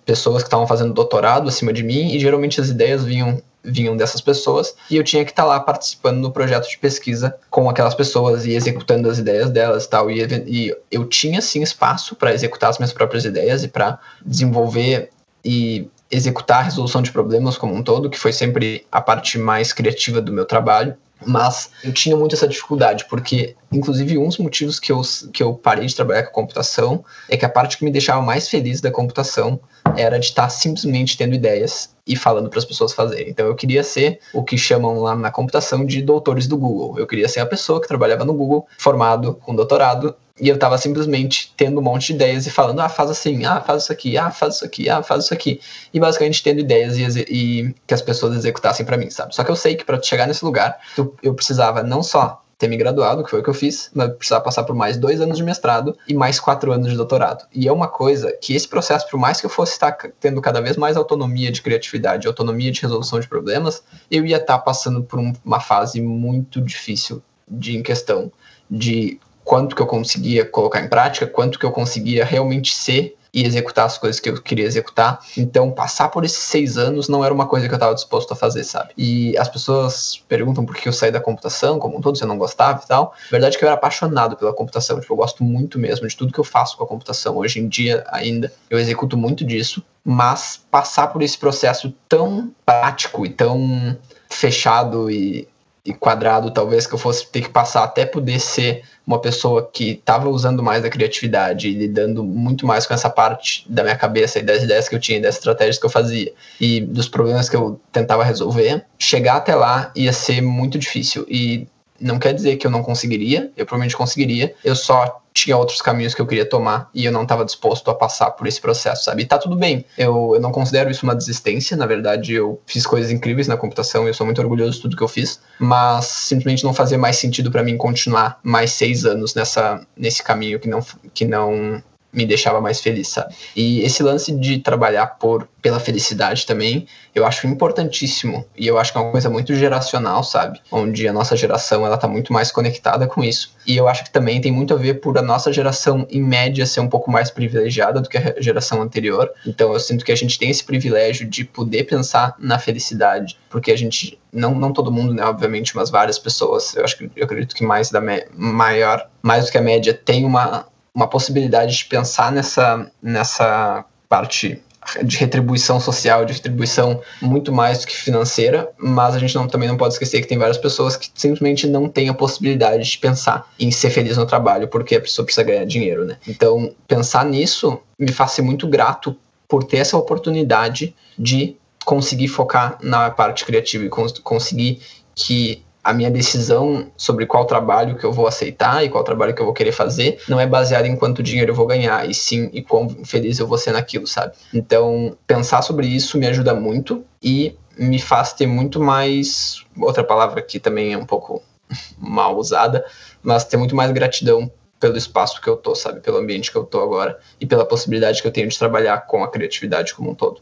pessoas 0.03 0.41
que 0.41 0.47
estavam 0.47 0.65
fazendo 0.65 0.93
doutorado 0.93 1.47
acima 1.47 1.71
de 1.71 1.83
mim 1.83 2.13
e 2.13 2.19
geralmente 2.19 2.59
as 2.59 2.69
ideias 2.69 3.03
vinham 3.03 3.41
vinham 3.65 3.95
dessas 3.95 4.19
pessoas 4.19 4.75
e 4.91 4.97
eu 4.97 5.05
tinha 5.05 5.23
que 5.23 5.31
estar 5.31 5.43
tá 5.43 5.47
lá 5.47 5.57
participando 5.57 6.17
no 6.17 6.33
projeto 6.33 6.67
de 6.67 6.77
pesquisa 6.77 7.33
com 7.49 7.69
aquelas 7.69 7.95
pessoas 7.95 8.45
e 8.45 8.51
executando 8.51 9.09
as 9.09 9.19
ideias 9.19 9.49
delas 9.49 9.85
e 9.85 9.89
tal 9.89 10.11
e, 10.11 10.21
e 10.45 10.75
eu 10.91 11.05
tinha 11.05 11.39
sim 11.39 11.61
espaço 11.61 12.13
para 12.13 12.33
executar 12.33 12.71
as 12.71 12.77
minhas 12.77 12.91
próprias 12.91 13.23
ideias 13.23 13.63
e 13.63 13.69
para 13.69 13.99
desenvolver 14.25 15.11
e 15.45 15.87
executar 16.13 16.59
a 16.59 16.63
resolução 16.63 17.01
de 17.01 17.11
problemas 17.11 17.57
como 17.57 17.73
um 17.73 17.81
todo, 17.81 18.09
que 18.09 18.19
foi 18.19 18.31
sempre 18.31 18.85
a 18.91 19.01
parte 19.01 19.39
mais 19.39 19.73
criativa 19.73 20.21
do 20.21 20.31
meu 20.31 20.45
trabalho. 20.45 20.95
Mas 21.25 21.71
eu 21.83 21.93
tinha 21.93 22.15
muito 22.15 22.35
essa 22.35 22.47
dificuldade, 22.47 23.05
porque, 23.09 23.55
inclusive, 23.71 24.17
um 24.17 24.27
dos 24.27 24.37
motivos 24.37 24.79
que 24.79 24.91
eu, 24.91 25.01
que 25.31 25.41
eu 25.41 25.53
parei 25.53 25.85
de 25.85 25.95
trabalhar 25.95 26.23
com 26.23 26.31
computação 26.31 27.03
é 27.29 27.37
que 27.37 27.45
a 27.45 27.49
parte 27.49 27.77
que 27.77 27.85
me 27.85 27.91
deixava 27.91 28.21
mais 28.21 28.49
feliz 28.49 28.81
da 28.81 28.91
computação 28.91 29.59
era 29.95 30.19
de 30.19 30.25
estar 30.25 30.49
simplesmente 30.49 31.17
tendo 31.17 31.35
ideias 31.35 31.93
e 32.05 32.15
falando 32.15 32.49
para 32.49 32.59
as 32.59 32.65
pessoas 32.65 32.93
fazerem. 32.93 33.29
Então 33.29 33.45
eu 33.45 33.55
queria 33.55 33.83
ser 33.83 34.19
o 34.33 34.43
que 34.43 34.57
chamam 34.57 34.99
lá 34.99 35.15
na 35.15 35.31
computação 35.31 35.85
de 35.85 36.01
doutores 36.01 36.47
do 36.47 36.57
Google. 36.57 36.99
Eu 36.99 37.07
queria 37.07 37.27
ser 37.27 37.39
a 37.39 37.45
pessoa 37.45 37.81
que 37.81 37.87
trabalhava 37.87 38.25
no 38.25 38.33
Google, 38.33 38.67
formado 38.77 39.35
com 39.35 39.55
doutorado, 39.55 40.15
e 40.39 40.49
eu 40.49 40.55
estava 40.55 40.77
simplesmente 40.79 41.53
tendo 41.55 41.79
um 41.79 41.83
monte 41.83 42.07
de 42.07 42.13
ideias 42.13 42.47
e 42.47 42.49
falando, 42.49 42.79
ah, 42.79 42.89
faz 42.89 43.09
assim, 43.09 43.45
ah, 43.45 43.61
faz 43.61 43.83
isso 43.83 43.93
aqui, 43.93 44.17
ah, 44.17 44.31
faz 44.31 44.55
isso 44.55 44.65
aqui, 44.65 44.89
ah, 44.89 45.03
faz 45.03 45.25
isso 45.25 45.33
aqui. 45.33 45.61
E 45.93 45.99
basicamente 45.99 46.41
tendo 46.41 46.59
ideias 46.59 46.97
e, 46.97 47.25
e 47.29 47.75
que 47.85 47.93
as 47.93 48.01
pessoas 48.01 48.35
executassem 48.35 48.85
para 48.85 48.97
mim, 48.97 49.09
sabe? 49.11 49.35
Só 49.35 49.43
que 49.43 49.51
eu 49.51 49.55
sei 49.55 49.75
que 49.75 49.85
para 49.85 50.01
chegar 50.01 50.27
nesse 50.27 50.43
lugar, 50.43 50.79
eu 51.21 51.33
precisava 51.35 51.83
não 51.83 52.01
só 52.01 52.42
ter 52.57 52.67
me 52.67 52.77
graduado, 52.77 53.23
que 53.23 53.29
foi 53.29 53.39
o 53.39 53.43
que 53.43 53.49
eu 53.49 53.53
fiz, 53.53 53.89
mas 53.93 54.13
precisava 54.13 54.43
passar 54.43 54.63
por 54.63 54.75
mais 54.75 54.97
dois 54.97 55.19
anos 55.21 55.37
de 55.37 55.43
mestrado 55.43 55.97
e 56.07 56.13
mais 56.13 56.39
quatro 56.39 56.71
anos 56.71 56.89
de 56.89 56.95
doutorado. 56.95 57.45
E 57.53 57.67
é 57.67 57.71
uma 57.71 57.87
coisa 57.87 58.31
que 58.41 58.53
esse 58.55 58.67
processo, 58.67 59.09
por 59.09 59.19
mais 59.19 59.39
que 59.39 59.45
eu 59.45 59.49
fosse 59.49 59.73
estar 59.73 59.91
tendo 60.19 60.41
cada 60.41 60.61
vez 60.61 60.77
mais 60.77 60.95
autonomia 60.95 61.51
de 61.51 61.61
criatividade, 61.61 62.27
autonomia 62.27 62.71
de 62.71 62.81
resolução 62.81 63.19
de 63.19 63.27
problemas, 63.27 63.83
eu 64.09 64.25
ia 64.25 64.37
estar 64.37 64.59
passando 64.59 65.03
por 65.03 65.19
um, 65.19 65.33
uma 65.43 65.59
fase 65.59 66.01
muito 66.01 66.61
difícil 66.61 67.21
de 67.47 67.77
em 67.77 67.83
questão 67.83 68.31
de 68.69 69.19
quanto 69.43 69.75
que 69.75 69.81
eu 69.81 69.87
conseguia 69.87 70.45
colocar 70.45 70.79
em 70.79 70.87
prática, 70.87 71.27
quanto 71.27 71.59
que 71.59 71.65
eu 71.65 71.71
conseguia 71.71 72.23
realmente 72.23 72.73
ser 72.73 73.15
e 73.33 73.43
executar 73.43 73.85
as 73.85 73.97
coisas 73.97 74.19
que 74.19 74.29
eu 74.29 74.39
queria 74.41 74.65
executar. 74.65 75.19
Então, 75.35 75.71
passar 75.71 76.09
por 76.09 76.23
esses 76.23 76.37
seis 76.37 76.77
anos 76.77 77.09
não 77.09 77.25
era 77.25 77.33
uma 77.33 77.47
coisa 77.47 77.67
que 77.67 77.73
eu 77.73 77.77
estava 77.77 77.95
disposto 77.95 78.31
a 78.31 78.35
fazer, 78.35 78.63
sabe? 78.63 78.93
E 78.95 79.35
as 79.37 79.49
pessoas 79.49 80.23
perguntam 80.27 80.65
por 80.65 80.75
que 80.75 80.87
eu 80.87 80.93
saí 80.93 81.11
da 81.11 81.19
computação, 81.19 81.79
como 81.79 81.97
um 81.97 82.01
todo, 82.01 82.15
se 82.15 82.23
eu 82.23 82.27
não 82.27 82.37
gostava 82.37 82.81
e 82.83 82.87
tal. 82.87 83.15
A 83.27 83.31
verdade 83.31 83.55
é 83.55 83.59
que 83.59 83.65
eu 83.65 83.67
era 83.67 83.75
apaixonado 83.75 84.37
pela 84.37 84.53
computação, 84.53 84.99
tipo, 84.99 85.11
eu 85.11 85.17
gosto 85.17 85.43
muito 85.43 85.79
mesmo 85.79 86.07
de 86.07 86.15
tudo 86.15 86.31
que 86.31 86.39
eu 86.39 86.43
faço 86.43 86.77
com 86.77 86.83
a 86.83 86.87
computação. 86.87 87.35
Hoje 87.37 87.59
em 87.59 87.67
dia, 87.67 88.03
ainda, 88.07 88.53
eu 88.69 88.77
executo 88.77 89.17
muito 89.17 89.43
disso, 89.43 89.83
mas 90.05 90.61
passar 90.69 91.07
por 91.07 91.23
esse 91.23 91.37
processo 91.37 91.93
tão 92.07 92.51
prático 92.65 93.25
e 93.25 93.29
tão 93.29 93.97
fechado 94.29 95.09
e 95.09 95.47
e 95.85 95.93
quadrado, 95.93 96.51
talvez 96.51 96.87
que 96.87 96.93
eu 96.93 96.99
fosse 96.99 97.27
ter 97.27 97.41
que 97.41 97.49
passar 97.49 97.83
até 97.83 98.05
poder 98.05 98.39
ser 98.39 98.83
uma 99.05 99.19
pessoa 99.19 99.69
que 99.69 99.91
estava 99.91 100.29
usando 100.29 100.63
mais 100.63 100.81
da 100.81 100.89
criatividade 100.89 101.67
e 101.67 101.73
lidando 101.73 102.23
muito 102.23 102.65
mais 102.65 102.87
com 102.87 102.93
essa 102.93 103.09
parte 103.09 103.65
da 103.69 103.83
minha 103.83 103.97
cabeça 103.97 104.39
e 104.39 104.43
das 104.43 104.63
ideias 104.63 104.87
que 104.87 104.95
eu 104.95 104.99
tinha, 104.99 105.21
das 105.21 105.35
estratégias 105.35 105.77
que 105.77 105.85
eu 105.85 105.89
fazia 105.89 106.31
e 106.59 106.79
dos 106.79 107.09
problemas 107.09 107.49
que 107.49 107.55
eu 107.57 107.79
tentava 107.91 108.23
resolver, 108.23 108.85
chegar 108.97 109.35
até 109.35 109.55
lá 109.55 109.91
ia 109.93 110.13
ser 110.13 110.41
muito 110.41 110.79
difícil. 110.79 111.25
E 111.27 111.67
não 111.99 112.19
quer 112.19 112.33
dizer 112.33 112.57
que 112.57 112.67
eu 112.67 112.71
não 112.71 112.83
conseguiria, 112.83 113.51
eu 113.55 113.65
provavelmente 113.65 113.95
conseguiria, 113.95 114.53
eu 114.63 114.75
só 114.75 115.21
tinha 115.33 115.57
outros 115.57 115.81
caminhos 115.81 116.13
que 116.13 116.21
eu 116.21 116.27
queria 116.27 116.45
tomar 116.45 116.89
e 116.93 117.05
eu 117.05 117.11
não 117.11 117.23
estava 117.23 117.43
disposto 117.43 117.89
a 117.89 117.95
passar 117.95 118.31
por 118.31 118.45
esse 118.45 118.61
processo, 118.61 119.05
sabe? 119.05 119.23
E 119.23 119.25
tá 119.25 119.37
tudo 119.37 119.55
bem, 119.55 119.83
eu, 119.97 120.33
eu 120.35 120.41
não 120.41 120.51
considero 120.51 120.91
isso 120.91 121.03
uma 121.03 121.15
desistência, 121.15 121.75
na 121.75 121.85
verdade 121.85 122.33
eu 122.33 122.61
fiz 122.67 122.85
coisas 122.85 123.11
incríveis 123.11 123.47
na 123.47 123.57
computação 123.57 124.05
e 124.05 124.09
eu 124.09 124.13
sou 124.13 124.25
muito 124.25 124.41
orgulhoso 124.41 124.73
de 124.73 124.81
tudo 124.81 124.97
que 124.97 125.03
eu 125.03 125.07
fiz, 125.07 125.39
mas 125.59 126.05
simplesmente 126.05 126.63
não 126.63 126.73
fazia 126.73 126.97
mais 126.97 127.17
sentido 127.17 127.49
para 127.49 127.63
mim 127.63 127.77
continuar 127.77 128.39
mais 128.43 128.71
seis 128.71 129.05
anos 129.05 129.33
nessa, 129.33 129.85
nesse 129.97 130.21
caminho 130.21 130.59
que 130.59 130.67
não, 130.67 130.85
que 131.13 131.25
não 131.25 131.81
me 132.13 132.25
deixava 132.25 132.61
mais 132.61 132.79
feliz, 132.79 133.07
sabe? 133.07 133.33
E 133.55 133.81
esse 133.81 134.03
lance 134.03 134.31
de 134.31 134.59
trabalhar 134.59 135.07
por 135.17 135.47
pela 135.63 135.79
felicidade 135.79 136.45
também, 136.45 136.85
eu 137.15 137.25
acho 137.25 137.47
importantíssimo 137.47 138.45
e 138.55 138.67
eu 138.67 138.77
acho 138.77 138.91
que 138.91 138.97
é 138.97 139.01
uma 139.01 139.11
coisa 139.11 139.29
muito 139.29 139.55
geracional, 139.55 140.21
sabe? 140.21 140.59
Onde 140.69 141.07
a 141.07 141.13
nossa 141.13 141.37
geração 141.37 141.85
ela 141.85 141.95
tá 141.95 142.05
muito 142.05 142.33
mais 142.33 142.51
conectada 142.51 143.07
com 143.07 143.23
isso. 143.23 143.55
E 143.65 143.77
eu 143.77 143.87
acho 143.87 144.03
que 144.03 144.11
também 144.11 144.41
tem 144.41 144.51
muito 144.51 144.73
a 144.73 144.77
ver 144.77 144.95
por 144.95 145.17
a 145.17 145.21
nossa 145.21 145.53
geração 145.53 146.05
em 146.11 146.21
média 146.21 146.65
ser 146.65 146.81
um 146.81 146.89
pouco 146.89 147.09
mais 147.09 147.31
privilegiada 147.31 148.01
do 148.01 148.09
que 148.09 148.17
a 148.17 148.35
geração 148.41 148.81
anterior. 148.81 149.31
Então 149.47 149.71
eu 149.71 149.79
sinto 149.79 150.03
que 150.03 150.11
a 150.11 150.17
gente 150.17 150.37
tem 150.37 150.49
esse 150.49 150.65
privilégio 150.65 151.25
de 151.25 151.45
poder 151.45 151.85
pensar 151.85 152.35
na 152.37 152.59
felicidade, 152.59 153.39
porque 153.49 153.71
a 153.71 153.77
gente 153.77 154.19
não, 154.33 154.53
não 154.53 154.73
todo 154.73 154.91
mundo, 154.91 155.13
né, 155.13 155.23
obviamente, 155.23 155.73
mas 155.77 155.89
várias 155.89 156.19
pessoas, 156.19 156.75
eu 156.75 156.83
acho 156.83 156.97
que 156.97 157.09
eu 157.15 157.23
acredito 157.23 157.55
que 157.55 157.63
mais 157.63 157.89
da 157.89 158.01
maior, 158.35 159.07
mais 159.21 159.45
do 159.45 159.51
que 159.51 159.57
a 159.57 159.61
média 159.61 159.93
tem 159.93 160.25
uma 160.25 160.65
uma 160.93 161.07
possibilidade 161.07 161.77
de 161.77 161.85
pensar 161.85 162.31
nessa, 162.31 162.89
nessa 163.01 163.85
parte 164.07 164.61
de 165.03 165.17
retribuição 165.17 165.79
social, 165.79 166.25
de 166.25 166.33
retribuição 166.33 167.01
muito 167.21 167.51
mais 167.51 167.79
do 167.79 167.87
que 167.87 167.95
financeira, 167.95 168.69
mas 168.77 169.15
a 169.15 169.19
gente 169.19 169.33
não, 169.33 169.47
também 169.47 169.67
não 169.67 169.77
pode 169.77 169.93
esquecer 169.93 170.21
que 170.21 170.27
tem 170.27 170.37
várias 170.37 170.57
pessoas 170.57 170.95
que 170.95 171.09
simplesmente 171.15 171.67
não 171.67 171.87
têm 171.87 172.09
a 172.09 172.13
possibilidade 172.13 172.83
de 172.83 172.97
pensar 172.97 173.47
em 173.59 173.71
ser 173.71 173.89
feliz 173.89 174.17
no 174.17 174.25
trabalho, 174.25 174.67
porque 174.67 174.95
a 174.95 175.01
pessoa 175.01 175.25
precisa 175.25 175.43
ganhar 175.45 175.65
dinheiro, 175.65 176.05
né? 176.05 176.17
Então, 176.27 176.73
pensar 176.87 177.25
nisso 177.25 177.79
me 177.97 178.11
faz 178.11 178.31
ser 178.31 178.41
muito 178.41 178.67
grato 178.67 179.15
por 179.47 179.63
ter 179.63 179.77
essa 179.77 179.97
oportunidade 179.97 180.95
de 181.17 181.55
conseguir 181.85 182.27
focar 182.27 182.77
na 182.81 183.09
parte 183.09 183.45
criativa 183.45 183.85
e 183.85 183.89
cons 183.89 184.17
conseguir 184.19 184.81
que 185.15 185.63
a 185.83 185.93
minha 185.93 186.09
decisão 186.09 186.91
sobre 186.95 187.25
qual 187.25 187.45
trabalho 187.45 187.97
que 187.97 188.05
eu 188.05 188.11
vou 188.13 188.25
aceitar 188.25 188.85
e 188.85 188.89
qual 188.89 189.03
trabalho 189.03 189.35
que 189.35 189.41
eu 189.41 189.45
vou 189.45 189.53
querer 189.53 189.73
fazer 189.73 190.21
não 190.29 190.39
é 190.39 190.47
baseada 190.47 190.87
em 190.87 190.95
quanto 190.95 191.21
dinheiro 191.21 191.51
eu 191.51 191.55
vou 191.55 191.67
ganhar, 191.67 192.09
e 192.09 192.13
sim 192.13 192.49
em 192.53 192.63
quão 192.63 192.87
feliz 193.03 193.37
eu 193.37 193.47
vou 193.47 193.57
ser 193.57 193.73
naquilo, 193.73 194.07
sabe? 194.07 194.33
Então, 194.53 195.17
pensar 195.27 195.61
sobre 195.61 195.87
isso 195.87 196.17
me 196.17 196.25
ajuda 196.25 196.53
muito 196.53 197.03
e 197.21 197.57
me 197.77 197.99
faz 197.99 198.33
ter 198.33 198.47
muito 198.47 198.79
mais. 198.79 199.65
Outra 199.77 200.03
palavra 200.03 200.41
que 200.41 200.59
também 200.59 200.93
é 200.93 200.97
um 200.97 201.05
pouco 201.05 201.43
mal 201.97 202.37
usada, 202.37 202.85
mas 203.21 203.43
ter 203.43 203.57
muito 203.57 203.75
mais 203.75 203.91
gratidão 203.91 204.49
pelo 204.79 204.97
espaço 204.97 205.41
que 205.41 205.47
eu 205.47 205.55
tô, 205.55 205.75
sabe? 205.75 206.01
Pelo 206.01 206.17
ambiente 206.17 206.51
que 206.51 206.57
eu 206.57 206.63
tô 206.63 206.81
agora 206.81 207.17
e 207.39 207.45
pela 207.45 207.65
possibilidade 207.65 208.21
que 208.21 208.27
eu 208.27 208.31
tenho 208.31 208.47
de 208.47 208.57
trabalhar 208.59 209.07
com 209.07 209.23
a 209.23 209.31
criatividade 209.31 209.93
como 209.93 210.11
um 210.11 210.15
todo. 210.15 210.41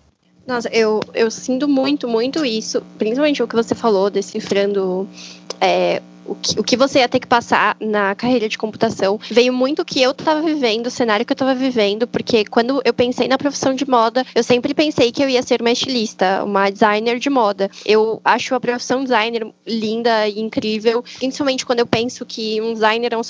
Nossa, 0.51 0.67
eu, 0.73 0.99
eu 1.13 1.31
sinto 1.31 1.65
muito, 1.65 2.09
muito 2.09 2.43
isso, 2.43 2.81
principalmente 2.97 3.41
o 3.41 3.47
que 3.47 3.55
você 3.55 3.73
falou, 3.73 4.09
decifrando 4.09 5.07
é, 5.61 6.01
o 6.25 6.35
que, 6.35 6.59
o 6.59 6.63
que 6.63 6.77
você 6.77 6.99
ia 6.99 7.09
ter 7.09 7.19
que 7.19 7.27
passar 7.27 7.75
na 7.79 8.15
carreira 8.15 8.47
de 8.47 8.57
computação 8.57 9.19
veio 9.29 9.53
muito 9.53 9.83
que 9.83 10.01
eu 10.01 10.11
estava 10.11 10.41
vivendo, 10.41 10.87
o 10.87 10.91
cenário 10.91 11.25
que 11.25 11.31
eu 11.31 11.35
estava 11.35 11.53
vivendo, 11.55 12.07
porque 12.07 12.45
quando 12.45 12.81
eu 12.85 12.93
pensei 12.93 13.27
na 13.27 13.37
profissão 13.37 13.73
de 13.73 13.89
moda, 13.89 14.25
eu 14.33 14.43
sempre 14.43 14.73
pensei 14.73 15.11
que 15.11 15.23
eu 15.23 15.29
ia 15.29 15.41
ser 15.41 15.61
uma 15.61 15.71
estilista, 15.71 16.43
uma 16.43 16.69
designer 16.69 17.19
de 17.19 17.29
moda. 17.29 17.69
Eu 17.85 18.21
acho 18.23 18.55
a 18.55 18.59
profissão 18.59 19.03
designer 19.03 19.47
linda 19.65 20.27
e 20.27 20.39
incrível, 20.39 21.03
principalmente 21.17 21.65
quando 21.65 21.79
eu 21.79 21.87
penso 21.87 22.25
que 22.25 22.61
um 22.61 22.73
designer 22.73 23.13
é 23.13 23.17
um 23.17 23.23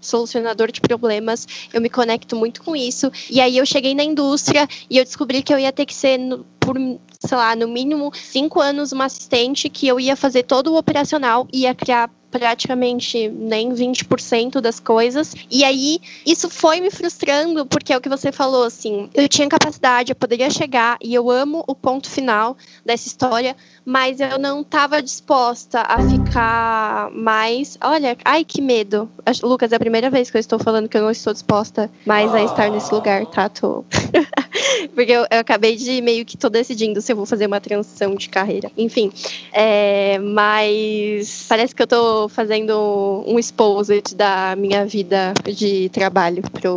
solucionador 0.00 0.70
de 0.72 0.80
problemas, 0.80 1.46
eu 1.72 1.80
me 1.80 1.88
conecto 1.88 2.36
muito 2.36 2.62
com 2.62 2.74
isso. 2.74 3.10
E 3.30 3.40
aí 3.40 3.56
eu 3.56 3.66
cheguei 3.66 3.94
na 3.94 4.04
indústria 4.04 4.68
e 4.90 4.98
eu 4.98 5.04
descobri 5.04 5.42
que 5.42 5.52
eu 5.52 5.58
ia 5.58 5.72
ter 5.72 5.86
que 5.86 5.94
ser 5.94 6.18
por 6.60 6.76
sei 7.24 7.36
lá, 7.36 7.54
no 7.54 7.68
mínimo 7.68 8.10
cinco 8.14 8.60
anos 8.60 8.92
uma 8.92 9.04
assistente 9.04 9.68
que 9.68 9.86
eu 9.86 10.00
ia 10.00 10.16
fazer 10.16 10.42
todo 10.42 10.72
o 10.72 10.78
operacional, 10.78 11.46
ia 11.52 11.74
criar 11.74 12.10
praticamente 12.32 13.28
nem 13.28 13.72
20% 13.72 14.60
das 14.60 14.80
coisas. 14.80 15.36
E 15.50 15.62
aí, 15.62 16.00
isso 16.26 16.48
foi 16.48 16.80
me 16.80 16.90
frustrando, 16.90 17.66
porque 17.66 17.92
é 17.92 17.96
o 17.96 18.00
que 18.00 18.08
você 18.08 18.32
falou, 18.32 18.64
assim, 18.64 19.08
eu 19.14 19.28
tinha 19.28 19.46
capacidade, 19.48 20.10
eu 20.10 20.16
poderia 20.16 20.50
chegar, 20.50 20.96
e 21.00 21.14
eu 21.14 21.30
amo 21.30 21.62
o 21.68 21.74
ponto 21.74 22.10
final 22.10 22.56
dessa 22.84 23.06
história, 23.06 23.54
mas 23.84 24.20
eu 24.20 24.38
não 24.38 24.60
estava 24.60 25.02
disposta 25.02 25.80
a 25.80 26.00
ficar 26.08 27.10
mais. 27.12 27.76
Olha, 27.82 28.16
ai 28.24 28.44
que 28.44 28.60
medo. 28.60 29.10
Lucas, 29.42 29.72
é 29.72 29.76
a 29.76 29.80
primeira 29.80 30.10
vez 30.10 30.30
que 30.30 30.36
eu 30.36 30.40
estou 30.40 30.58
falando 30.58 30.88
que 30.88 30.96
eu 30.96 31.02
não 31.02 31.10
estou 31.10 31.32
disposta 31.32 31.90
mais 32.06 32.32
a 32.34 32.42
estar 32.42 32.70
nesse 32.70 32.92
lugar, 32.94 33.26
tá? 33.26 33.48
Tô... 33.48 33.84
Porque 34.94 35.12
eu, 35.12 35.26
eu, 35.30 35.38
acabei 35.38 35.76
de 35.76 36.00
meio 36.00 36.24
que 36.24 36.36
tô 36.36 36.48
decidindo 36.48 37.00
se 37.00 37.12
eu 37.12 37.16
vou 37.16 37.26
fazer 37.26 37.46
uma 37.46 37.60
transição 37.60 38.14
de 38.14 38.28
carreira. 38.28 38.70
Enfim, 38.76 39.10
é, 39.52 40.18
mas 40.18 41.46
parece 41.48 41.74
que 41.74 41.82
eu 41.82 41.86
tô 41.86 42.28
fazendo 42.28 43.24
um 43.26 43.38
exposit 43.38 44.14
da 44.14 44.54
minha 44.56 44.84
vida 44.84 45.32
de 45.44 45.88
trabalho 45.88 46.42
pro, 46.42 46.76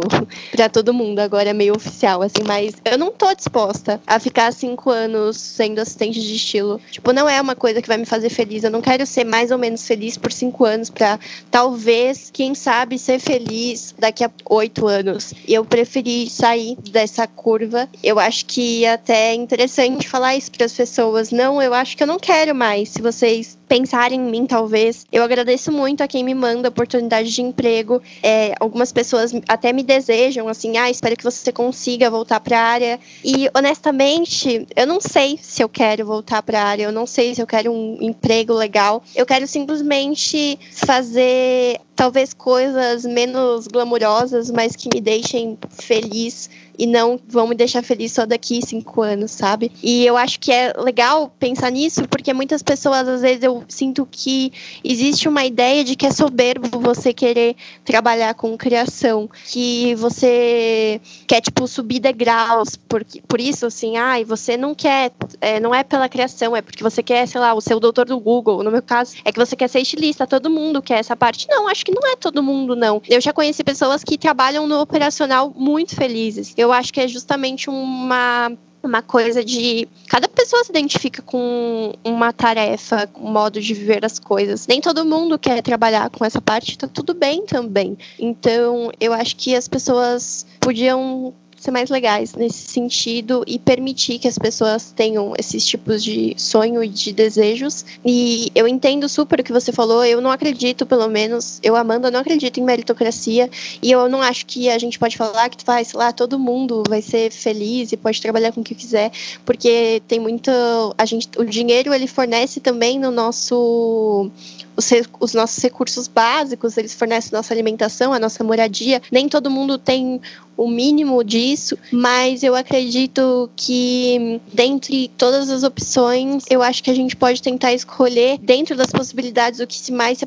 pra 0.52 0.70
todo 0.70 0.94
mundo. 0.94 1.20
Agora 1.20 1.50
é 1.50 1.54
meio 1.54 1.76
oficial, 1.76 2.22
assim, 2.22 2.44
mas 2.46 2.76
eu 2.86 2.98
não 2.98 3.12
tô 3.12 3.34
disposta 3.34 4.00
a 4.08 4.20
ficar 4.20 4.52
cinco 4.54 4.90
anos 4.90 5.38
sendo 5.38 5.80
assistente 5.80 6.20
de 6.20 6.36
estilo. 6.36 6.80
Tipo, 6.96 7.12
não 7.12 7.28
é 7.28 7.42
uma 7.42 7.58
coisa 7.58 7.82
que 7.82 7.90
vai 7.90 7.98
me 7.98 8.06
fazer 8.06 8.30
feliz. 8.30 8.64
Eu 8.64 8.72
não 8.72 8.82
quero 8.82 9.06
ser 9.06 9.26
mais 9.26 9.52
ou 9.52 9.58
menos 9.58 9.86
feliz 9.86 10.16
por 10.16 10.32
cinco 10.32 10.64
anos 10.64 10.90
pra 10.90 11.20
talvez, 11.52 12.30
quem 12.32 12.56
sabe, 12.56 12.98
ser 12.98 13.20
feliz 13.20 13.94
daqui 14.00 14.24
a 14.24 14.32
oito 14.50 14.88
anos. 14.88 15.34
Eu 15.46 15.66
preferi 15.66 16.30
sair 16.30 16.78
dessa 16.90 17.28
curva. 17.28 17.90
Eu 18.02 18.18
acho 18.18 18.46
que 18.46 18.86
até 18.86 19.32
é 19.32 19.34
interessante 19.34 20.08
falar 20.08 20.38
isso 20.38 20.50
para 20.50 20.66
as 20.66 20.72
pessoas. 20.72 21.32
Não, 21.32 21.62
eu 21.62 21.74
acho 21.74 21.98
que 21.98 22.04
eu 22.04 22.08
não 22.08 22.18
quero 22.18 22.56
mais. 22.56 22.88
Se 22.88 23.02
vocês 23.02 23.58
pensarem 23.68 24.20
em 24.20 24.24
mim, 24.24 24.46
talvez. 24.46 25.06
Eu 25.12 25.24
agradeço 25.24 25.72
muito 25.72 26.02
a 26.02 26.08
quem 26.08 26.24
me 26.24 26.34
manda 26.34 26.70
oportunidade 26.70 27.32
de 27.32 27.42
emprego. 27.42 28.02
É, 28.22 28.54
algumas 28.60 28.92
pessoas 28.92 29.32
até 29.48 29.74
me 29.74 29.84
desejam, 29.84 30.48
assim, 30.48 30.78
ah, 30.78 30.90
espero 30.90 31.16
que 31.16 31.24
você 31.24 31.52
consiga 31.52 32.10
voltar 32.10 32.40
para 32.40 32.60
a 32.60 32.64
área. 32.64 33.00
E, 33.24 33.50
honestamente, 33.56 34.68
eu 34.76 34.88
não 34.88 35.00
sei 35.02 35.40
se 35.42 35.64
eu 35.64 35.70
quero 35.70 36.06
voltar 36.06 36.42
para 36.42 36.62
a 36.62 36.66
área, 36.66 36.84
eu 36.84 36.92
não 36.92 37.06
sei 37.06 37.36
se 37.36 37.42
eu 37.42 37.48
quero 37.48 37.72
um 37.72 37.98
emprego 38.02 38.54
legal. 38.54 39.04
Eu 39.16 39.26
quero 39.26 39.48
simplesmente 39.48 40.58
fazer 40.72 41.80
talvez 41.96 42.34
coisas 42.34 43.06
menos 43.06 43.68
glamurosas, 43.68 44.52
mas 44.52 44.76
que 44.76 44.90
me 44.94 45.02
deixem 45.02 45.58
feliz 45.70 46.50
e 46.78 46.86
não 46.86 47.20
vão 47.28 47.48
me 47.48 47.56
deixar 47.56 47.84
feliz 47.84 48.12
só 48.12 48.26
daqui 48.26 48.62
cinco 48.62 49.02
anos, 49.02 49.32
sabe? 49.32 49.72
E 49.82 50.06
eu 50.06 50.18
acho 50.18 50.40
que 50.40 50.52
é 50.52 50.74
legal 50.78 51.34
pensar 51.40 51.72
nisso, 51.72 52.08
porque 52.08 52.34
muitas 52.34 52.62
pessoas, 52.62 53.08
às 53.08 53.22
vezes, 53.22 53.44
eu 53.44 53.64
sinto 53.68 54.08
que 54.10 54.52
existe 54.84 55.28
uma 55.28 55.46
ideia 55.46 55.84
de 55.84 55.96
que 55.96 56.06
é 56.06 56.12
soberbo 56.12 56.80
você 56.80 57.14
querer 57.14 57.56
trabalhar 57.84 58.34
com 58.34 58.58
criação, 58.58 59.30
que 59.48 59.96
você 59.96 61.00
quer, 61.28 61.42
tipo, 61.42 61.68
subir 61.68 62.00
degraus, 62.00 62.76
por, 62.76 63.06
por 63.28 63.40
isso, 63.40 63.66
assim, 63.66 63.98
ai, 63.98 64.24
ah, 64.24 64.26
você 64.26 64.58
não 64.58 64.76
quer, 64.76 65.12
é, 65.40 65.60
não 65.60 65.74
é 65.74 65.84
pela 65.84 66.10
criação, 66.10 66.56
é 66.56 66.62
porque 66.62 66.84
você 66.84 67.02
quer, 67.02 67.28
sei 67.28 67.40
lá, 67.40 67.54
o 67.54 67.62
seu 67.62 67.80
doutor 67.80 68.06
do 68.06 68.20
Google, 68.20 68.64
no 68.64 68.72
meu 68.72 68.82
caso, 68.82 69.16
é 69.24 69.32
que 69.32 69.40
você 69.40 69.56
quer 69.56 69.68
ser 69.68 69.80
estilista, 69.80 70.28
todo 70.28 70.50
mundo 70.50 70.82
quer 70.82 71.00
essa 71.00 71.16
parte. 71.16 71.48
Não, 71.50 71.68
acho 71.68 71.85
que 71.86 71.92
não 71.92 72.12
é 72.12 72.16
todo 72.16 72.42
mundo, 72.42 72.76
não. 72.76 73.02
Eu 73.08 73.22
já 73.22 73.32
conheci 73.32 73.64
pessoas 73.64 74.04
que 74.04 74.18
trabalham 74.18 74.68
no 74.68 74.82
operacional 74.82 75.54
muito 75.56 75.96
felizes. 75.96 76.54
Eu 76.58 76.72
acho 76.72 76.92
que 76.92 77.00
é 77.00 77.08
justamente 77.08 77.70
uma 77.70 78.52
uma 78.86 79.02
coisa 79.02 79.44
de 79.44 79.88
cada 80.08 80.28
pessoa 80.30 80.64
se 80.64 80.70
identifica 80.70 81.20
com 81.22 81.94
uma 82.04 82.32
tarefa, 82.32 83.10
um 83.20 83.32
modo 83.32 83.60
de 83.60 83.74
viver 83.74 84.06
as 84.06 84.20
coisas. 84.20 84.68
Nem 84.68 84.80
todo 84.80 85.04
mundo 85.04 85.40
quer 85.40 85.62
trabalhar 85.64 86.10
com 86.12 86.24
essa 86.24 86.40
parte, 86.40 86.78
tá 86.78 86.88
tudo 86.88 87.14
bem 87.14 87.46
também. 87.46 87.98
Então, 88.20 88.92
eu 89.00 89.12
acho 89.12 89.36
que 89.36 89.56
as 89.56 89.68
pessoas 89.68 90.46
podiam 90.60 91.34
ser 91.66 91.72
mais 91.72 91.90
legais 91.90 92.34
nesse 92.34 92.68
sentido 92.68 93.44
e 93.48 93.58
permitir 93.58 94.20
que 94.20 94.28
as 94.28 94.38
pessoas 94.38 94.92
tenham 94.96 95.34
esses 95.38 95.66
tipos 95.66 96.04
de 96.04 96.34
sonho 96.38 96.84
e 96.84 96.88
de 96.88 97.12
desejos. 97.12 97.84
E 98.06 98.52
eu 98.54 98.68
entendo 98.68 99.10
super 99.10 99.40
o 99.40 99.44
que 99.44 99.52
você 99.52 99.72
falou, 99.72 100.06
eu 100.06 100.22
não 100.22 100.32
acredito, 100.32 100.86
pelo 100.86 101.08
menos, 101.08 101.60
eu, 101.64 101.76
Amanda, 101.76 102.12
não 102.12 102.20
acredito 102.20 102.60
em 102.60 102.64
meritocracia 102.64 103.50
e 103.82 103.92
eu 103.92 104.08
não 104.08 104.22
acho 104.22 104.46
que 104.46 104.70
a 104.70 104.78
gente 104.78 105.00
pode 105.00 105.18
falar 105.18 105.50
que 105.50 105.66
sei 105.66 105.98
lá, 106.00 106.12
todo 106.12 106.38
mundo 106.38 106.84
vai 106.88 107.02
ser 107.02 107.32
feliz 107.32 107.92
e 107.92 107.98
pode 107.98 108.22
trabalhar 108.22 108.52
com 108.52 108.62
o 108.62 108.64
que 108.64 108.76
quiser, 108.76 109.12
porque 109.44 110.02
tem 110.08 110.20
muito 110.20 110.52
a 110.98 111.06
gente 111.06 111.28
o 111.38 111.44
dinheiro 111.44 111.94
ele 111.94 112.08
fornece 112.08 112.60
também 112.60 113.00
no 113.00 113.10
nosso 113.10 114.30
os, 114.76 114.90
os, 115.20 115.34
nossos 115.34 115.62
recursos 115.62 116.08
básicos, 116.08 116.78
eles 116.78 116.94
fornecem 116.94 117.32
nossa 117.32 117.54
alimentação, 117.54 118.14
a 118.14 118.20
nossa 118.20 118.44
moradia. 118.44 119.02
Nem 119.12 119.28
todo 119.28 119.50
mundo 119.50 119.78
tem 119.78 120.22
o 120.58 120.70
mínimo 120.70 121.24
disso, 121.24 121.78
mas 121.92 122.42
eu 122.42 122.56
acredito 122.56 123.50
que 123.56 124.40
dentre 124.54 125.10
todas 125.18 125.50
as 125.50 125.64
opções, 125.64 126.46
eu 126.50 126.62
acho 126.62 126.82
que 126.82 126.90
a 126.90 126.94
gente 126.94 127.16
pode 127.16 127.42
tentar 127.42 127.74
escolher 127.74 128.38
dentro 128.38 128.76
das 128.76 128.88
possibilidades 128.88 129.60
o 129.60 129.68
que 129.68 129.78
se 129.78 129.92
mais 129.92 130.20
se, 130.20 130.26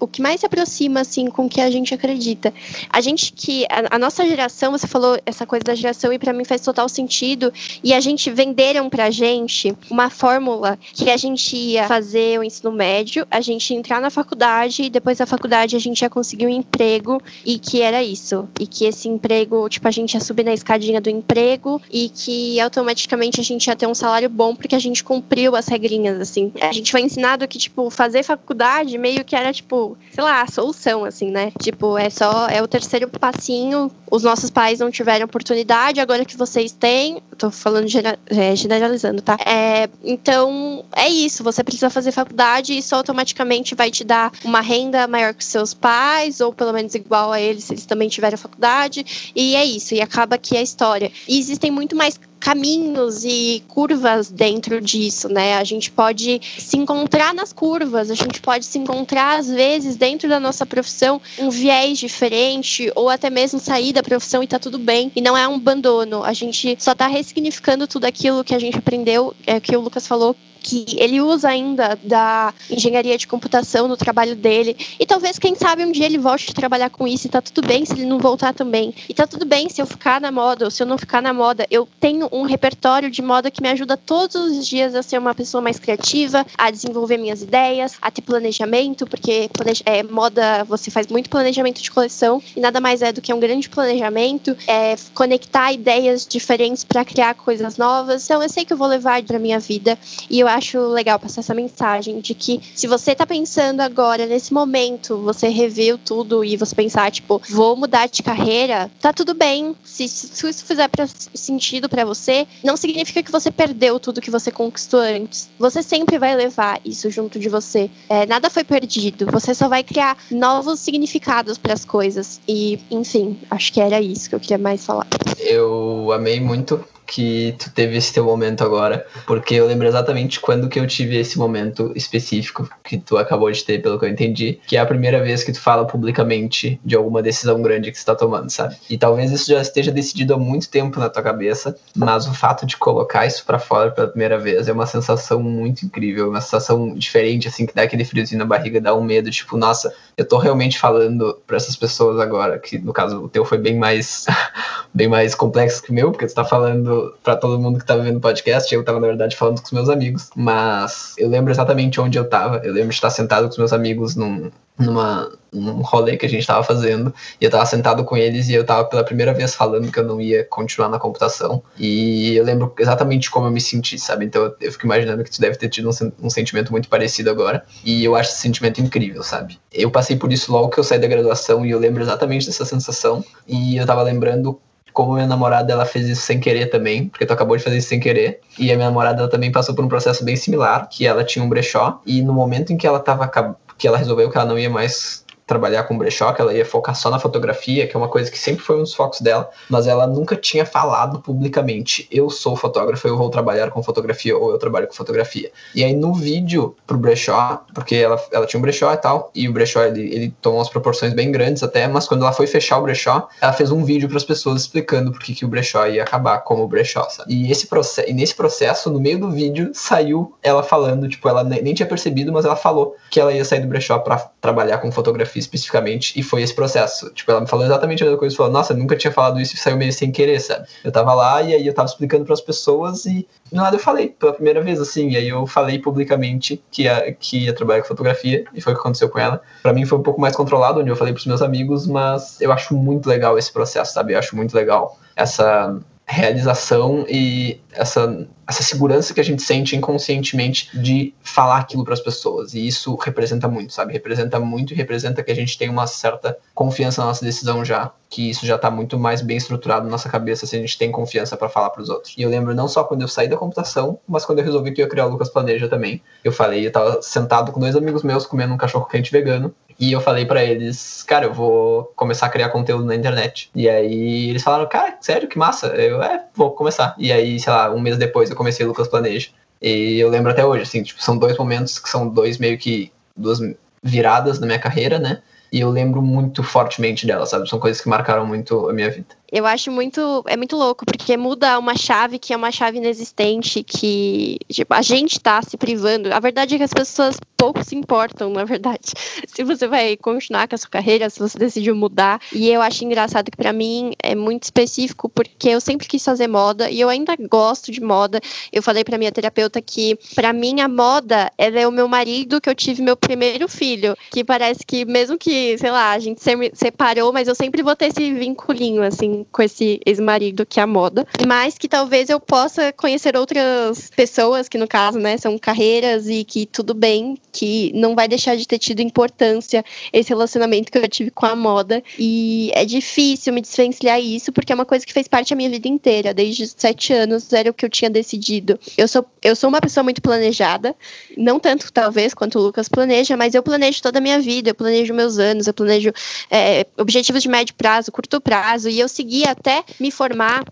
o 0.00 0.06
que 0.06 0.22
mais 0.22 0.40
se 0.40 0.46
aproxima 0.46 1.00
assim 1.00 1.26
com 1.26 1.46
o 1.46 1.48
que 1.48 1.60
a 1.60 1.70
gente 1.70 1.94
acredita. 1.94 2.52
A 2.88 3.00
gente 3.00 3.32
que 3.32 3.66
a, 3.66 3.96
a 3.96 3.98
nossa 3.98 4.26
geração, 4.26 4.72
você 4.72 4.86
falou 4.86 5.18
essa 5.26 5.46
coisa 5.46 5.64
da 5.64 5.74
geração 5.74 6.12
e 6.12 6.18
para 6.18 6.32
mim 6.32 6.44
faz 6.44 6.62
total 6.62 6.88
sentido, 6.88 7.52
e 7.84 7.92
a 7.92 8.00
gente 8.00 8.30
venderam 8.30 8.88
pra 8.88 9.10
gente 9.10 9.76
uma 9.90 10.08
fórmula 10.08 10.78
que 10.94 11.10
a 11.10 11.16
gente 11.16 11.56
ia 11.56 11.86
fazer 11.86 12.38
o 12.38 12.44
ensino 12.44 12.72
médio, 12.72 13.26
a 13.30 13.40
gente 13.40 13.74
entrar 13.86 14.00
na 14.00 14.10
faculdade 14.10 14.82
e 14.82 14.90
depois 14.90 15.18
da 15.18 15.26
faculdade 15.26 15.76
a 15.76 15.78
gente 15.78 16.02
ia 16.02 16.10
conseguir 16.10 16.46
um 16.46 16.50
emprego 16.50 17.22
e 17.44 17.56
que 17.56 17.80
era 17.80 18.02
isso, 18.02 18.48
e 18.58 18.66
que 18.66 18.84
esse 18.84 19.08
emprego 19.08 19.68
tipo, 19.68 19.86
a 19.86 19.92
gente 19.92 20.14
ia 20.14 20.20
subir 20.20 20.44
na 20.44 20.52
escadinha 20.52 21.00
do 21.00 21.08
emprego 21.08 21.80
e 21.90 22.08
que 22.08 22.60
automaticamente 22.60 23.40
a 23.40 23.44
gente 23.44 23.68
ia 23.68 23.76
ter 23.76 23.86
um 23.86 23.94
salário 23.94 24.28
bom 24.28 24.56
porque 24.56 24.74
a 24.74 24.78
gente 24.78 25.04
cumpriu 25.04 25.54
as 25.54 25.68
regrinhas, 25.68 26.20
assim. 26.20 26.52
A 26.60 26.72
gente 26.72 26.90
foi 26.90 27.00
ensinado 27.00 27.46
que, 27.46 27.58
tipo, 27.58 27.88
fazer 27.90 28.24
faculdade 28.24 28.98
meio 28.98 29.24
que 29.24 29.36
era, 29.36 29.52
tipo, 29.52 29.96
sei 30.10 30.24
lá, 30.24 30.42
a 30.42 30.48
solução, 30.48 31.04
assim, 31.04 31.30
né? 31.30 31.52
Tipo, 31.62 31.96
é 31.96 32.10
só, 32.10 32.48
é 32.48 32.60
o 32.60 32.66
terceiro 32.66 33.08
passinho. 33.08 33.90
Os 34.10 34.24
nossos 34.24 34.50
pais 34.50 34.80
não 34.80 34.90
tiveram 34.90 35.26
oportunidade, 35.26 36.00
agora 36.00 36.24
que 36.24 36.36
vocês 36.36 36.72
têm, 36.72 37.22
tô 37.38 37.50
falando 37.50 37.86
é, 38.26 38.56
generalizando, 38.56 39.22
tá? 39.22 39.36
É, 39.44 39.88
então, 40.02 40.84
é 40.94 41.08
isso, 41.08 41.44
você 41.44 41.62
precisa 41.62 41.90
fazer 41.90 42.10
faculdade 42.10 42.72
e 42.72 42.78
isso 42.78 42.94
automaticamente 42.94 43.75
vai 43.76 43.90
te 43.90 44.02
dar 44.02 44.32
uma 44.44 44.60
renda 44.60 45.06
maior 45.06 45.34
que 45.34 45.44
seus 45.44 45.74
pais, 45.74 46.40
ou 46.40 46.52
pelo 46.52 46.72
menos 46.72 46.94
igual 46.94 47.32
a 47.32 47.40
eles, 47.40 47.64
se 47.64 47.74
eles 47.74 47.86
também 47.86 48.08
tiveram 48.08 48.38
faculdade. 48.38 49.32
E 49.34 49.54
é 49.54 49.64
isso, 49.64 49.94
e 49.94 50.00
acaba 50.00 50.36
é 50.56 50.58
a 50.60 50.62
história. 50.62 51.12
E 51.28 51.38
existem 51.38 51.70
muito 51.70 51.94
mais 51.94 52.18
caminhos 52.38 53.24
e 53.24 53.62
curvas 53.68 54.30
dentro 54.30 54.80
disso, 54.80 55.28
né? 55.28 55.56
A 55.56 55.64
gente 55.64 55.90
pode 55.90 56.40
se 56.58 56.76
encontrar 56.76 57.34
nas 57.34 57.52
curvas, 57.52 58.10
a 58.10 58.14
gente 58.14 58.40
pode 58.40 58.64
se 58.64 58.78
encontrar 58.78 59.38
às 59.38 59.48
vezes 59.48 59.96
dentro 59.96 60.28
da 60.28 60.38
nossa 60.38 60.64
profissão 60.64 61.20
um 61.38 61.50
viés 61.50 61.98
diferente 61.98 62.90
ou 62.94 63.08
até 63.08 63.30
mesmo 63.30 63.58
sair 63.58 63.92
da 63.92 64.02
profissão 64.02 64.42
e 64.42 64.46
tá 64.46 64.58
tudo 64.58 64.78
bem. 64.78 65.10
E 65.16 65.20
não 65.20 65.36
é 65.36 65.46
um 65.48 65.56
abandono, 65.56 66.22
a 66.22 66.32
gente 66.32 66.76
só 66.78 66.94
tá 66.94 67.06
ressignificando 67.06 67.86
tudo 67.86 68.04
aquilo 68.04 68.44
que 68.44 68.54
a 68.54 68.58
gente 68.58 68.78
aprendeu, 68.78 69.34
é 69.46 69.58
que 69.58 69.76
o 69.76 69.80
Lucas 69.80 70.06
falou 70.06 70.36
que 70.66 70.84
ele 70.98 71.20
usa 71.20 71.48
ainda 71.48 71.96
da 72.02 72.52
engenharia 72.68 73.16
de 73.16 73.28
computação 73.28 73.86
no 73.86 73.96
trabalho 73.96 74.34
dele. 74.34 74.76
E 74.98 75.06
talvez, 75.06 75.38
quem 75.38 75.54
sabe, 75.54 75.84
um 75.84 75.92
dia 75.92 76.06
ele 76.06 76.18
volte 76.18 76.50
a 76.50 76.54
trabalhar 76.54 76.90
com 76.90 77.06
isso 77.06 77.28
e 77.28 77.30
tá 77.30 77.40
tudo 77.40 77.64
bem 77.64 77.84
se 77.84 77.92
ele 77.92 78.04
não 78.04 78.18
voltar 78.18 78.52
também. 78.52 78.92
E 79.08 79.14
tá 79.14 79.28
tudo 79.28 79.46
bem 79.46 79.68
se 79.68 79.80
eu 79.80 79.86
ficar 79.86 80.20
na 80.20 80.32
moda 80.32 80.64
ou 80.64 80.70
se 80.70 80.82
eu 80.82 80.86
não 80.86 80.98
ficar 80.98 81.22
na 81.22 81.32
moda. 81.32 81.64
Eu 81.70 81.88
tenho 82.00 82.25
um 82.32 82.42
repertório 82.42 83.10
de 83.10 83.22
moda 83.22 83.50
que 83.50 83.62
me 83.62 83.68
ajuda 83.68 83.96
todos 83.96 84.34
os 84.34 84.66
dias 84.66 84.94
a 84.94 85.02
ser 85.02 85.18
uma 85.18 85.34
pessoa 85.34 85.60
mais 85.60 85.78
criativa, 85.78 86.46
a 86.56 86.70
desenvolver 86.70 87.16
minhas 87.16 87.42
ideias, 87.42 87.96
a 88.00 88.10
ter 88.10 88.22
planejamento, 88.22 89.06
porque 89.06 89.48
é, 89.84 90.02
moda, 90.02 90.64
você 90.64 90.90
faz 90.90 91.06
muito 91.06 91.30
planejamento 91.30 91.82
de 91.82 91.90
coleção 91.90 92.42
e 92.54 92.60
nada 92.60 92.80
mais 92.80 93.02
é 93.02 93.12
do 93.12 93.20
que 93.20 93.32
um 93.32 93.40
grande 93.40 93.68
planejamento, 93.68 94.56
é 94.66 94.96
conectar 95.14 95.72
ideias 95.72 96.26
diferentes 96.26 96.84
para 96.84 97.04
criar 97.04 97.34
coisas 97.34 97.76
novas. 97.76 98.24
Então 98.24 98.42
eu 98.42 98.48
sei 98.48 98.64
que 98.64 98.72
eu 98.72 98.76
vou 98.76 98.86
levar 98.86 99.22
para 99.22 99.38
minha 99.38 99.58
vida 99.58 99.98
e 100.28 100.40
eu 100.40 100.48
acho 100.48 100.78
legal 100.88 101.18
passar 101.18 101.40
essa 101.40 101.54
mensagem 101.54 102.20
de 102.20 102.34
que 102.34 102.60
se 102.74 102.86
você 102.86 103.14
tá 103.14 103.26
pensando 103.26 103.80
agora, 103.80 104.26
nesse 104.26 104.52
momento, 104.52 105.16
você 105.18 105.48
reviu 105.48 105.98
tudo 105.98 106.44
e 106.44 106.56
você 106.56 106.74
pensar, 106.74 107.10
tipo, 107.10 107.40
vou 107.48 107.76
mudar 107.76 108.08
de 108.08 108.22
carreira, 108.22 108.90
tá 109.00 109.12
tudo 109.12 109.34
bem. 109.34 109.74
Se, 109.84 110.08
se 110.08 110.48
isso 110.48 110.64
fizer 110.64 110.88
pra, 110.88 111.06
sentido 111.06 111.88
para 111.88 112.04
você, 112.04 112.15
não 112.64 112.76
significa 112.76 113.22
que 113.22 113.30
você 113.30 113.50
perdeu 113.50 114.00
tudo 114.00 114.20
que 114.20 114.30
você 114.30 114.50
conquistou 114.50 115.00
antes. 115.00 115.48
Você 115.58 115.82
sempre 115.82 116.18
vai 116.18 116.34
levar 116.34 116.80
isso 116.84 117.10
junto 117.10 117.38
de 117.38 117.48
você. 117.48 117.90
É, 118.08 118.26
nada 118.26 118.50
foi 118.50 118.64
perdido. 118.64 119.26
Você 119.30 119.54
só 119.54 119.68
vai 119.68 119.82
criar 119.82 120.16
novos 120.30 120.80
significados 120.80 121.58
para 121.58 121.74
as 121.74 121.84
coisas. 121.84 122.40
E, 122.48 122.80
enfim, 122.90 123.38
acho 123.50 123.72
que 123.72 123.80
era 123.80 124.00
isso 124.00 124.28
que 124.28 124.34
eu 124.34 124.40
queria 124.40 124.58
mais 124.58 124.84
falar. 124.84 125.06
Eu 125.38 126.10
amei 126.12 126.40
muito 126.40 126.82
que 127.06 127.54
tu 127.58 127.70
teve 127.70 127.96
esse 127.96 128.12
teu 128.12 128.24
momento 128.24 128.64
agora, 128.64 129.06
porque 129.26 129.54
eu 129.54 129.66
lembro 129.66 129.86
exatamente 129.86 130.40
quando 130.40 130.68
que 130.68 130.78
eu 130.78 130.86
tive 130.86 131.16
esse 131.16 131.38
momento 131.38 131.92
específico 131.94 132.68
que 132.82 132.98
tu 132.98 133.16
acabou 133.16 133.50
de 133.50 133.64
ter, 133.64 133.80
pelo 133.80 133.98
que 133.98 134.04
eu 134.04 134.08
entendi, 134.08 134.58
que 134.66 134.76
é 134.76 134.80
a 134.80 134.86
primeira 134.86 135.22
vez 135.22 135.44
que 135.44 135.52
tu 135.52 135.60
fala 135.60 135.86
publicamente 135.86 136.80
de 136.84 136.96
alguma 136.96 137.22
decisão 137.22 137.62
grande 137.62 137.92
que 137.92 137.98
tu 137.98 138.04
tá 138.04 138.14
tomando, 138.14 138.50
sabe? 138.50 138.76
E 138.90 138.98
talvez 138.98 139.30
isso 139.30 139.50
já 139.50 139.60
esteja 139.60 139.92
decidido 139.92 140.34
há 140.34 140.38
muito 140.38 140.68
tempo 140.68 140.98
na 140.98 141.08
tua 141.08 141.22
cabeça, 141.22 141.76
mas 141.94 142.26
o 142.26 142.34
fato 142.34 142.66
de 142.66 142.76
colocar 142.76 143.26
isso 143.26 143.44
para 143.44 143.58
fora 143.58 143.90
pela 143.90 144.08
primeira 144.08 144.38
vez 144.38 144.68
é 144.68 144.72
uma 144.72 144.86
sensação 144.86 145.42
muito 145.42 145.84
incrível, 145.84 146.28
uma 146.28 146.40
sensação 146.40 146.94
diferente, 146.94 147.48
assim, 147.48 147.66
que 147.66 147.74
dá 147.74 147.82
aquele 147.82 148.04
friozinho 148.04 148.40
na 148.40 148.44
barriga, 148.44 148.80
dá 148.80 148.94
um 148.94 149.02
medo, 149.02 149.30
tipo, 149.30 149.56
nossa, 149.56 149.92
eu 150.16 150.26
tô 150.26 150.38
realmente 150.38 150.78
falando 150.78 151.38
para 151.46 151.56
essas 151.56 151.76
pessoas 151.76 152.18
agora, 152.18 152.58
que 152.58 152.78
no 152.78 152.92
caso 152.92 153.22
o 153.22 153.28
teu 153.28 153.44
foi 153.44 153.58
bem 153.58 153.76
mais 153.76 154.26
bem 154.92 155.08
mais 155.08 155.34
complexo 155.34 155.82
que 155.82 155.90
o 155.90 155.94
meu, 155.94 156.10
porque 156.10 156.26
tu 156.26 156.34
tá 156.34 156.44
falando 156.44 156.95
para 157.22 157.36
todo 157.36 157.58
mundo 157.58 157.78
que 157.78 157.84
tava 157.84 158.02
vendo 158.02 158.16
o 158.16 158.20
podcast, 158.20 158.72
eu 158.74 158.84
tava, 158.84 159.00
na 159.00 159.06
verdade, 159.06 159.36
falando 159.36 159.60
com 159.60 159.66
os 159.66 159.72
meus 159.72 159.88
amigos, 159.88 160.30
mas 160.34 161.14
eu 161.18 161.28
lembro 161.28 161.52
exatamente 161.52 162.00
onde 162.00 162.18
eu 162.18 162.28
tava. 162.28 162.58
Eu 162.64 162.72
lembro 162.72 162.90
de 162.90 162.94
estar 162.94 163.10
sentado 163.10 163.44
com 163.44 163.50
os 163.50 163.58
meus 163.58 163.72
amigos 163.72 164.14
num, 164.14 164.50
numa, 164.78 165.30
num 165.52 165.80
rolê 165.80 166.16
que 166.16 166.26
a 166.26 166.28
gente 166.28 166.40
estava 166.40 166.62
fazendo, 166.62 167.12
e 167.40 167.44
eu 167.44 167.48
estava 167.48 167.64
sentado 167.64 168.04
com 168.04 168.16
eles 168.16 168.48
e 168.48 168.54
eu 168.54 168.62
estava 168.62 168.84
pela 168.84 169.02
primeira 169.02 169.32
vez 169.32 169.54
falando 169.54 169.90
que 169.90 169.98
eu 169.98 170.04
não 170.04 170.20
ia 170.20 170.44
continuar 170.44 170.88
na 170.88 170.98
computação. 170.98 171.62
E 171.78 172.36
eu 172.36 172.44
lembro 172.44 172.72
exatamente 172.78 173.30
como 173.30 173.46
eu 173.46 173.50
me 173.50 173.60
senti, 173.60 173.98
sabe? 173.98 174.26
Então 174.26 174.42
eu, 174.42 174.56
eu 174.60 174.72
fico 174.72 174.86
imaginando 174.86 175.24
que 175.24 175.30
tu 175.30 175.40
deve 175.40 175.56
ter 175.56 175.68
tido 175.68 175.88
um, 175.88 176.26
um, 176.26 176.30
sentimento 176.30 176.70
muito 176.70 176.88
parecido 176.88 177.30
agora. 177.30 177.64
E 177.84 178.04
eu 178.04 178.14
acho 178.14 178.30
esse 178.30 178.40
sentimento 178.40 178.80
incrível, 178.80 179.22
sabe? 179.22 179.58
Eu 179.72 179.90
passei 179.90 180.16
por 180.16 180.32
isso 180.32 180.52
logo 180.52 180.68
que 180.68 180.78
eu 180.78 180.84
saí 180.84 180.98
da 180.98 181.08
graduação 181.08 181.64
e 181.64 181.70
eu 181.70 181.78
lembro 181.78 182.02
exatamente 182.02 182.46
dessa 182.46 182.64
sensação. 182.64 183.24
E 183.46 183.76
eu 183.76 183.82
estava 183.82 184.02
lembrando 184.02 184.60
como 184.96 185.12
minha 185.12 185.26
namorada 185.26 185.70
ela 185.70 185.84
fez 185.84 186.08
isso 186.08 186.22
sem 186.22 186.40
querer 186.40 186.70
também, 186.70 187.10
porque 187.10 187.26
tu 187.26 187.32
acabou 187.34 187.54
de 187.54 187.62
fazer 187.62 187.76
isso 187.76 187.88
sem 187.88 188.00
querer. 188.00 188.40
E 188.58 188.72
a 188.72 188.76
minha 188.76 188.88
namorada 188.88 189.20
ela 189.20 189.28
também 189.28 189.52
passou 189.52 189.74
por 189.74 189.84
um 189.84 189.88
processo 189.88 190.24
bem 190.24 190.36
similar, 190.36 190.88
que 190.88 191.06
ela 191.06 191.22
tinha 191.22 191.44
um 191.44 191.50
brechó 191.50 192.00
e 192.06 192.22
no 192.22 192.32
momento 192.32 192.72
em 192.72 192.78
que 192.78 192.86
ela 192.86 192.98
tava 192.98 193.30
que 193.76 193.86
ela 193.86 193.98
resolveu 193.98 194.30
que 194.30 194.38
ela 194.38 194.46
não 194.46 194.58
ia 194.58 194.70
mais 194.70 195.25
trabalhar 195.46 195.84
com 195.84 195.96
brechó, 195.96 196.32
que 196.32 196.40
ela 196.40 196.52
ia 196.52 196.66
focar 196.66 196.94
só 196.96 197.08
na 197.08 197.20
fotografia, 197.20 197.86
que 197.86 197.94
é 197.94 197.98
uma 197.98 198.08
coisa 198.08 198.30
que 198.30 198.38
sempre 198.38 198.62
foi 198.62 198.76
um 198.76 198.80
dos 198.80 198.92
focos 198.92 199.20
dela, 199.20 199.48
mas 199.70 199.86
ela 199.86 200.06
nunca 200.06 200.34
tinha 200.34 200.66
falado 200.66 201.20
publicamente, 201.20 202.08
eu 202.10 202.28
sou 202.28 202.56
fotógrafa, 202.56 203.06
eu 203.06 203.16
vou 203.16 203.30
trabalhar 203.30 203.70
com 203.70 203.82
fotografia 203.82 204.36
ou 204.36 204.50
eu 204.50 204.58
trabalho 204.58 204.88
com 204.88 204.94
fotografia. 204.94 205.52
E 205.74 205.84
aí 205.84 205.94
no 205.94 206.12
vídeo 206.12 206.74
pro 206.84 206.98
brechó, 206.98 207.64
porque 207.72 207.94
ela, 207.94 208.20
ela 208.32 208.44
tinha 208.44 208.58
um 208.58 208.62
brechó 208.62 208.92
e 208.92 208.96
tal, 208.96 209.30
e 209.34 209.48
o 209.48 209.52
brechó 209.52 209.82
ele, 209.84 210.12
ele 210.12 210.34
tomou 210.42 210.58
umas 210.58 210.68
proporções 210.68 211.12
bem 211.12 211.30
grandes 211.30 211.62
até, 211.62 211.86
mas 211.86 212.08
quando 212.08 212.22
ela 212.22 212.32
foi 212.32 212.48
fechar 212.48 212.78
o 212.78 212.82
brechó, 212.82 213.28
ela 213.40 213.52
fez 213.52 213.70
um 213.70 213.84
vídeo 213.84 214.08
para 214.08 214.16
as 214.16 214.24
pessoas 214.24 214.62
explicando 214.62 215.12
por 215.12 215.20
que, 215.20 215.32
que 215.32 215.44
o 215.44 215.48
brechó 215.48 215.86
ia 215.86 216.02
acabar 216.02 216.38
como 216.38 216.66
brechó, 216.66 217.08
sabe? 217.08 217.32
E, 217.32 217.52
esse 217.52 217.68
e 218.08 218.12
nesse 218.12 218.34
processo, 218.34 218.90
no 218.90 219.00
meio 219.00 219.20
do 219.20 219.30
vídeo, 219.30 219.70
saiu 219.72 220.34
ela 220.42 220.62
falando, 220.62 221.08
tipo, 221.08 221.28
ela 221.28 221.44
nem 221.44 221.72
tinha 221.72 221.86
percebido, 221.86 222.32
mas 222.32 222.44
ela 222.44 222.56
falou 222.56 222.96
que 223.10 223.20
ela 223.20 223.32
ia 223.32 223.44
sair 223.44 223.60
do 223.60 223.68
brechó 223.68 223.98
para 223.98 224.18
trabalhar 224.40 224.78
com 224.78 224.90
fotografia 224.90 225.35
especificamente, 225.38 226.18
e 226.18 226.22
foi 226.22 226.42
esse 226.42 226.54
processo. 226.54 227.10
Tipo, 227.10 227.30
ela 227.30 227.40
me 227.40 227.46
falou 227.46 227.64
exatamente 227.64 228.02
a 228.02 228.06
mesma 228.06 228.18
coisa, 228.18 228.36
falou, 228.36 228.52
nossa, 228.52 228.74
nunca 228.74 228.96
tinha 228.96 229.12
falado 229.12 229.40
isso 229.40 229.54
e 229.54 229.58
saiu 229.58 229.76
meio 229.76 229.92
sem 229.92 230.10
querer, 230.10 230.40
sabe? 230.40 230.66
Eu 230.84 230.92
tava 230.92 231.14
lá 231.14 231.42
e 231.42 231.54
aí 231.54 231.66
eu 231.66 231.74
tava 231.74 231.86
explicando 231.86 232.24
para 232.24 232.34
as 232.34 232.40
pessoas 232.40 233.06
e 233.06 233.26
do 233.50 233.56
nada 233.56 233.76
eu 233.76 233.80
falei, 233.80 234.08
pela 234.08 234.32
primeira 234.32 234.60
vez, 234.60 234.80
assim, 234.80 235.10
e 235.10 235.16
aí 235.16 235.28
eu 235.28 235.46
falei 235.46 235.78
publicamente 235.78 236.62
que 236.70 236.82
ia, 236.82 237.12
que 237.12 237.44
ia 237.44 237.52
trabalhar 237.52 237.82
com 237.82 237.88
fotografia, 237.88 238.44
e 238.54 238.60
foi 238.60 238.72
o 238.72 238.76
que 238.76 238.80
aconteceu 238.80 239.08
com 239.08 239.18
ela. 239.18 239.40
Para 239.62 239.72
mim 239.72 239.84
foi 239.84 239.98
um 239.98 240.02
pouco 240.02 240.20
mais 240.20 240.34
controlado, 240.34 240.80
onde 240.80 240.90
eu 240.90 240.96
falei 240.96 241.12
pros 241.12 241.26
meus 241.26 241.42
amigos, 241.42 241.86
mas 241.86 242.40
eu 242.40 242.52
acho 242.52 242.74
muito 242.74 243.08
legal 243.08 243.38
esse 243.38 243.52
processo, 243.52 243.92
sabe? 243.92 244.14
Eu 244.14 244.18
acho 244.18 244.34
muito 244.34 244.54
legal 244.54 244.98
essa 245.14 245.78
realização 246.06 247.04
e 247.08 247.60
essa, 247.72 248.26
essa 248.46 248.62
segurança 248.62 249.12
que 249.12 249.20
a 249.20 249.24
gente 249.24 249.42
sente 249.42 249.74
inconscientemente 249.74 250.70
de 250.78 251.12
falar 251.20 251.58
aquilo 251.58 251.84
para 251.84 251.94
as 251.94 252.00
pessoas. 252.00 252.54
E 252.54 252.64
isso 252.64 252.94
representa 252.94 253.48
muito, 253.48 253.72
sabe? 253.72 253.92
Representa 253.92 254.38
muito 254.38 254.72
e 254.72 254.76
representa 254.76 255.22
que 255.22 255.32
a 255.32 255.34
gente 255.34 255.58
tem 255.58 255.68
uma 255.68 255.86
certa 255.86 256.38
confiança 256.54 257.00
na 257.00 257.08
nossa 257.08 257.24
decisão 257.24 257.64
já, 257.64 257.92
que 258.08 258.30
isso 258.30 258.46
já 258.46 258.54
está 258.54 258.70
muito 258.70 258.96
mais 258.96 259.20
bem 259.20 259.36
estruturado 259.36 259.84
na 259.84 259.90
nossa 259.90 260.08
cabeça 260.08 260.46
se 260.46 260.54
a 260.54 260.60
gente 260.60 260.78
tem 260.78 260.92
confiança 260.92 261.36
para 261.36 261.48
falar 261.48 261.70
para 261.70 261.82
os 261.82 261.88
outros. 261.88 262.14
E 262.16 262.22
eu 262.22 262.30
lembro 262.30 262.54
não 262.54 262.68
só 262.68 262.84
quando 262.84 263.02
eu 263.02 263.08
saí 263.08 263.26
da 263.26 263.36
computação, 263.36 263.98
mas 264.06 264.24
quando 264.24 264.38
eu 264.38 264.44
resolvi 264.44 264.72
que 264.72 264.80
eu 264.80 264.84
ia 264.84 264.90
criar 264.90 265.06
o 265.06 265.10
Lucas 265.10 265.28
Planeja 265.28 265.68
também. 265.68 266.00
Eu 266.22 266.30
falei, 266.30 266.64
eu 266.64 266.68
estava 266.68 267.02
sentado 267.02 267.50
com 267.50 267.58
dois 267.58 267.74
amigos 267.74 268.04
meus 268.04 268.26
comendo 268.26 268.54
um 268.54 268.56
cachorro 268.56 268.86
quente 268.86 269.10
vegano 269.10 269.52
e 269.78 269.92
eu 269.92 270.00
falei 270.00 270.24
para 270.24 270.42
eles, 270.42 271.02
cara, 271.02 271.26
eu 271.26 271.34
vou 271.34 271.92
começar 271.94 272.26
a 272.26 272.30
criar 272.30 272.48
conteúdo 272.48 272.84
na 272.84 272.94
internet. 272.94 273.50
E 273.54 273.68
aí 273.68 274.30
eles 274.30 274.42
falaram, 274.42 274.68
cara, 274.68 274.96
sério, 275.00 275.28
que 275.28 275.38
massa. 275.38 275.68
Eu, 275.68 276.02
é, 276.02 276.24
vou 276.34 276.52
começar. 276.52 276.94
E 276.98 277.12
aí, 277.12 277.38
sei 277.38 277.52
lá, 277.52 277.70
um 277.70 277.80
mês 277.80 277.98
depois 277.98 278.30
eu 278.30 278.36
comecei 278.36 278.64
o 278.64 278.68
Lucas 278.68 278.88
Planeja. 278.88 279.28
E 279.60 279.98
eu 279.98 280.08
lembro 280.08 280.30
até 280.30 280.44
hoje, 280.44 280.62
assim, 280.62 280.82
tipo, 280.82 281.02
são 281.02 281.18
dois 281.18 281.36
momentos 281.36 281.78
que 281.78 281.88
são 281.88 282.08
dois 282.08 282.38
meio 282.38 282.56
que 282.56 282.90
duas 283.14 283.38
viradas 283.82 284.38
na 284.38 284.46
minha 284.46 284.58
carreira, 284.58 284.98
né? 284.98 285.20
E 285.52 285.60
eu 285.60 285.70
lembro 285.70 286.02
muito 286.02 286.42
fortemente 286.42 287.06
dela, 287.06 287.26
sabe? 287.26 287.48
São 287.48 287.58
coisas 287.58 287.80
que 287.80 287.88
marcaram 287.88 288.26
muito 288.26 288.68
a 288.68 288.72
minha 288.72 288.90
vida. 288.90 289.14
Eu 289.30 289.44
acho 289.44 289.70
muito. 289.70 290.22
É 290.26 290.36
muito 290.36 290.56
louco, 290.56 290.86
porque 290.86 291.16
muda 291.16 291.58
uma 291.58 291.76
chave 291.76 292.18
que 292.18 292.32
é 292.32 292.36
uma 292.36 292.52
chave 292.52 292.78
inexistente, 292.78 293.62
que 293.62 294.38
tipo, 294.50 294.72
a 294.72 294.82
gente 294.82 295.20
tá 295.20 295.42
se 295.42 295.56
privando. 295.56 296.12
A 296.12 296.20
verdade 296.20 296.54
é 296.54 296.58
que 296.58 296.64
as 296.64 296.72
pessoas 296.72 297.16
pouco 297.36 297.62
se 297.64 297.74
importam, 297.74 298.30
na 298.30 298.44
verdade. 298.44 298.92
Se 299.26 299.44
você 299.44 299.66
vai 299.66 299.96
continuar 299.96 300.48
com 300.48 300.54
a 300.54 300.58
sua 300.58 300.70
carreira, 300.70 301.10
se 301.10 301.18
você 301.18 301.38
decidiu 301.38 301.74
mudar. 301.76 302.20
E 302.32 302.48
eu 302.48 302.62
acho 302.62 302.84
engraçado 302.84 303.30
que 303.30 303.36
para 303.36 303.52
mim 303.52 303.92
é 304.02 304.14
muito 304.14 304.44
específico, 304.44 305.10
porque 305.10 305.50
eu 305.50 305.60
sempre 305.60 305.86
quis 305.86 306.02
fazer 306.02 306.26
moda 306.26 306.70
e 306.70 306.80
eu 306.80 306.88
ainda 306.88 307.14
gosto 307.28 307.70
de 307.70 307.82
moda. 307.82 308.18
Eu 308.50 308.62
falei 308.62 308.82
para 308.82 308.96
minha 308.96 309.12
terapeuta 309.12 309.60
que, 309.60 309.98
para 310.14 310.32
mim, 310.32 310.60
a 310.60 310.68
moda 310.68 311.30
ela 311.36 311.60
é 311.60 311.68
o 311.68 311.72
meu 311.72 311.86
marido 311.86 312.40
que 312.40 312.48
eu 312.48 312.54
tive 312.54 312.82
meu 312.82 312.96
primeiro 312.96 313.46
filho. 313.46 313.94
Que 314.10 314.24
parece 314.24 314.64
que, 314.66 314.86
mesmo 314.86 315.18
que, 315.18 315.58
sei 315.58 315.70
lá, 315.70 315.92
a 315.92 315.98
gente 315.98 316.22
se 316.22 316.32
separou, 316.54 317.12
mas 317.12 317.28
eu 317.28 317.34
sempre 317.34 317.62
vou 317.62 317.76
ter 317.76 317.86
esse 317.86 318.12
vinculinho, 318.14 318.82
assim 318.82 319.15
com 319.24 319.42
esse 319.42 319.80
ex-marido 319.84 320.44
que 320.44 320.60
é 320.60 320.62
a 320.62 320.66
moda, 320.66 321.06
mas 321.26 321.56
que 321.56 321.68
talvez 321.68 322.08
eu 322.08 322.18
possa 322.18 322.72
conhecer 322.72 323.16
outras 323.16 323.90
pessoas 323.94 324.48
que 324.48 324.58
no 324.58 324.66
caso, 324.66 324.98
né, 324.98 325.16
são 325.16 325.38
carreiras 325.38 326.08
e 326.08 326.24
que 326.24 326.46
tudo 326.46 326.74
bem, 326.74 327.16
que 327.32 327.72
não 327.74 327.94
vai 327.94 328.08
deixar 328.08 328.36
de 328.36 328.46
ter 328.46 328.58
tido 328.58 328.80
importância 328.80 329.64
esse 329.92 330.08
relacionamento 330.08 330.70
que 330.70 330.78
eu 330.78 330.88
tive 330.88 331.10
com 331.10 331.26
a 331.26 331.36
moda. 331.36 331.82
E 331.98 332.50
é 332.54 332.64
difícil 332.64 333.32
me 333.32 333.40
desvencilhar 333.40 334.00
isso 334.00 334.32
porque 334.32 334.52
é 334.52 334.54
uma 334.54 334.64
coisa 334.64 334.84
que 334.84 334.92
fez 334.92 335.06
parte 335.08 335.30
da 335.30 335.36
minha 335.36 335.50
vida 335.50 335.68
inteira, 335.68 336.14
desde 336.14 336.44
os 336.44 336.54
sete 336.56 336.92
anos 336.92 337.32
era 337.32 337.50
o 337.50 337.54
que 337.54 337.64
eu 337.64 337.70
tinha 337.70 337.90
decidido. 337.90 338.58
Eu 338.76 338.88
sou 338.88 339.04
eu 339.22 339.34
sou 339.34 339.48
uma 339.48 339.60
pessoa 339.60 339.82
muito 339.82 340.00
planejada, 340.00 340.74
não 341.16 341.40
tanto 341.40 341.72
talvez 341.72 342.14
quanto 342.14 342.38
o 342.38 342.42
Lucas 342.42 342.68
planeja, 342.68 343.16
mas 343.16 343.34
eu 343.34 343.42
planejo 343.42 343.82
toda 343.82 343.98
a 343.98 344.00
minha 344.00 344.20
vida, 344.20 344.50
eu 344.50 344.54
planejo 344.54 344.94
meus 344.94 345.18
anos, 345.18 345.46
eu 345.48 345.54
planejo 345.54 345.92
é, 346.30 346.64
objetivos 346.78 347.22
de 347.22 347.28
médio 347.28 347.54
prazo, 347.54 347.90
curto 347.90 348.20
prazo 348.20 348.68
e 348.68 348.78
eu 348.78 348.88
consegui 349.06 349.24
até 349.24 349.64
me 349.78 349.90
formar, 349.90 350.44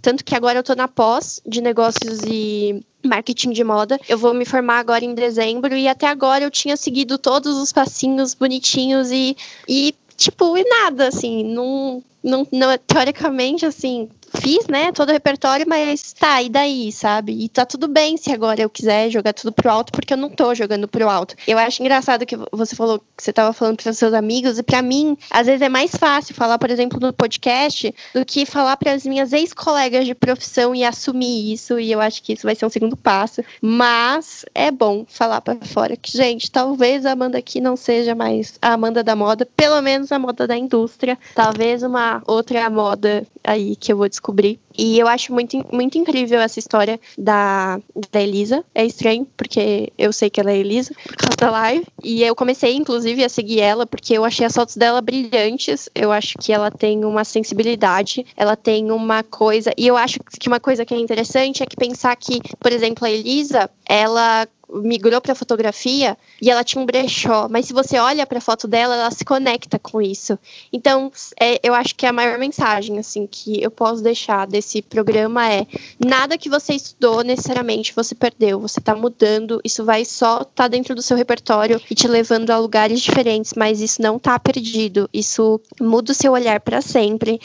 tanto 0.00 0.24
que 0.24 0.34
agora 0.34 0.58
eu 0.58 0.62
tô 0.62 0.74
na 0.74 0.88
pós 0.88 1.40
de 1.46 1.60
negócios 1.60 2.20
e 2.26 2.82
marketing 3.04 3.50
de 3.50 3.62
moda. 3.62 4.00
Eu 4.08 4.16
vou 4.16 4.32
me 4.34 4.44
formar 4.44 4.78
agora 4.78 5.04
em 5.04 5.14
dezembro 5.14 5.76
e 5.76 5.86
até 5.86 6.06
agora 6.06 6.44
eu 6.44 6.50
tinha 6.50 6.76
seguido 6.76 7.18
todos 7.18 7.56
os 7.58 7.72
passinhos 7.72 8.34
bonitinhos 8.34 9.10
e, 9.10 9.36
e 9.68 9.94
tipo, 10.16 10.56
e 10.56 10.64
nada, 10.64 11.08
assim, 11.08 11.44
não, 11.44 12.02
não, 12.22 12.46
não 12.52 12.76
teoricamente, 12.78 13.64
assim, 13.64 14.08
fiz, 14.36 14.66
né, 14.66 14.92
todo 14.92 15.08
o 15.08 15.12
repertório, 15.12 15.66
mas 15.68 16.12
tá, 16.12 16.42
e 16.42 16.48
daí, 16.48 16.92
sabe? 16.92 17.32
E 17.32 17.48
tá 17.48 17.64
tudo 17.64 17.88
bem 17.88 18.16
se 18.16 18.30
agora 18.32 18.60
eu 18.60 18.70
quiser 18.70 19.10
jogar 19.10 19.32
tudo 19.32 19.52
pro 19.52 19.70
alto, 19.70 19.92
porque 19.92 20.12
eu 20.12 20.16
não 20.16 20.28
tô 20.28 20.54
jogando 20.54 20.86
pro 20.86 21.08
alto. 21.08 21.34
Eu 21.46 21.58
acho 21.58 21.82
engraçado 21.82 22.26
que 22.26 22.36
você 22.52 22.76
falou 22.76 22.98
que 23.16 23.22
você 23.22 23.32
tava 23.32 23.52
falando 23.52 23.76
para 23.76 23.92
seus 23.92 24.12
amigos, 24.12 24.58
e 24.58 24.62
para 24.62 24.82
mim, 24.82 25.16
às 25.30 25.46
vezes 25.46 25.62
é 25.62 25.68
mais 25.68 25.94
fácil 25.94 26.34
falar, 26.34 26.58
por 26.58 26.70
exemplo, 26.70 27.00
no 27.00 27.12
podcast, 27.12 27.94
do 28.14 28.24
que 28.24 28.44
falar 28.44 28.76
para 28.76 28.92
as 28.92 29.04
minhas 29.04 29.32
ex-colegas 29.32 30.06
de 30.06 30.14
profissão 30.14 30.74
e 30.74 30.84
assumir 30.84 31.52
isso, 31.52 31.78
e 31.78 31.90
eu 31.90 32.00
acho 32.00 32.22
que 32.22 32.32
isso 32.32 32.42
vai 32.42 32.54
ser 32.54 32.66
um 32.66 32.70
segundo 32.70 32.96
passo. 32.96 33.42
Mas 33.60 34.44
é 34.54 34.70
bom 34.70 35.04
falar 35.08 35.40
para 35.40 35.56
fora 35.64 35.96
que, 35.96 36.12
gente, 36.12 36.50
talvez 36.50 37.06
a 37.06 37.12
Amanda 37.12 37.38
aqui 37.38 37.60
não 37.60 37.76
seja 37.76 38.14
mais 38.14 38.58
a 38.60 38.72
Amanda 38.72 39.02
da 39.02 39.16
moda, 39.16 39.46
pelo 39.56 39.80
menos 39.80 40.12
a 40.12 40.18
moda 40.18 40.46
da 40.46 40.56
indústria, 40.56 41.18
talvez 41.34 41.82
uma 41.82 42.17
outra 42.26 42.68
moda 42.70 43.26
aí 43.44 43.76
que 43.76 43.92
eu 43.92 43.96
vou 43.96 44.08
descobrir. 44.08 44.60
E 44.78 44.96
eu 44.96 45.08
acho 45.08 45.32
muito, 45.32 45.66
muito 45.72 45.98
incrível 45.98 46.40
essa 46.40 46.60
história 46.60 47.00
da, 47.18 47.80
da 48.12 48.22
Elisa. 48.22 48.64
É 48.72 48.86
estranho, 48.86 49.26
porque 49.36 49.92
eu 49.98 50.12
sei 50.12 50.30
que 50.30 50.40
ela 50.40 50.52
é 50.52 50.56
Elisa, 50.56 50.94
por 51.04 51.16
causa 51.16 51.36
da 51.36 51.50
live. 51.50 51.84
E 52.04 52.22
eu 52.22 52.36
comecei, 52.36 52.76
inclusive, 52.76 53.24
a 53.24 53.28
seguir 53.28 53.58
ela, 53.58 53.84
porque 53.84 54.14
eu 54.14 54.24
achei 54.24 54.46
as 54.46 54.54
fotos 54.54 54.76
dela 54.76 55.00
brilhantes. 55.00 55.88
Eu 55.92 56.12
acho 56.12 56.38
que 56.38 56.52
ela 56.52 56.70
tem 56.70 57.04
uma 57.04 57.24
sensibilidade, 57.24 58.24
ela 58.36 58.54
tem 58.54 58.92
uma 58.92 59.24
coisa. 59.24 59.72
E 59.76 59.84
eu 59.84 59.96
acho 59.96 60.20
que 60.38 60.48
uma 60.48 60.60
coisa 60.60 60.84
que 60.84 60.94
é 60.94 60.98
interessante 60.98 61.60
é 61.60 61.66
que 61.66 61.76
pensar 61.76 62.14
que, 62.14 62.40
por 62.60 62.72
exemplo, 62.72 63.04
a 63.04 63.10
Elisa, 63.10 63.68
ela 63.84 64.46
migrou 64.70 65.20
para 65.20 65.34
fotografia 65.34 66.16
e 66.40 66.50
ela 66.50 66.62
tinha 66.62 66.82
um 66.82 66.86
brechó, 66.86 67.48
mas 67.48 67.66
se 67.66 67.72
você 67.72 67.98
olha 67.98 68.26
para 68.26 68.38
a 68.38 68.40
foto 68.40 68.68
dela, 68.68 68.94
ela 68.94 69.10
se 69.10 69.24
conecta 69.24 69.78
com 69.78 70.00
isso. 70.00 70.38
Então, 70.72 71.10
é, 71.40 71.58
eu 71.62 71.74
acho 71.74 71.94
que 71.94 72.06
a 72.06 72.12
maior 72.12 72.38
mensagem 72.38 72.98
assim 72.98 73.26
que 73.26 73.62
eu 73.62 73.70
posso 73.70 74.02
deixar 74.02 74.46
desse 74.46 74.67
programa 74.82 75.50
é: 75.50 75.66
nada 75.98 76.38
que 76.38 76.48
você 76.48 76.74
estudou 76.74 77.22
necessariamente 77.22 77.94
você 77.94 78.14
perdeu, 78.14 78.60
você 78.60 78.78
está 78.78 78.94
mudando, 78.94 79.60
isso 79.64 79.84
vai 79.84 80.04
só 80.04 80.38
estar 80.38 80.50
tá 80.54 80.68
dentro 80.68 80.94
do 80.94 81.02
seu 81.02 81.16
repertório 81.16 81.80
e 81.90 81.94
te 81.94 82.06
levando 82.06 82.50
a 82.50 82.58
lugares 82.58 83.00
diferentes, 83.00 83.54
mas 83.56 83.80
isso 83.80 84.00
não 84.00 84.16
está 84.16 84.38
perdido. 84.38 85.08
Isso 85.12 85.60
muda 85.80 86.12
o 86.12 86.14
seu 86.14 86.32
olhar 86.32 86.60
para 86.60 86.80
sempre 86.80 87.40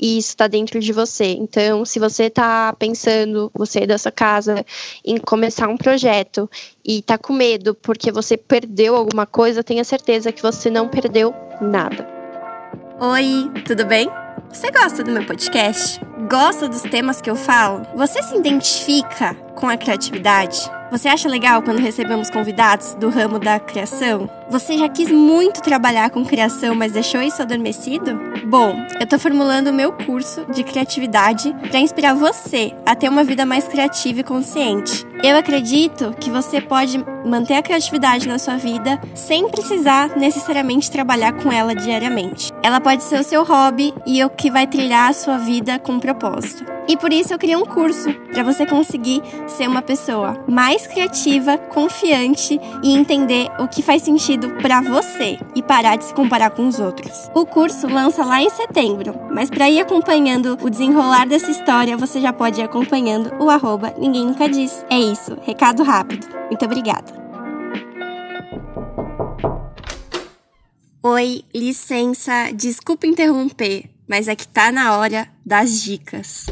e 0.00 0.18
isso 0.18 0.30
está 0.30 0.46
dentro 0.46 0.78
de 0.80 0.92
você. 0.92 1.32
Então, 1.32 1.84
se 1.84 1.98
você 1.98 2.24
está 2.24 2.72
pensando, 2.72 3.50
você 3.54 3.86
dessa 3.86 4.10
casa, 4.10 4.64
em 5.04 5.18
começar 5.18 5.68
um 5.68 5.76
projeto 5.76 6.48
e 6.84 7.00
está 7.00 7.18
com 7.18 7.32
medo 7.32 7.74
porque 7.74 8.12
você 8.12 8.36
perdeu 8.36 8.94
alguma 8.94 9.26
coisa, 9.26 9.64
tenha 9.64 9.84
certeza 9.84 10.32
que 10.32 10.42
você 10.42 10.70
não 10.70 10.88
perdeu 10.88 11.34
nada. 11.60 12.06
Oi, 13.00 13.50
tudo 13.64 13.84
bem? 13.84 14.08
Você 14.52 14.70
gosta 14.70 15.04
do 15.04 15.12
meu 15.12 15.26
podcast? 15.26 16.00
Gosta 16.28 16.68
dos 16.68 16.80
temas 16.82 17.20
que 17.20 17.28
eu 17.28 17.36
falo? 17.36 17.86
Você 17.94 18.22
se 18.22 18.34
identifica 18.34 19.34
com 19.54 19.68
a 19.68 19.76
criatividade? 19.76 20.58
Você 20.90 21.06
acha 21.06 21.28
legal 21.28 21.62
quando 21.62 21.80
recebemos 21.80 22.30
convidados 22.30 22.94
do 22.94 23.10
ramo 23.10 23.38
da 23.38 23.60
criação? 23.60 24.28
Você 24.48 24.78
já 24.78 24.88
quis 24.88 25.10
muito 25.10 25.60
trabalhar 25.60 26.08
com 26.08 26.24
criação, 26.24 26.74
mas 26.74 26.92
deixou 26.92 27.20
isso 27.20 27.42
adormecido? 27.42 28.18
Bom, 28.46 28.74
eu 28.98 29.06
tô 29.06 29.18
formulando 29.18 29.68
o 29.68 29.72
meu 29.72 29.92
curso 29.92 30.46
de 30.46 30.64
criatividade 30.64 31.54
para 31.68 31.80
inspirar 31.80 32.14
você 32.14 32.72
a 32.86 32.96
ter 32.96 33.10
uma 33.10 33.22
vida 33.22 33.44
mais 33.44 33.68
criativa 33.68 34.20
e 34.20 34.24
consciente. 34.24 35.06
Eu 35.22 35.36
acredito 35.36 36.14
que 36.20 36.30
você 36.30 36.60
pode 36.60 37.04
manter 37.24 37.54
a 37.54 37.62
criatividade 37.62 38.28
na 38.28 38.38
sua 38.38 38.56
vida 38.56 39.00
sem 39.14 39.48
precisar 39.48 40.16
necessariamente 40.16 40.90
trabalhar 40.90 41.32
com 41.32 41.50
ela 41.50 41.74
diariamente. 41.74 42.52
Ela 42.62 42.80
pode 42.80 43.02
ser 43.02 43.18
o 43.18 43.24
seu 43.24 43.44
hobby 43.44 43.92
e 44.06 44.22
o 44.24 44.30
que 44.30 44.50
vai 44.50 44.66
trilhar 44.66 45.10
a 45.10 45.12
sua 45.12 45.36
vida 45.38 45.78
com 45.78 45.98
propósito. 45.98 46.77
E 46.88 46.96
por 46.96 47.12
isso 47.12 47.34
eu 47.34 47.38
criei 47.38 47.54
um 47.54 47.66
curso 47.66 48.10
para 48.32 48.42
você 48.42 48.64
conseguir 48.64 49.22
ser 49.46 49.68
uma 49.68 49.82
pessoa 49.82 50.42
mais 50.48 50.86
criativa, 50.86 51.58
confiante 51.58 52.58
e 52.82 52.96
entender 52.96 53.50
o 53.58 53.68
que 53.68 53.82
faz 53.82 54.02
sentido 54.02 54.54
para 54.62 54.80
você 54.80 55.38
e 55.54 55.62
parar 55.62 55.96
de 55.96 56.06
se 56.06 56.14
comparar 56.14 56.50
com 56.50 56.66
os 56.66 56.80
outros. 56.80 57.30
O 57.34 57.44
curso 57.44 57.86
lança 57.86 58.24
lá 58.24 58.40
em 58.40 58.48
setembro, 58.48 59.14
mas 59.30 59.50
para 59.50 59.68
ir 59.68 59.80
acompanhando 59.80 60.56
o 60.62 60.70
desenrolar 60.70 61.26
dessa 61.26 61.50
história, 61.50 61.94
você 61.94 62.22
já 62.22 62.32
pode 62.32 62.60
ir 62.60 62.64
acompanhando 62.64 63.34
o 63.38 63.50
arroba 63.50 63.94
Ninguém 63.98 64.24
Nunca 64.24 64.48
Diz. 64.48 64.84
É 64.88 64.98
isso, 64.98 65.36
recado 65.42 65.82
rápido. 65.82 66.26
Muito 66.46 66.64
obrigada. 66.64 67.28
Oi, 71.02 71.44
licença, 71.54 72.50
desculpa 72.52 73.06
interromper, 73.06 73.88
mas 74.08 74.26
é 74.26 74.34
que 74.34 74.48
tá 74.48 74.72
na 74.72 74.96
hora 74.96 75.28
das 75.44 75.82
dicas. 75.82 76.46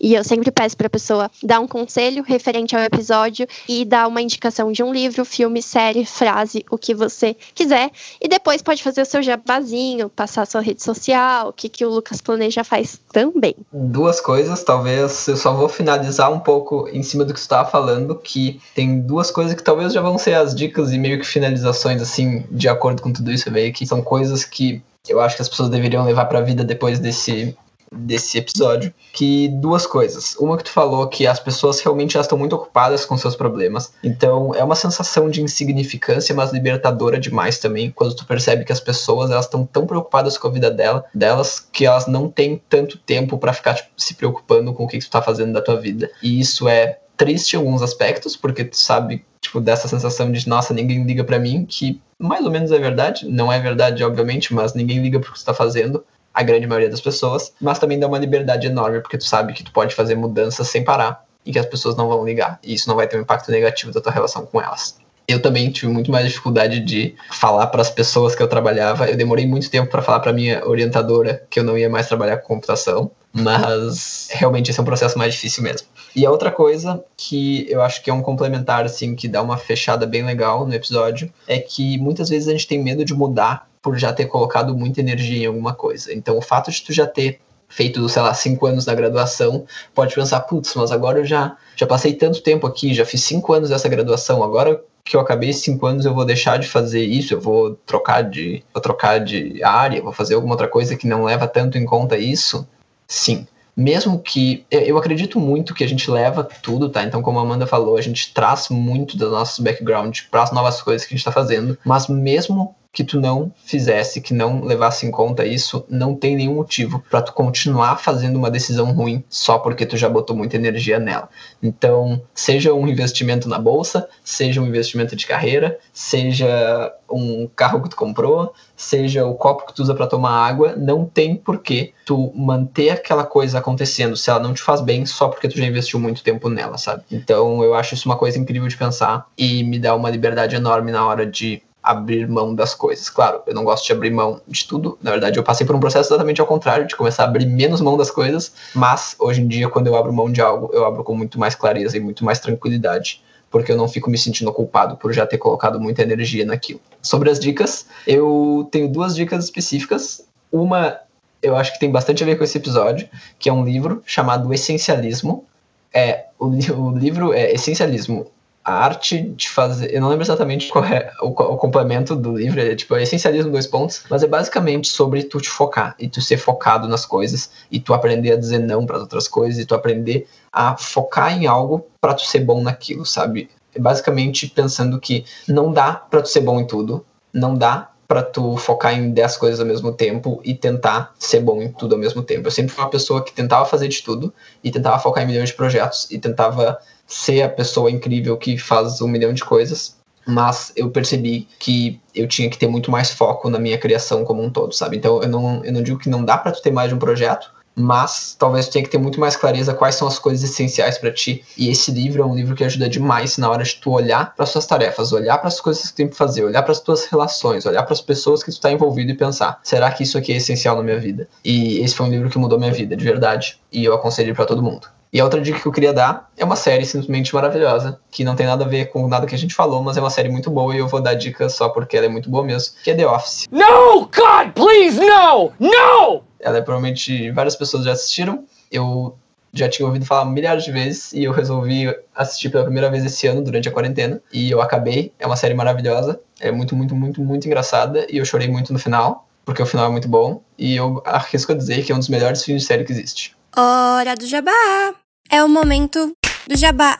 E 0.00 0.14
eu 0.14 0.22
sempre 0.22 0.50
peço 0.50 0.76
para 0.76 0.86
a 0.86 0.90
pessoa 0.90 1.30
dar 1.42 1.60
um 1.60 1.66
conselho 1.66 2.22
referente 2.22 2.76
ao 2.76 2.82
episódio 2.82 3.46
e 3.68 3.84
dar 3.84 4.06
uma 4.06 4.22
indicação 4.22 4.70
de 4.70 4.82
um 4.82 4.92
livro, 4.92 5.24
filme, 5.24 5.60
série, 5.62 6.04
frase, 6.04 6.64
o 6.70 6.78
que 6.78 6.94
você 6.94 7.36
quiser. 7.54 7.90
E 8.20 8.28
depois 8.28 8.62
pode 8.62 8.82
fazer 8.82 9.02
o 9.02 9.06
seu 9.06 9.22
jabazinho, 9.22 10.08
passar 10.08 10.42
a 10.42 10.46
sua 10.46 10.60
rede 10.60 10.82
social, 10.82 11.48
o 11.48 11.52
que, 11.52 11.68
que 11.68 11.84
o 11.84 11.90
Lucas 11.90 12.20
Planeja 12.20 12.62
faz 12.62 13.00
também. 13.12 13.54
Duas 13.72 14.20
coisas, 14.20 14.62
talvez 14.62 15.26
eu 15.26 15.36
só 15.36 15.52
vou 15.52 15.68
finalizar 15.68 16.32
um 16.32 16.38
pouco 16.38 16.88
em 16.92 17.02
cima 17.02 17.24
do 17.24 17.32
que 17.32 17.40
você 17.40 17.46
estava 17.46 17.68
falando, 17.68 18.14
que 18.14 18.60
tem 18.74 19.00
duas 19.00 19.30
coisas 19.30 19.54
que 19.54 19.62
talvez 19.62 19.92
já 19.92 20.00
vão 20.00 20.18
ser 20.18 20.34
as 20.34 20.54
dicas 20.54 20.92
e 20.92 20.98
meio 20.98 21.18
que 21.18 21.26
finalizações, 21.26 22.00
assim, 22.00 22.44
de 22.50 22.68
acordo 22.68 23.02
com 23.02 23.12
tudo 23.12 23.32
isso, 23.32 23.50
veio 23.50 23.72
que 23.72 23.86
são 23.86 24.02
coisas 24.02 24.44
que 24.44 24.82
eu 25.08 25.20
acho 25.20 25.36
que 25.36 25.42
as 25.42 25.48
pessoas 25.48 25.70
deveriam 25.70 26.04
levar 26.04 26.26
para 26.26 26.38
a 26.38 26.42
vida 26.42 26.62
depois 26.62 26.98
desse 26.98 27.56
desse 27.92 28.38
episódio, 28.38 28.92
que 29.12 29.48
duas 29.48 29.86
coisas. 29.86 30.36
Uma 30.36 30.56
que 30.56 30.64
tu 30.64 30.70
falou 30.70 31.06
que 31.08 31.26
as 31.26 31.40
pessoas 31.40 31.80
realmente 31.80 32.14
já 32.14 32.20
estão 32.20 32.38
muito 32.38 32.54
ocupadas 32.54 33.04
com 33.04 33.16
seus 33.16 33.36
problemas. 33.36 33.92
Então 34.02 34.54
é 34.54 34.62
uma 34.62 34.74
sensação 34.74 35.28
de 35.28 35.42
insignificância, 35.42 36.34
mas 36.34 36.52
libertadora 36.52 37.18
demais 37.18 37.58
também, 37.58 37.90
quando 37.90 38.14
tu 38.14 38.26
percebe 38.26 38.64
que 38.64 38.72
as 38.72 38.80
pessoas 38.80 39.30
elas 39.30 39.46
estão 39.46 39.64
tão 39.64 39.86
preocupadas 39.86 40.36
com 40.38 40.48
a 40.48 40.50
vida 40.50 40.70
dela, 40.70 41.04
delas 41.14 41.60
que 41.72 41.86
elas 41.86 42.06
não 42.06 42.28
têm 42.28 42.60
tanto 42.68 42.98
tempo 42.98 43.38
para 43.38 43.52
ficar 43.52 43.74
tipo, 43.74 43.90
se 43.96 44.14
preocupando 44.14 44.72
com 44.72 44.84
o 44.84 44.88
que, 44.88 44.98
que 44.98 45.04
tu 45.04 45.10
tá 45.10 45.22
fazendo 45.22 45.52
da 45.52 45.62
tua 45.62 45.80
vida. 45.80 46.10
E 46.22 46.40
isso 46.40 46.68
é 46.68 46.98
triste 47.16 47.54
em 47.54 47.56
alguns 47.56 47.82
aspectos, 47.82 48.36
porque 48.36 48.64
tu 48.64 48.78
sabe, 48.78 49.24
tipo, 49.40 49.60
dessa 49.60 49.88
sensação 49.88 50.30
de, 50.30 50.48
nossa, 50.48 50.72
ninguém 50.72 51.04
liga 51.04 51.24
para 51.24 51.38
mim, 51.38 51.66
que 51.68 52.00
mais 52.18 52.44
ou 52.44 52.50
menos 52.50 52.70
é 52.70 52.78
verdade, 52.78 53.28
não 53.28 53.52
é 53.52 53.60
verdade, 53.60 54.02
obviamente, 54.04 54.54
mas 54.54 54.72
ninguém 54.72 55.00
liga 55.00 55.18
pro 55.18 55.32
que 55.32 55.38
tu 55.38 55.44
tá 55.44 55.52
fazendo 55.52 56.04
a 56.38 56.42
grande 56.44 56.68
maioria 56.68 56.88
das 56.88 57.00
pessoas, 57.00 57.52
mas 57.60 57.80
também 57.80 57.98
dá 57.98 58.06
uma 58.06 58.16
liberdade 58.16 58.68
enorme, 58.68 59.00
porque 59.00 59.18
tu 59.18 59.24
sabe 59.24 59.52
que 59.52 59.64
tu 59.64 59.72
pode 59.72 59.92
fazer 59.92 60.14
mudanças 60.14 60.68
sem 60.68 60.84
parar 60.84 61.24
e 61.44 61.50
que 61.50 61.58
as 61.58 61.66
pessoas 61.66 61.96
não 61.96 62.06
vão 62.06 62.24
ligar. 62.24 62.60
E 62.62 62.74
isso 62.74 62.88
não 62.88 62.94
vai 62.94 63.08
ter 63.08 63.16
um 63.16 63.22
impacto 63.22 63.50
negativo 63.50 63.90
da 63.90 64.00
tua 64.00 64.12
relação 64.12 64.46
com 64.46 64.62
elas. 64.62 64.96
Eu 65.26 65.42
também 65.42 65.68
tive 65.72 65.90
muito 65.90 66.12
mais 66.12 66.26
dificuldade 66.26 66.78
de 66.78 67.16
falar 67.32 67.66
para 67.66 67.82
as 67.82 67.90
pessoas 67.90 68.36
que 68.36 68.42
eu 68.42 68.46
trabalhava. 68.46 69.10
Eu 69.10 69.16
demorei 69.16 69.48
muito 69.48 69.68
tempo 69.68 69.90
para 69.90 70.00
falar 70.00 70.20
para 70.20 70.32
minha 70.32 70.64
orientadora 70.64 71.42
que 71.50 71.58
eu 71.58 71.64
não 71.64 71.76
ia 71.76 71.90
mais 71.90 72.06
trabalhar 72.06 72.36
com 72.36 72.46
computação, 72.46 73.10
mas 73.32 74.28
realmente 74.30 74.70
esse 74.70 74.78
é 74.78 74.82
um 74.82 74.86
processo 74.86 75.18
mais 75.18 75.34
difícil 75.34 75.64
mesmo. 75.64 75.88
E 76.14 76.24
a 76.24 76.30
outra 76.30 76.52
coisa 76.52 77.02
que 77.16 77.66
eu 77.68 77.82
acho 77.82 78.00
que 78.00 78.10
é 78.10 78.14
um 78.14 78.22
complementar 78.22 78.84
assim 78.84 79.16
que 79.16 79.26
dá 79.26 79.42
uma 79.42 79.56
fechada 79.56 80.06
bem 80.06 80.24
legal 80.24 80.64
no 80.64 80.72
episódio 80.72 81.32
é 81.48 81.58
que 81.58 81.98
muitas 81.98 82.28
vezes 82.28 82.46
a 82.46 82.52
gente 82.52 82.68
tem 82.68 82.82
medo 82.82 83.04
de 83.04 83.12
mudar 83.12 83.67
por 83.82 83.96
já 83.98 84.12
ter 84.12 84.26
colocado 84.26 84.76
muita 84.76 85.00
energia 85.00 85.44
em 85.44 85.46
alguma 85.46 85.74
coisa. 85.74 86.12
Então, 86.12 86.36
o 86.36 86.42
fato 86.42 86.70
de 86.70 86.82
tu 86.82 86.92
já 86.92 87.06
ter 87.06 87.40
feito, 87.68 88.08
sei 88.08 88.22
lá, 88.22 88.32
cinco 88.32 88.66
anos 88.66 88.86
na 88.86 88.94
graduação, 88.94 89.66
pode 89.94 90.14
pensar, 90.14 90.40
putz, 90.40 90.74
mas 90.74 90.90
agora 90.90 91.18
eu 91.18 91.24
já, 91.24 91.56
já 91.76 91.86
passei 91.86 92.14
tanto 92.14 92.42
tempo 92.42 92.66
aqui, 92.66 92.94
já 92.94 93.04
fiz 93.04 93.22
cinco 93.22 93.52
anos 93.52 93.68
dessa 93.68 93.88
graduação, 93.88 94.42
agora 94.42 94.82
que 95.04 95.16
eu 95.16 95.20
acabei 95.20 95.52
cinco 95.52 95.86
anos 95.86 96.04
eu 96.04 96.14
vou 96.14 96.24
deixar 96.24 96.58
de 96.58 96.66
fazer 96.66 97.02
isso, 97.04 97.34
eu 97.34 97.40
vou 97.40 97.74
trocar 97.86 98.22
de, 98.22 98.62
vou 98.72 98.82
trocar 98.82 99.18
de 99.18 99.62
área, 99.62 100.02
vou 100.02 100.12
fazer 100.12 100.34
alguma 100.34 100.54
outra 100.54 100.68
coisa 100.68 100.96
que 100.96 101.06
não 101.06 101.24
leva 101.24 101.46
tanto 101.46 101.78
em 101.78 101.84
conta 101.84 102.16
isso? 102.16 102.66
Sim. 103.06 103.46
Mesmo 103.74 104.18
que. 104.18 104.66
Eu 104.70 104.98
acredito 104.98 105.38
muito 105.38 105.72
que 105.72 105.84
a 105.84 105.88
gente 105.88 106.10
leva 106.10 106.42
tudo, 106.42 106.88
tá? 106.88 107.04
Então, 107.04 107.22
como 107.22 107.38
a 107.38 107.42
Amanda 107.42 107.64
falou, 107.64 107.96
a 107.96 108.02
gente 108.02 108.34
traz 108.34 108.68
muito 108.70 109.16
do 109.16 109.30
nosso 109.30 109.62
background 109.62 110.18
para 110.32 110.42
as 110.42 110.50
novas 110.50 110.82
coisas 110.82 111.06
que 111.06 111.14
a 111.14 111.16
gente 111.16 111.20
está 111.20 111.30
fazendo, 111.30 111.78
mas 111.84 112.08
mesmo 112.08 112.74
que 112.92 113.04
tu 113.04 113.20
não 113.20 113.52
fizesse, 113.64 114.20
que 114.20 114.32
não 114.32 114.62
levasse 114.62 115.06
em 115.06 115.10
conta 115.10 115.44
isso, 115.44 115.84
não 115.88 116.14
tem 116.14 116.36
nenhum 116.36 116.54
motivo 116.54 117.02
para 117.10 117.22
tu 117.22 117.32
continuar 117.32 117.96
fazendo 117.96 118.36
uma 118.36 118.50
decisão 118.50 118.92
ruim 118.92 119.22
só 119.28 119.58
porque 119.58 119.86
tu 119.86 119.96
já 119.96 120.08
botou 120.08 120.34
muita 120.34 120.56
energia 120.56 120.98
nela. 120.98 121.28
Então, 121.62 122.20
seja 122.34 122.72
um 122.72 122.88
investimento 122.88 123.48
na 123.48 123.58
bolsa, 123.58 124.08
seja 124.24 124.60
um 124.60 124.66
investimento 124.66 125.14
de 125.14 125.26
carreira, 125.26 125.78
seja 125.92 126.94
um 127.10 127.48
carro 127.54 127.82
que 127.82 127.90
tu 127.90 127.96
comprou, 127.96 128.52
seja 128.76 129.26
o 129.26 129.34
copo 129.34 129.66
que 129.66 129.74
tu 129.74 129.82
usa 129.82 129.94
para 129.94 130.06
tomar 130.06 130.46
água, 130.46 130.74
não 130.76 131.04
tem 131.04 131.36
porquê 131.36 131.92
tu 132.04 132.32
manter 132.34 132.90
aquela 132.90 133.24
coisa 133.24 133.58
acontecendo 133.58 134.16
se 134.16 134.30
ela 134.30 134.40
não 134.40 134.54
te 134.54 134.62
faz 134.62 134.80
bem 134.80 135.04
só 135.04 135.28
porque 135.28 135.48
tu 135.48 135.58
já 135.58 135.66
investiu 135.66 136.00
muito 136.00 136.22
tempo 136.22 136.48
nela, 136.48 136.78
sabe? 136.78 137.02
Então, 137.10 137.62
eu 137.62 137.74
acho 137.74 137.94
isso 137.94 138.08
uma 138.08 138.16
coisa 138.16 138.38
incrível 138.38 138.66
de 138.66 138.76
pensar 138.76 139.26
e 139.36 139.62
me 139.62 139.78
dá 139.78 139.94
uma 139.94 140.10
liberdade 140.10 140.56
enorme 140.56 140.90
na 140.90 141.06
hora 141.06 141.26
de 141.26 141.62
abrir 141.88 142.28
mão 142.28 142.54
das 142.54 142.74
coisas. 142.74 143.08
Claro, 143.08 143.40
eu 143.46 143.54
não 143.54 143.64
gosto 143.64 143.86
de 143.86 143.92
abrir 143.92 144.10
mão 144.10 144.42
de 144.46 144.68
tudo. 144.68 144.98
Na 145.02 145.10
verdade, 145.10 145.38
eu 145.38 145.42
passei 145.42 145.66
por 145.66 145.74
um 145.74 145.80
processo 145.80 146.12
exatamente 146.12 146.38
ao 146.38 146.46
contrário, 146.46 146.86
de 146.86 146.94
começar 146.94 147.24
a 147.24 147.26
abrir 147.26 147.46
menos 147.46 147.80
mão 147.80 147.96
das 147.96 148.10
coisas. 148.10 148.52
Mas 148.74 149.16
hoje 149.18 149.40
em 149.40 149.48
dia, 149.48 149.70
quando 149.70 149.86
eu 149.86 149.96
abro 149.96 150.12
mão 150.12 150.30
de 150.30 150.42
algo, 150.42 150.68
eu 150.74 150.84
abro 150.84 151.02
com 151.02 151.16
muito 151.16 151.40
mais 151.40 151.54
clareza 151.54 151.96
e 151.96 152.00
muito 152.00 152.26
mais 152.26 152.40
tranquilidade. 152.40 153.22
Porque 153.50 153.72
eu 153.72 153.76
não 153.78 153.88
fico 153.88 154.10
me 154.10 154.18
sentindo 154.18 154.52
culpado 154.52 154.98
por 154.98 155.14
já 155.14 155.26
ter 155.26 155.38
colocado 155.38 155.80
muita 155.80 156.02
energia 156.02 156.44
naquilo. 156.44 156.80
Sobre 157.00 157.30
as 157.30 157.40
dicas, 157.40 157.86
eu 158.06 158.68
tenho 158.70 158.86
duas 158.86 159.16
dicas 159.16 159.44
específicas. 159.44 160.22
Uma, 160.52 160.98
eu 161.42 161.56
acho 161.56 161.72
que 161.72 161.80
tem 161.80 161.90
bastante 161.90 162.22
a 162.22 162.26
ver 162.26 162.36
com 162.36 162.44
esse 162.44 162.58
episódio, 162.58 163.08
que 163.38 163.48
é 163.48 163.52
um 163.52 163.64
livro 163.64 164.02
chamado 164.04 164.52
Essencialismo. 164.52 165.46
É, 165.90 166.26
o, 166.38 166.48
o 166.48 166.98
livro 166.98 167.32
é 167.32 167.50
Essencialismo, 167.50 168.26
a 168.68 168.84
arte 168.84 169.22
de 169.22 169.48
fazer. 169.48 169.94
Eu 169.94 170.02
não 170.02 170.08
lembro 170.08 170.24
exatamente 170.24 170.68
qual 170.68 170.84
é 170.84 171.10
o, 171.22 171.28
o 171.28 171.56
complemento 171.56 172.14
do 172.14 172.36
livro, 172.36 172.60
é 172.60 172.76
tipo 172.76 172.94
é 172.94 173.02
essencialismo 173.02 173.50
dois 173.50 173.66
pontos, 173.66 174.02
mas 174.10 174.22
é 174.22 174.26
basicamente 174.26 174.88
sobre 174.88 175.22
tu 175.22 175.40
te 175.40 175.48
focar 175.48 175.94
e 175.98 176.06
tu 176.06 176.20
ser 176.20 176.36
focado 176.36 176.86
nas 176.86 177.06
coisas 177.06 177.50
e 177.70 177.80
tu 177.80 177.94
aprender 177.94 178.32
a 178.32 178.36
dizer 178.36 178.58
não 178.58 178.84
para 178.84 178.98
outras 178.98 179.26
coisas 179.26 179.58
e 179.58 179.64
tu 179.64 179.74
aprender 179.74 180.28
a 180.52 180.76
focar 180.76 181.32
em 181.32 181.46
algo 181.46 181.86
para 181.98 182.12
tu 182.12 182.22
ser 182.26 182.40
bom 182.40 182.62
naquilo, 182.62 183.06
sabe? 183.06 183.48
É 183.74 183.80
basicamente 183.80 184.46
pensando 184.48 185.00
que 185.00 185.24
não 185.48 185.72
dá 185.72 185.94
para 185.94 186.20
tu 186.20 186.28
ser 186.28 186.40
bom 186.40 186.60
em 186.60 186.66
tudo, 186.66 187.04
não 187.32 187.54
dá 187.54 187.90
para 188.06 188.22
tu 188.22 188.56
focar 188.56 188.94
em 188.94 189.10
10 189.10 189.36
coisas 189.36 189.60
ao 189.60 189.66
mesmo 189.66 189.92
tempo 189.92 190.40
e 190.42 190.54
tentar 190.54 191.14
ser 191.18 191.40
bom 191.40 191.60
em 191.62 191.70
tudo 191.70 191.94
ao 191.94 192.00
mesmo 192.00 192.22
tempo. 192.22 192.46
Eu 192.46 192.50
sempre 192.50 192.72
fui 192.72 192.82
uma 192.82 192.90
pessoa 192.90 193.22
que 193.22 193.32
tentava 193.32 193.66
fazer 193.66 193.88
de 193.88 194.02
tudo 194.02 194.32
e 194.64 194.70
tentava 194.70 194.98
focar 194.98 195.24
em 195.24 195.26
milhões 195.26 195.50
de 195.50 195.54
projetos 195.54 196.06
e 196.10 196.18
tentava 196.18 196.78
ser 197.08 197.42
a 197.42 197.48
pessoa 197.48 197.90
incrível 197.90 198.36
que 198.36 198.58
faz 198.58 199.00
um 199.00 199.08
milhão 199.08 199.32
de 199.32 199.42
coisas, 199.42 199.96
mas 200.26 200.72
eu 200.76 200.90
percebi 200.90 201.48
que 201.58 201.98
eu 202.14 202.28
tinha 202.28 202.50
que 202.50 202.58
ter 202.58 202.68
muito 202.68 202.90
mais 202.90 203.10
foco 203.10 203.48
na 203.48 203.58
minha 203.58 203.78
criação 203.78 204.24
como 204.24 204.42
um 204.42 204.50
todo, 204.50 204.74
sabe? 204.74 204.98
Então 204.98 205.22
eu 205.22 205.28
não, 205.28 205.64
eu 205.64 205.72
não 205.72 205.82
digo 205.82 205.98
que 205.98 206.10
não 206.10 206.22
dá 206.22 206.36
para 206.36 206.52
tu 206.52 206.60
ter 206.60 206.70
mais 206.70 206.90
de 206.90 206.94
um 206.94 206.98
projeto, 206.98 207.50
mas 207.74 208.36
talvez 208.38 208.66
tu 208.66 208.72
tenha 208.72 208.84
que 208.84 208.90
ter 208.90 208.98
muito 208.98 209.18
mais 209.20 209.36
clareza 209.36 209.72
quais 209.72 209.94
são 209.94 210.06
as 210.06 210.18
coisas 210.18 210.50
essenciais 210.50 210.98
para 210.98 211.12
ti. 211.12 211.44
E 211.56 211.70
esse 211.70 211.90
livro 211.90 212.22
é 212.22 212.26
um 212.26 212.34
livro 212.34 212.54
que 212.54 212.64
ajuda 212.64 212.88
demais 212.88 213.38
na 213.38 213.48
hora 213.48 213.62
de 213.62 213.76
tu 213.76 213.90
olhar 213.92 214.34
para 214.34 214.44
suas 214.44 214.66
tarefas, 214.66 215.12
olhar 215.12 215.38
para 215.38 215.48
as 215.48 215.60
coisas 215.60 215.84
que 215.84 215.92
tu 215.92 215.96
tem 215.96 216.08
que 216.08 216.16
fazer, 216.16 216.44
olhar 216.44 216.62
para 216.62 216.72
as 216.72 216.80
tuas 216.80 217.06
relações, 217.06 217.64
olhar 217.64 217.84
para 217.84 217.92
as 217.94 218.00
pessoas 218.00 218.42
que 218.42 218.50
tu 218.50 218.54
está 218.54 218.70
envolvido 218.70 219.12
e 219.12 219.14
pensar: 219.14 219.60
será 219.62 219.90
que 219.90 220.02
isso 220.02 220.18
aqui 220.18 220.32
é 220.32 220.36
essencial 220.36 220.76
na 220.76 220.82
minha 220.82 220.98
vida? 220.98 221.28
E 221.44 221.78
esse 221.78 221.94
foi 221.94 222.06
um 222.06 222.10
livro 222.10 222.28
que 222.28 222.38
mudou 222.38 222.58
minha 222.58 222.72
vida, 222.72 222.96
de 222.96 223.04
verdade, 223.04 223.58
e 223.72 223.84
eu 223.84 223.94
aconselho 223.94 224.34
para 224.34 224.44
todo 224.44 224.62
mundo. 224.62 224.88
E 225.12 225.20
a 225.20 225.24
outra 225.24 225.40
dica 225.40 225.58
que 225.58 225.66
eu 225.66 225.72
queria 225.72 225.92
dar 225.92 226.30
é 226.36 226.44
uma 226.44 226.56
série 226.56 226.84
simplesmente 226.84 227.34
maravilhosa, 227.34 227.98
que 228.10 228.24
não 228.24 228.36
tem 228.36 228.46
nada 228.46 228.64
a 228.64 228.68
ver 228.68 228.86
com 228.86 229.08
nada 229.08 229.26
que 229.26 229.34
a 229.34 229.38
gente 229.38 229.54
falou, 229.54 229.82
mas 229.82 229.96
é 229.96 230.00
uma 230.00 230.10
série 230.10 230.28
muito 230.28 230.50
boa 230.50 230.74
e 230.74 230.78
eu 230.78 230.86
vou 230.86 231.00
dar 231.00 231.14
dica 231.14 231.48
só 231.48 231.68
porque 231.70 231.96
ela 231.96 232.06
é 232.06 232.08
muito 232.08 232.28
boa 232.28 232.44
mesmo, 232.44 232.74
que 232.82 232.90
é 232.90 232.94
The 232.94 233.06
Office. 233.06 233.46
No, 233.50 234.00
God, 234.00 234.52
please, 234.54 235.00
no! 235.00 235.52
No! 235.58 236.22
Ela 236.38 236.58
é 236.58 236.60
provavelmente 236.60 237.30
várias 237.30 237.56
pessoas 237.56 237.84
já 237.84 237.92
assistiram. 237.92 238.44
Eu 238.70 239.16
já 239.52 239.68
tinha 239.68 239.86
ouvido 239.86 240.04
falar 240.04 240.26
milhares 240.26 240.64
de 240.64 240.70
vezes 240.70 241.12
e 241.12 241.24
eu 241.24 241.32
resolvi 241.32 241.92
assistir 242.14 242.50
pela 242.50 242.64
primeira 242.64 242.90
vez 242.90 243.04
esse 243.04 243.26
ano 243.26 243.42
durante 243.42 243.68
a 243.68 243.72
quarentena 243.72 244.20
e 244.32 244.50
eu 244.50 244.60
acabei. 244.60 245.12
É 245.18 245.26
uma 245.26 245.36
série 245.36 245.54
maravilhosa, 245.54 246.20
é 246.38 246.50
muito, 246.50 246.76
muito, 246.76 246.94
muito, 246.94 247.20
muito 247.22 247.46
engraçada 247.46 248.06
e 248.10 248.18
eu 248.18 248.24
chorei 248.24 248.48
muito 248.48 248.72
no 248.72 248.78
final, 248.78 249.26
porque 249.44 249.62
o 249.62 249.66
final 249.66 249.86
é 249.86 249.90
muito 249.90 250.06
bom 250.06 250.42
e 250.58 250.76
eu 250.76 251.02
arrisco 251.04 251.52
a 251.52 251.54
dizer 251.54 251.82
que 251.82 251.92
é 251.92 251.94
um 251.94 251.98
dos 251.98 252.08
melhores 252.08 252.44
filmes 252.44 252.62
de 252.62 252.68
série 252.68 252.84
que 252.84 252.92
existe. 252.92 253.37
Hora 253.56 254.14
do 254.14 254.26
jabá! 254.26 254.94
É 255.30 255.42
o 255.42 255.48
momento 255.48 256.12
do 256.46 256.56
jabá. 256.56 256.96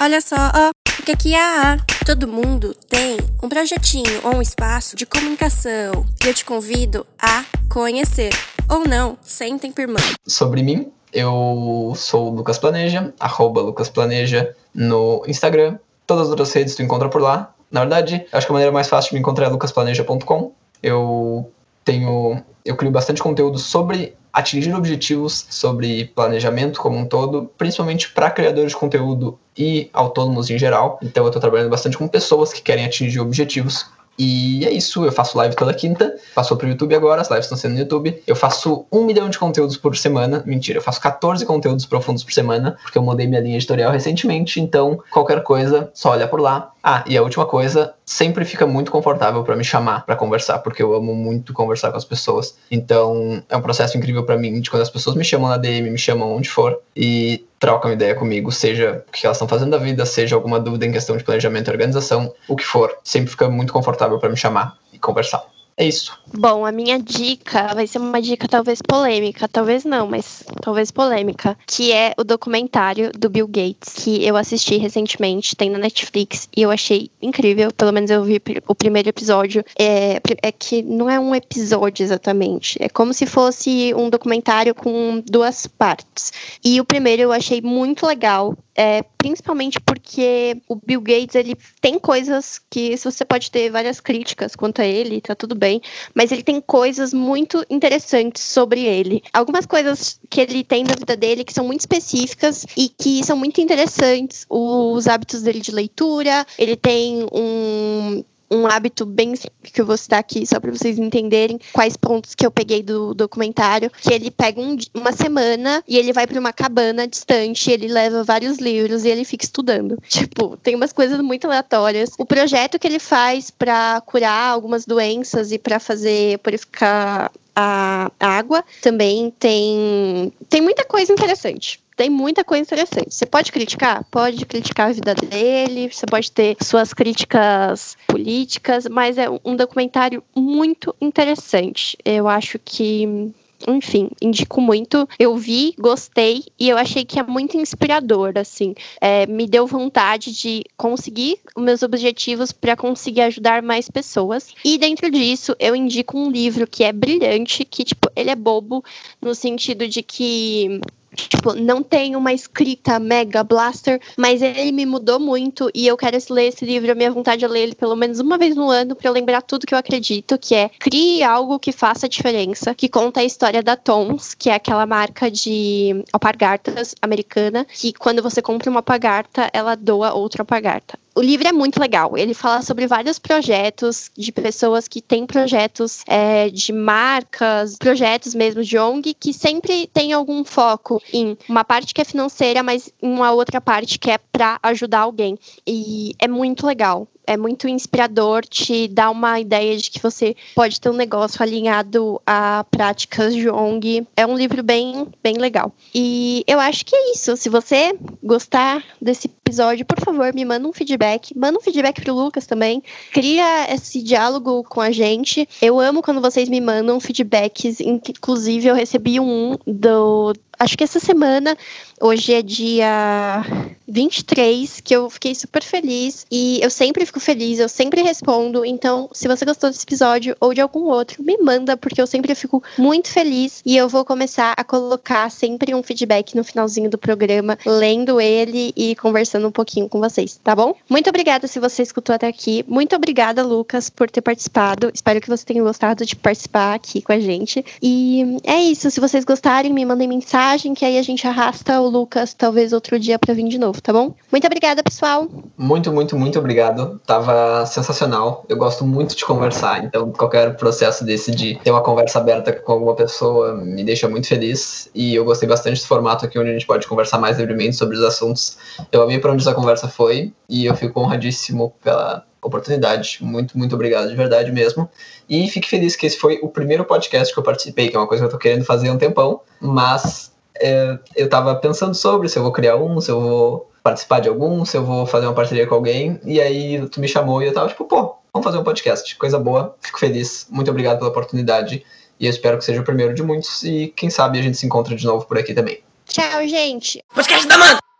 Olha 0.00 0.20
só, 0.20 0.36
ó, 0.36 0.70
o 0.98 1.02
que 1.02 1.16
que 1.16 1.34
há? 1.34 1.76
Todo 2.04 2.26
mundo 2.26 2.74
tem 2.88 3.18
um 3.42 3.48
projetinho 3.48 4.20
ou 4.24 4.36
um 4.36 4.42
espaço 4.42 4.96
de 4.96 5.06
comunicação 5.06 6.04
e 6.24 6.28
eu 6.28 6.34
te 6.34 6.44
convido 6.44 7.06
a 7.20 7.44
conhecer. 7.68 8.32
Ou 8.68 8.88
não, 8.88 9.16
sentem 9.22 9.70
por 9.70 9.86
mão. 9.86 10.02
Sobre 10.26 10.62
mim, 10.62 10.90
eu 11.12 11.92
sou 11.94 12.32
o 12.32 12.34
Lucas 12.34 12.58
Planeja, 12.58 13.12
arroba 13.20 13.60
Lucas 13.60 13.88
Planeja 13.88 14.56
no 14.74 15.22
Instagram. 15.28 15.78
Todas 16.06 16.24
as 16.24 16.30
outras 16.30 16.52
redes 16.52 16.74
tu 16.74 16.82
encontra 16.82 17.08
por 17.08 17.20
lá. 17.20 17.54
Na 17.70 17.80
verdade, 17.80 18.26
acho 18.32 18.46
que 18.46 18.52
a 18.52 18.54
maneira 18.54 18.72
mais 18.72 18.88
fácil 18.88 19.10
de 19.10 19.14
me 19.14 19.20
encontrar 19.20 19.46
é 19.46 19.48
lucasplaneja.com. 19.50 20.52
Eu 20.82 21.52
tenho. 21.84 22.42
Eu 22.64 22.76
crio 22.76 22.92
bastante 22.92 23.22
conteúdo 23.22 23.58
sobre 23.58 24.14
atingir 24.32 24.72
objetivos, 24.74 25.46
sobre 25.50 26.06
planejamento 26.06 26.80
como 26.80 26.96
um 26.96 27.04
todo, 27.04 27.50
principalmente 27.58 28.10
para 28.10 28.30
criadores 28.30 28.70
de 28.70 28.78
conteúdo 28.78 29.38
e 29.56 29.90
autônomos 29.92 30.48
em 30.48 30.58
geral. 30.58 30.98
Então 31.02 31.24
eu 31.24 31.28
estou 31.28 31.40
trabalhando 31.40 31.70
bastante 31.70 31.98
com 31.98 32.08
pessoas 32.08 32.52
que 32.52 32.62
querem 32.62 32.84
atingir 32.84 33.20
objetivos 33.20 33.86
e 34.18 34.64
é 34.64 34.70
isso, 34.70 35.04
eu 35.04 35.12
faço 35.12 35.36
live 35.38 35.56
toda 35.56 35.72
quinta, 35.72 36.14
passou 36.34 36.56
pro 36.56 36.68
YouTube 36.68 36.94
agora, 36.94 37.22
as 37.22 37.28
lives 37.28 37.46
estão 37.46 37.56
sendo 37.56 37.72
no 37.72 37.78
YouTube. 37.78 38.22
Eu 38.26 38.36
faço 38.36 38.86
um 38.92 39.04
milhão 39.04 39.28
de 39.28 39.38
conteúdos 39.38 39.76
por 39.76 39.96
semana. 39.96 40.42
Mentira, 40.46 40.78
eu 40.78 40.82
faço 40.82 41.00
14 41.00 41.44
conteúdos 41.46 41.86
profundos 41.86 42.22
por 42.22 42.32
semana, 42.32 42.76
porque 42.82 42.98
eu 42.98 43.02
mudei 43.02 43.26
minha 43.26 43.40
linha 43.40 43.56
editorial 43.56 43.90
recentemente, 43.90 44.60
então 44.60 45.02
qualquer 45.10 45.42
coisa, 45.42 45.90
só 45.94 46.10
olha 46.10 46.28
por 46.28 46.40
lá. 46.40 46.72
Ah, 46.82 47.04
e 47.06 47.16
a 47.16 47.22
última 47.22 47.46
coisa, 47.46 47.94
sempre 48.04 48.44
fica 48.44 48.66
muito 48.66 48.90
confortável 48.90 49.44
para 49.44 49.54
me 49.54 49.64
chamar 49.64 50.04
para 50.04 50.16
conversar, 50.16 50.58
porque 50.58 50.82
eu 50.82 50.94
amo 50.94 51.14
muito 51.14 51.52
conversar 51.52 51.90
com 51.90 51.96
as 51.96 52.04
pessoas. 52.04 52.56
Então, 52.70 53.42
é 53.48 53.56
um 53.56 53.62
processo 53.62 53.96
incrível 53.96 54.24
para 54.24 54.36
mim 54.36 54.60
de 54.60 54.68
quando 54.68 54.82
as 54.82 54.90
pessoas 54.90 55.14
me 55.14 55.24
chamam 55.24 55.48
na 55.48 55.56
DM, 55.56 55.90
me 55.90 55.98
chamam 55.98 56.34
onde 56.34 56.48
for 56.48 56.78
e 56.96 57.44
trocam 57.62 57.92
ideia 57.92 58.12
comigo, 58.12 58.50
seja 58.50 59.04
o 59.06 59.12
que 59.12 59.24
elas 59.24 59.36
estão 59.36 59.46
fazendo 59.46 59.70
da 59.70 59.78
vida, 59.78 60.04
seja 60.04 60.34
alguma 60.34 60.58
dúvida 60.58 60.84
em 60.84 60.90
questão 60.90 61.16
de 61.16 61.22
planejamento 61.22 61.68
e 61.68 61.70
organização, 61.70 62.34
o 62.48 62.56
que 62.56 62.64
for. 62.64 62.92
Sempre 63.04 63.30
fica 63.30 63.48
muito 63.48 63.72
confortável 63.72 64.18
para 64.18 64.28
me 64.28 64.36
chamar 64.36 64.76
e 64.92 64.98
conversar. 64.98 65.44
É 65.76 65.86
isso. 65.86 66.16
Bom, 66.34 66.66
a 66.66 66.72
minha 66.72 66.98
dica 66.98 67.74
vai 67.74 67.86
ser 67.86 67.98
uma 67.98 68.20
dica 68.20 68.46
talvez 68.46 68.80
polêmica, 68.82 69.48
talvez 69.48 69.84
não, 69.84 70.06
mas 70.06 70.44
talvez 70.60 70.90
polêmica, 70.90 71.56
que 71.66 71.92
é 71.92 72.14
o 72.18 72.24
documentário 72.24 73.10
do 73.12 73.30
Bill 73.30 73.46
Gates, 73.46 73.94
que 73.94 74.24
eu 74.24 74.36
assisti 74.36 74.76
recentemente, 74.76 75.56
tem 75.56 75.70
na 75.70 75.78
Netflix, 75.78 76.48
e 76.54 76.62
eu 76.62 76.70
achei 76.70 77.10
incrível, 77.20 77.72
pelo 77.72 77.92
menos 77.92 78.10
eu 78.10 78.22
vi 78.22 78.40
o 78.66 78.74
primeiro 78.74 79.08
episódio. 79.08 79.64
É, 79.78 80.20
é 80.42 80.52
que 80.52 80.82
não 80.82 81.08
é 81.08 81.18
um 81.18 81.34
episódio 81.34 82.02
exatamente, 82.02 82.76
é 82.80 82.88
como 82.88 83.14
se 83.14 83.26
fosse 83.26 83.94
um 83.94 84.10
documentário 84.10 84.74
com 84.74 85.22
duas 85.26 85.66
partes. 85.66 86.32
E 86.64 86.80
o 86.80 86.84
primeiro 86.84 87.22
eu 87.22 87.32
achei 87.32 87.60
muito 87.60 88.06
legal, 88.06 88.56
é, 88.74 89.02
principalmente 89.18 89.78
porque 89.80 90.56
o 90.68 90.76
Bill 90.76 91.00
Gates 91.00 91.34
ele 91.34 91.56
tem 91.80 91.98
coisas 91.98 92.60
que 92.70 92.96
você 92.96 93.24
pode 93.24 93.50
ter 93.50 93.70
várias 93.70 94.00
críticas 94.00 94.56
quanto 94.56 94.80
a 94.80 94.86
ele, 94.86 95.20
tá 95.20 95.34
tudo 95.34 95.54
bem, 95.54 95.80
mas 96.14 96.32
ele 96.32 96.42
tem 96.42 96.60
coisas 96.60 97.12
muito 97.12 97.64
interessantes 97.68 98.42
sobre 98.42 98.84
ele. 98.84 99.22
Algumas 99.32 99.66
coisas 99.66 100.18
que 100.30 100.40
ele 100.40 100.64
tem 100.64 100.84
na 100.84 100.94
vida 100.94 101.16
dele 101.16 101.44
que 101.44 101.52
são 101.52 101.66
muito 101.66 101.80
específicas 101.80 102.66
e 102.76 102.88
que 102.88 103.22
são 103.24 103.36
muito 103.36 103.60
interessantes. 103.60 104.46
Os 104.48 105.06
hábitos 105.06 105.42
dele 105.42 105.60
de 105.60 105.70
leitura, 105.70 106.46
ele 106.58 106.76
tem 106.76 107.26
um 107.32 108.24
um 108.52 108.66
hábito 108.66 109.06
bem 109.06 109.34
que 109.62 109.80
eu 109.80 109.86
vou 109.86 109.96
citar 109.96 110.20
aqui, 110.20 110.46
só 110.46 110.60
para 110.60 110.70
vocês 110.70 110.98
entenderem 110.98 111.58
quais 111.72 111.96
pontos 111.96 112.34
que 112.34 112.44
eu 112.44 112.50
peguei 112.50 112.82
do 112.82 113.14
documentário, 113.14 113.90
que 113.90 114.12
ele 114.12 114.30
pega 114.30 114.60
um, 114.60 114.76
uma 114.94 115.12
semana 115.12 115.82
e 115.88 115.96
ele 115.96 116.12
vai 116.12 116.26
para 116.26 116.38
uma 116.38 116.52
cabana 116.52 117.08
distante, 117.08 117.70
ele 117.70 117.88
leva 117.88 118.22
vários 118.22 118.58
livros 118.58 119.04
e 119.04 119.08
ele 119.08 119.24
fica 119.24 119.44
estudando. 119.44 119.98
Tipo, 120.06 120.56
tem 120.58 120.74
umas 120.74 120.92
coisas 120.92 121.20
muito 121.20 121.46
aleatórias. 121.46 122.10
O 122.18 122.24
projeto 122.24 122.78
que 122.78 122.86
ele 122.86 122.98
faz 122.98 123.50
para 123.50 124.00
curar 124.02 124.50
algumas 124.52 124.84
doenças 124.84 125.50
e 125.50 125.58
para 125.58 125.80
fazer 125.80 126.38
purificar 126.38 127.32
a 127.54 128.10
água 128.18 128.64
também 128.80 129.30
tem 129.38 130.32
tem 130.48 130.62
muita 130.62 130.84
coisa 130.84 131.12
interessante 131.12 131.81
tem 131.96 132.10
muita 132.10 132.44
coisa 132.44 132.62
interessante. 132.62 133.14
Você 133.14 133.26
pode 133.26 133.52
criticar? 133.52 134.04
Pode 134.10 134.44
criticar 134.46 134.90
a 134.90 134.92
vida 134.92 135.14
dele, 135.14 135.92
você 135.92 136.06
pode 136.06 136.30
ter 136.30 136.56
suas 136.62 136.92
críticas 136.92 137.96
políticas, 138.06 138.86
mas 138.88 139.18
é 139.18 139.26
um 139.44 139.56
documentário 139.56 140.22
muito 140.34 140.94
interessante. 141.00 141.96
Eu 142.04 142.28
acho 142.28 142.58
que 142.58 143.32
enfim, 143.66 144.10
indico 144.20 144.60
muito. 144.60 145.08
Eu 145.18 145.36
vi, 145.36 145.74
gostei 145.78 146.44
e 146.58 146.68
eu 146.68 146.76
achei 146.76 147.04
que 147.04 147.18
é 147.18 147.22
muito 147.22 147.56
inspirador, 147.56 148.32
assim. 148.36 148.74
É, 149.00 149.26
me 149.26 149.46
deu 149.46 149.66
vontade 149.66 150.32
de 150.32 150.64
conseguir 150.76 151.38
os 151.56 151.62
meus 151.62 151.82
objetivos 151.82 152.52
para 152.52 152.76
conseguir 152.76 153.22
ajudar 153.22 153.62
mais 153.62 153.88
pessoas. 153.88 154.48
E 154.64 154.78
dentro 154.78 155.10
disso, 155.10 155.54
eu 155.58 155.76
indico 155.76 156.18
um 156.18 156.30
livro 156.30 156.66
que 156.66 156.84
é 156.84 156.92
brilhante, 156.92 157.64
que, 157.64 157.84
tipo, 157.84 158.10
ele 158.16 158.30
é 158.30 158.36
bobo 158.36 158.84
no 159.20 159.34
sentido 159.34 159.86
de 159.86 160.02
que 160.02 160.80
Tipo, 161.14 161.54
não 161.54 161.82
tem 161.82 162.16
uma 162.16 162.32
escrita 162.32 162.98
mega 162.98 163.44
blaster, 163.44 164.00
mas 164.16 164.40
ele 164.40 164.72
me 164.72 164.86
mudou 164.86 165.20
muito 165.20 165.70
e 165.74 165.86
eu 165.86 165.96
quero 165.96 166.16
ler 166.30 166.48
esse 166.48 166.64
livro. 166.64 166.92
A 166.92 166.94
minha 166.94 167.10
vontade 167.10 167.44
é 167.44 167.48
ler 167.48 167.60
ele 167.60 167.74
pelo 167.74 167.96
menos 167.96 168.20
uma 168.20 168.38
vez 168.38 168.56
no 168.56 168.70
ano 168.70 168.94
para 168.96 169.08
eu 169.08 169.12
lembrar 169.12 169.42
tudo 169.42 169.66
que 169.66 169.74
eu 169.74 169.78
acredito, 169.78 170.38
que 170.38 170.54
é 170.54 170.68
crie 170.68 171.22
algo 171.22 171.58
que 171.58 171.72
faça 171.72 172.08
diferença, 172.08 172.74
que 172.74 172.88
conta 172.88 173.20
a 173.20 173.24
história 173.24 173.62
da 173.62 173.76
Tons, 173.76 174.34
que 174.34 174.50
é 174.50 174.54
aquela 174.54 174.86
marca 174.86 175.30
de 175.30 176.04
alpargatas 176.12 176.94
americana, 177.02 177.66
que 177.72 177.92
quando 177.92 178.22
você 178.22 178.40
compra 178.40 178.70
uma 178.70 178.80
alpargata, 178.80 179.50
ela 179.52 179.74
doa 179.74 180.14
outra 180.14 180.42
alpargata 180.42 180.98
o 181.14 181.20
livro 181.20 181.46
é 181.46 181.52
muito 181.52 181.80
legal. 181.80 182.16
Ele 182.16 182.34
fala 182.34 182.62
sobre 182.62 182.86
vários 182.86 183.18
projetos 183.18 184.10
de 184.16 184.32
pessoas 184.32 184.88
que 184.88 185.00
têm 185.00 185.26
projetos 185.26 186.02
é, 186.06 186.48
de 186.48 186.72
marcas, 186.72 187.76
projetos 187.76 188.34
mesmo 188.34 188.62
de 188.62 188.78
ONG, 188.78 189.14
que 189.14 189.32
sempre 189.32 189.86
tem 189.88 190.12
algum 190.12 190.44
foco 190.44 191.02
em 191.12 191.36
uma 191.48 191.64
parte 191.64 191.92
que 191.92 192.00
é 192.00 192.04
financeira, 192.04 192.62
mas 192.62 192.90
em 193.02 193.08
uma 193.12 193.32
outra 193.32 193.60
parte 193.60 193.98
que 193.98 194.10
é 194.10 194.18
para 194.18 194.58
ajudar 194.62 195.00
alguém. 195.00 195.38
E 195.66 196.14
é 196.18 196.26
muito 196.26 196.66
legal 196.66 197.06
é 197.26 197.36
muito 197.36 197.68
inspirador, 197.68 198.44
te 198.44 198.88
dá 198.88 199.10
uma 199.10 199.38
ideia 199.40 199.76
de 199.76 199.90
que 199.90 200.02
você 200.02 200.34
pode 200.54 200.80
ter 200.80 200.88
um 200.88 200.94
negócio 200.94 201.42
alinhado 201.42 202.20
a 202.26 202.64
práticas 202.70 203.34
de 203.34 203.48
ONG. 203.48 204.06
É 204.16 204.26
um 204.26 204.36
livro 204.36 204.62
bem, 204.62 205.08
bem 205.22 205.34
legal. 205.34 205.72
E 205.94 206.44
eu 206.46 206.58
acho 206.58 206.84
que 206.84 206.94
é 206.94 207.12
isso. 207.12 207.36
Se 207.36 207.48
você 207.48 207.94
gostar 208.22 208.82
desse 209.00 209.26
episódio, 209.26 209.84
por 209.84 210.00
favor, 210.00 210.32
me 210.34 210.44
manda 210.44 210.66
um 210.66 210.72
feedback. 210.72 211.36
Manda 211.36 211.58
um 211.58 211.62
feedback 211.62 212.00
pro 212.00 212.14
Lucas 212.14 212.46
também. 212.46 212.82
Cria 213.12 213.72
esse 213.72 214.02
diálogo 214.02 214.64
com 214.64 214.80
a 214.80 214.90
gente. 214.90 215.48
Eu 215.60 215.78
amo 215.78 216.02
quando 216.02 216.20
vocês 216.20 216.48
me 216.48 216.60
mandam 216.60 217.00
feedbacks. 217.00 217.80
Inclusive, 217.80 218.68
eu 218.68 218.74
recebi 218.74 219.20
um 219.20 219.56
do 219.66 220.32
acho 220.62 220.78
que 220.78 220.84
essa 220.84 221.00
semana, 221.00 221.56
hoje 222.00 222.32
é 222.32 222.40
dia 222.40 223.44
23, 223.88 224.80
que 224.80 224.94
eu 224.94 225.10
fiquei 225.10 225.34
super 225.34 225.62
feliz. 225.62 226.24
E 226.30 226.60
eu 226.62 226.70
sempre 226.70 227.04
fico 227.04 227.18
feliz, 227.18 227.58
eu 227.58 227.68
sempre 227.68 228.00
respondo. 228.02 228.64
Então, 228.64 229.08
se 229.12 229.26
você 229.26 229.44
gostou 229.44 229.70
desse 229.70 229.84
episódio 229.84 230.36
ou 230.40 230.54
de 230.54 230.60
algum 230.60 230.84
outro, 230.84 231.22
me 231.22 231.36
manda, 231.38 231.76
porque 231.76 232.00
eu 232.00 232.06
sempre 232.06 232.34
fico 232.34 232.62
muito 232.78 233.08
feliz. 233.08 233.60
E 233.66 233.76
eu 233.76 233.88
vou 233.88 234.04
começar 234.04 234.54
a 234.56 234.64
colocar 234.64 235.30
sempre 235.30 235.74
um 235.74 235.82
feedback 235.82 236.36
no 236.36 236.44
finalzinho 236.44 236.88
do 236.88 236.96
programa, 236.96 237.58
lendo 237.66 238.20
ele 238.20 238.72
e 238.76 238.94
conversando 238.96 239.48
um 239.48 239.52
pouquinho 239.52 239.88
com 239.88 239.98
vocês, 239.98 240.38
tá 240.42 240.54
bom? 240.54 240.74
Muito 240.88 241.10
obrigada 241.10 241.48
se 241.48 241.58
você 241.58 241.82
escutou 241.82 242.14
até 242.14 242.28
aqui. 242.28 242.64
Muito 242.68 242.94
obrigada, 242.94 243.42
Lucas, 243.42 243.90
por 243.90 244.08
ter 244.08 244.20
participado. 244.20 244.90
Espero 244.94 245.20
que 245.20 245.28
você 245.28 245.44
tenha 245.44 245.62
gostado 245.62 246.06
de 246.06 246.14
participar 246.14 246.74
aqui 246.74 247.02
com 247.02 247.12
a 247.12 247.18
gente. 247.18 247.64
E 247.82 248.38
é 248.44 248.62
isso. 248.62 248.90
Se 248.90 249.00
vocês 249.00 249.24
gostarem, 249.24 249.72
me 249.72 249.84
mandem 249.84 250.06
mensagem 250.06 250.51
mensagem 250.52 250.74
que 250.74 250.84
aí 250.84 250.98
a 250.98 251.02
gente 251.02 251.26
arrasta 251.26 251.80
o 251.80 251.88
Lucas 251.88 252.34
talvez 252.34 252.72
outro 252.72 252.98
dia 252.98 253.18
para 253.18 253.32
vir 253.32 253.48
de 253.48 253.58
novo, 253.58 253.80
tá 253.80 253.92
bom? 253.92 254.14
Muito 254.30 254.46
obrigada, 254.46 254.82
pessoal. 254.82 255.26
Muito, 255.56 255.90
muito, 255.90 256.16
muito 256.16 256.38
obrigado. 256.38 257.00
Tava 257.06 257.64
sensacional. 257.64 258.44
Eu 258.48 258.56
gosto 258.56 258.84
muito 258.84 259.16
de 259.16 259.24
conversar, 259.24 259.82
então 259.82 260.12
qualquer 260.12 260.56
processo 260.56 261.04
desse 261.04 261.30
de 261.30 261.58
ter 261.62 261.70
uma 261.70 261.82
conversa 261.82 262.18
aberta 262.18 262.52
com 262.52 262.72
alguma 262.72 262.94
pessoa 262.94 263.54
me 263.54 263.82
deixa 263.82 264.08
muito 264.08 264.26
feliz. 264.26 264.90
E 264.94 265.14
eu 265.14 265.24
gostei 265.24 265.48
bastante 265.48 265.74
desse 265.74 265.86
formato 265.86 266.26
aqui 266.26 266.38
onde 266.38 266.50
a 266.50 266.52
gente 266.52 266.66
pode 266.66 266.86
conversar 266.86 267.18
mais 267.18 267.38
livremente 267.38 267.76
sobre 267.76 267.96
os 267.96 268.02
assuntos. 268.02 268.58
Eu 268.90 269.02
amei 269.02 269.18
para 269.18 269.32
onde 269.32 269.42
essa 269.42 269.54
conversa 269.54 269.88
foi 269.88 270.32
e 270.48 270.66
eu 270.66 270.74
fico 270.74 271.00
honradíssimo 271.00 271.72
pela 271.82 272.24
oportunidade. 272.42 273.18
Muito, 273.22 273.56
muito 273.56 273.74
obrigado 273.74 274.08
de 274.08 274.16
verdade 274.16 274.52
mesmo. 274.52 274.88
E 275.28 275.48
fique 275.48 275.68
feliz 275.68 275.96
que 275.96 276.04
esse 276.04 276.18
foi 276.18 276.40
o 276.42 276.48
primeiro 276.48 276.84
podcast 276.84 277.32
que 277.32 277.38
eu 277.38 277.44
participei, 277.44 277.88
que 277.88 277.96
é 277.96 277.98
uma 277.98 278.08
coisa 278.08 278.22
que 278.22 278.26
eu 278.26 278.32
tô 278.32 278.38
querendo 278.38 278.64
fazer 278.64 278.88
há 278.88 278.92
um 278.92 278.98
tempão, 278.98 279.40
mas 279.60 280.32
é, 280.62 280.98
eu 281.16 281.28
tava 281.28 281.54
pensando 281.56 281.94
sobre 281.94 282.28
se 282.28 282.38
eu 282.38 282.42
vou 282.42 282.52
criar 282.52 282.76
um, 282.76 283.00
se 283.00 283.10
eu 283.10 283.20
vou 283.20 283.70
participar 283.82 284.20
de 284.20 284.28
algum, 284.28 284.64
se 284.64 284.76
eu 284.76 284.84
vou 284.84 285.04
fazer 285.04 285.26
uma 285.26 285.34
parceria 285.34 285.66
com 285.66 285.74
alguém, 285.74 286.20
e 286.24 286.40
aí 286.40 286.88
tu 286.88 287.00
me 287.00 287.08
chamou 287.08 287.42
e 287.42 287.46
eu 287.46 287.52
tava 287.52 287.68
tipo, 287.68 287.84
pô, 287.84 288.16
vamos 288.32 288.44
fazer 288.44 288.58
um 288.58 288.64
podcast, 288.64 289.16
coisa 289.16 289.38
boa, 289.38 289.76
fico 289.80 289.98
feliz, 289.98 290.46
muito 290.48 290.70
obrigado 290.70 290.98
pela 290.98 291.10
oportunidade, 291.10 291.84
e 292.18 292.26
eu 292.26 292.30
espero 292.30 292.56
que 292.56 292.64
seja 292.64 292.80
o 292.80 292.84
primeiro 292.84 293.12
de 293.12 293.22
muitos, 293.22 293.64
e 293.64 293.92
quem 293.96 294.08
sabe 294.08 294.38
a 294.38 294.42
gente 294.42 294.56
se 294.56 294.64
encontra 294.64 294.94
de 294.94 295.04
novo 295.04 295.26
por 295.26 295.36
aqui 295.36 295.52
também. 295.52 295.80
Tchau, 296.06 296.46
gente. 296.46 297.02
Podcast 297.12 297.48
da 297.48 297.58
Man! 297.58 297.91